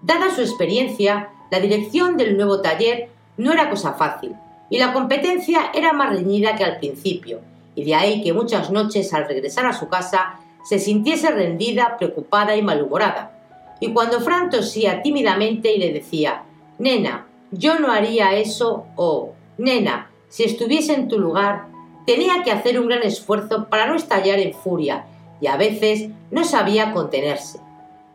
[0.01, 4.35] Dada su experiencia, la dirección del nuevo taller no era cosa fácil,
[4.69, 7.41] y la competencia era más reñida que al principio,
[7.75, 12.55] y de ahí que muchas noches al regresar a su casa se sintiese rendida, preocupada
[12.55, 13.31] y malhumorada.
[13.79, 16.43] Y cuando Fran tosía tímidamente y le decía,
[16.79, 21.67] Nena, yo no haría eso o, Nena, si estuviese en tu lugar,
[22.05, 25.05] tenía que hacer un gran esfuerzo para no estallar en furia
[25.41, 27.59] y a veces no sabía contenerse.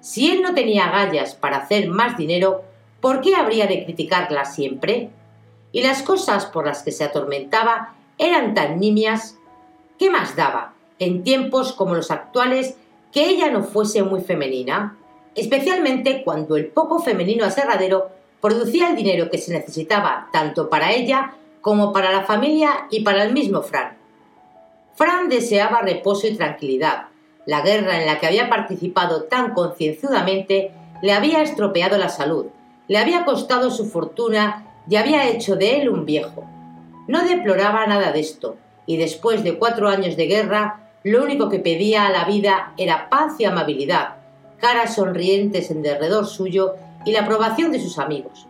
[0.01, 2.63] Si él no tenía gallas para hacer más dinero,
[3.01, 5.11] ¿por qué habría de criticarla siempre?
[5.73, 9.37] Y las cosas por las que se atormentaba eran tan nimias.
[9.99, 12.77] ¿Qué más daba, en tiempos como los actuales,
[13.13, 14.97] que ella no fuese muy femenina?
[15.35, 18.09] Especialmente cuando el poco femenino aserradero
[18.41, 23.23] producía el dinero que se necesitaba tanto para ella como para la familia y para
[23.23, 23.97] el mismo Fran.
[24.95, 27.07] Fran deseaba reposo y tranquilidad.
[27.47, 30.73] La guerra en la que había participado tan concienzudamente
[31.03, 32.47] le había estropeado la salud,
[32.89, 36.45] le había costado su fortuna y había hecho de él un viejo.
[37.09, 38.57] No deploraba nada de esto,
[38.87, 43.09] y después de cuatro años de guerra, lo único que pedía a la vida era
[43.09, 44.17] paz y amabilidad,
[44.59, 46.75] caras sonrientes en derredor suyo
[47.05, 48.47] y la aprobación de sus amigos.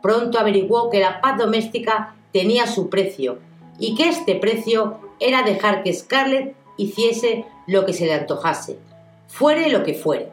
[0.00, 3.40] Pronto averiguó que la paz doméstica tenía su precio
[3.80, 8.78] y que este precio era dejar que Scarlett hiciese lo que se le antojase,
[9.26, 10.28] fuere lo que fuere.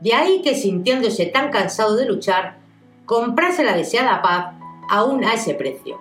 [0.00, 2.56] De ahí que sintiéndose tan cansado de luchar,
[3.04, 4.54] comprase la deseada paz
[4.90, 6.00] aún a ese precio.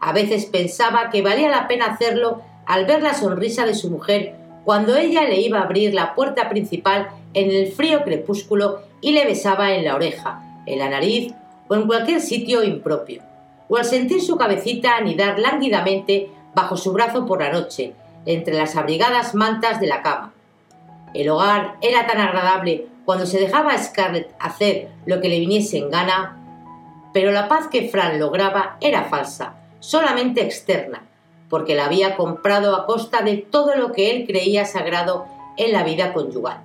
[0.00, 4.36] A veces pensaba que valía la pena hacerlo al ver la sonrisa de su mujer
[4.64, 9.26] cuando ella le iba a abrir la puerta principal en el frío crepúsculo y le
[9.26, 11.34] besaba en la oreja, en la nariz
[11.68, 13.25] o en cualquier sitio impropio
[13.68, 17.94] o al sentir su cabecita anidar lánguidamente bajo su brazo por la noche,
[18.24, 20.32] entre las abrigadas mantas de la cama.
[21.14, 25.78] El hogar era tan agradable cuando se dejaba a Scarlett hacer lo que le viniese
[25.78, 26.36] en gana,
[27.12, 31.04] pero la paz que Fran lograba era falsa, solamente externa,
[31.48, 35.26] porque la había comprado a costa de todo lo que él creía sagrado
[35.56, 36.60] en la vida conyugal.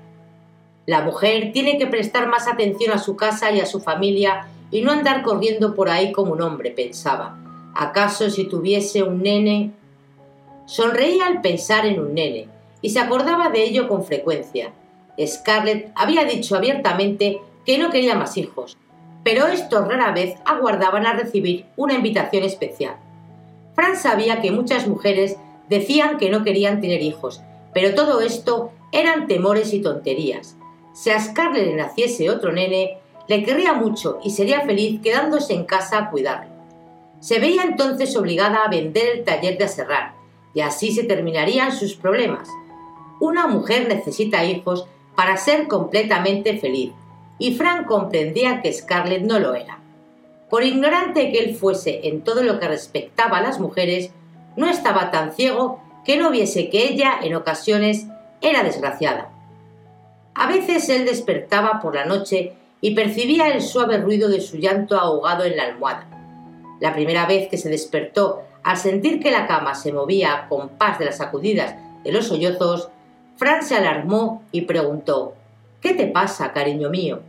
[0.87, 4.81] La mujer tiene que prestar más atención a su casa y a su familia y
[4.81, 7.37] no andar corriendo por ahí como un hombre, pensaba.
[7.75, 9.71] ¿Acaso si tuviese un nene?
[10.65, 12.47] Sonreía al pensar en un nene,
[12.81, 14.71] y se acordaba de ello con frecuencia.
[15.23, 18.77] Scarlett había dicho abiertamente que no quería más hijos,
[19.23, 22.95] pero estos rara vez aguardaban a recibir una invitación especial.
[23.75, 25.37] Fran sabía que muchas mujeres
[25.69, 27.41] decían que no querían tener hijos,
[27.73, 30.57] pero todo esto eran temores y tonterías.
[30.93, 32.97] Si a Scarlett le naciese otro nene,
[33.31, 36.51] le querría mucho y sería feliz quedándose en casa a cuidarlo.
[37.21, 40.15] Se veía entonces obligada a vender el taller de aserrar,
[40.53, 42.49] y así se terminarían sus problemas.
[43.21, 44.85] Una mujer necesita hijos
[45.15, 46.91] para ser completamente feliz,
[47.39, 49.79] y Frank comprendía que Scarlett no lo era.
[50.49, 54.11] Por ignorante que él fuese en todo lo que respectaba a las mujeres,
[54.57, 58.07] no estaba tan ciego que no viese que ella, en ocasiones,
[58.41, 59.29] era desgraciada.
[60.35, 64.97] A veces él despertaba por la noche y percibía el suave ruido de su llanto
[64.97, 66.07] ahogado en la almohada.
[66.79, 70.99] La primera vez que se despertó al sentir que la cama se movía a compás
[70.99, 72.89] de las sacudidas de los sollozos,
[73.37, 75.35] Fran se alarmó y preguntó
[75.79, 77.21] ¿Qué te pasa, cariño mío?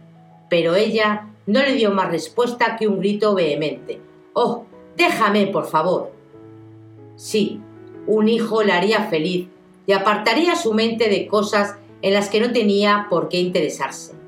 [0.48, 4.00] Pero ella no le dio más respuesta que un grito vehemente.
[4.34, 4.64] ¡Oh!
[4.96, 6.12] Déjame, por favor.
[7.16, 7.60] Sí,
[8.06, 9.48] un hijo la haría feliz
[9.86, 14.21] y apartaría su mente de cosas en las que no tenía por qué interesarse.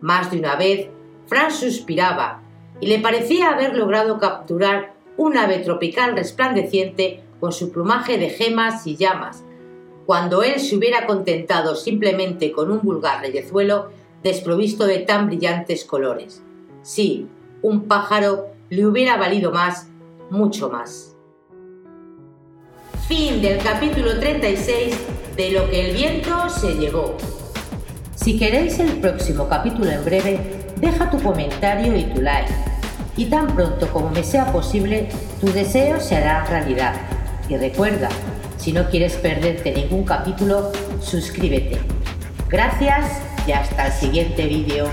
[0.00, 0.88] Más de una vez,
[1.26, 2.42] Franz suspiraba
[2.80, 8.86] y le parecía haber logrado capturar un ave tropical resplandeciente con su plumaje de gemas
[8.86, 9.44] y llamas,
[10.06, 13.90] cuando él se hubiera contentado simplemente con un vulgar reyezuelo
[14.22, 16.42] desprovisto de tan brillantes colores.
[16.82, 17.26] Sí,
[17.62, 19.88] un pájaro le hubiera valido más,
[20.30, 21.16] mucho más.
[23.08, 24.96] Fin del capítulo 36
[25.36, 27.16] de Lo que el viento se llevó.
[28.20, 30.40] Si queréis el próximo capítulo en breve,
[30.80, 32.52] deja tu comentario y tu like.
[33.16, 35.08] Y tan pronto como me sea posible,
[35.40, 36.94] tu deseo se hará realidad.
[37.48, 38.08] Y recuerda,
[38.56, 41.78] Si no quieres perderte ningún capítulo, suscríbete.
[42.48, 43.06] Gracias
[43.46, 44.88] y hasta el siguiente vídeo.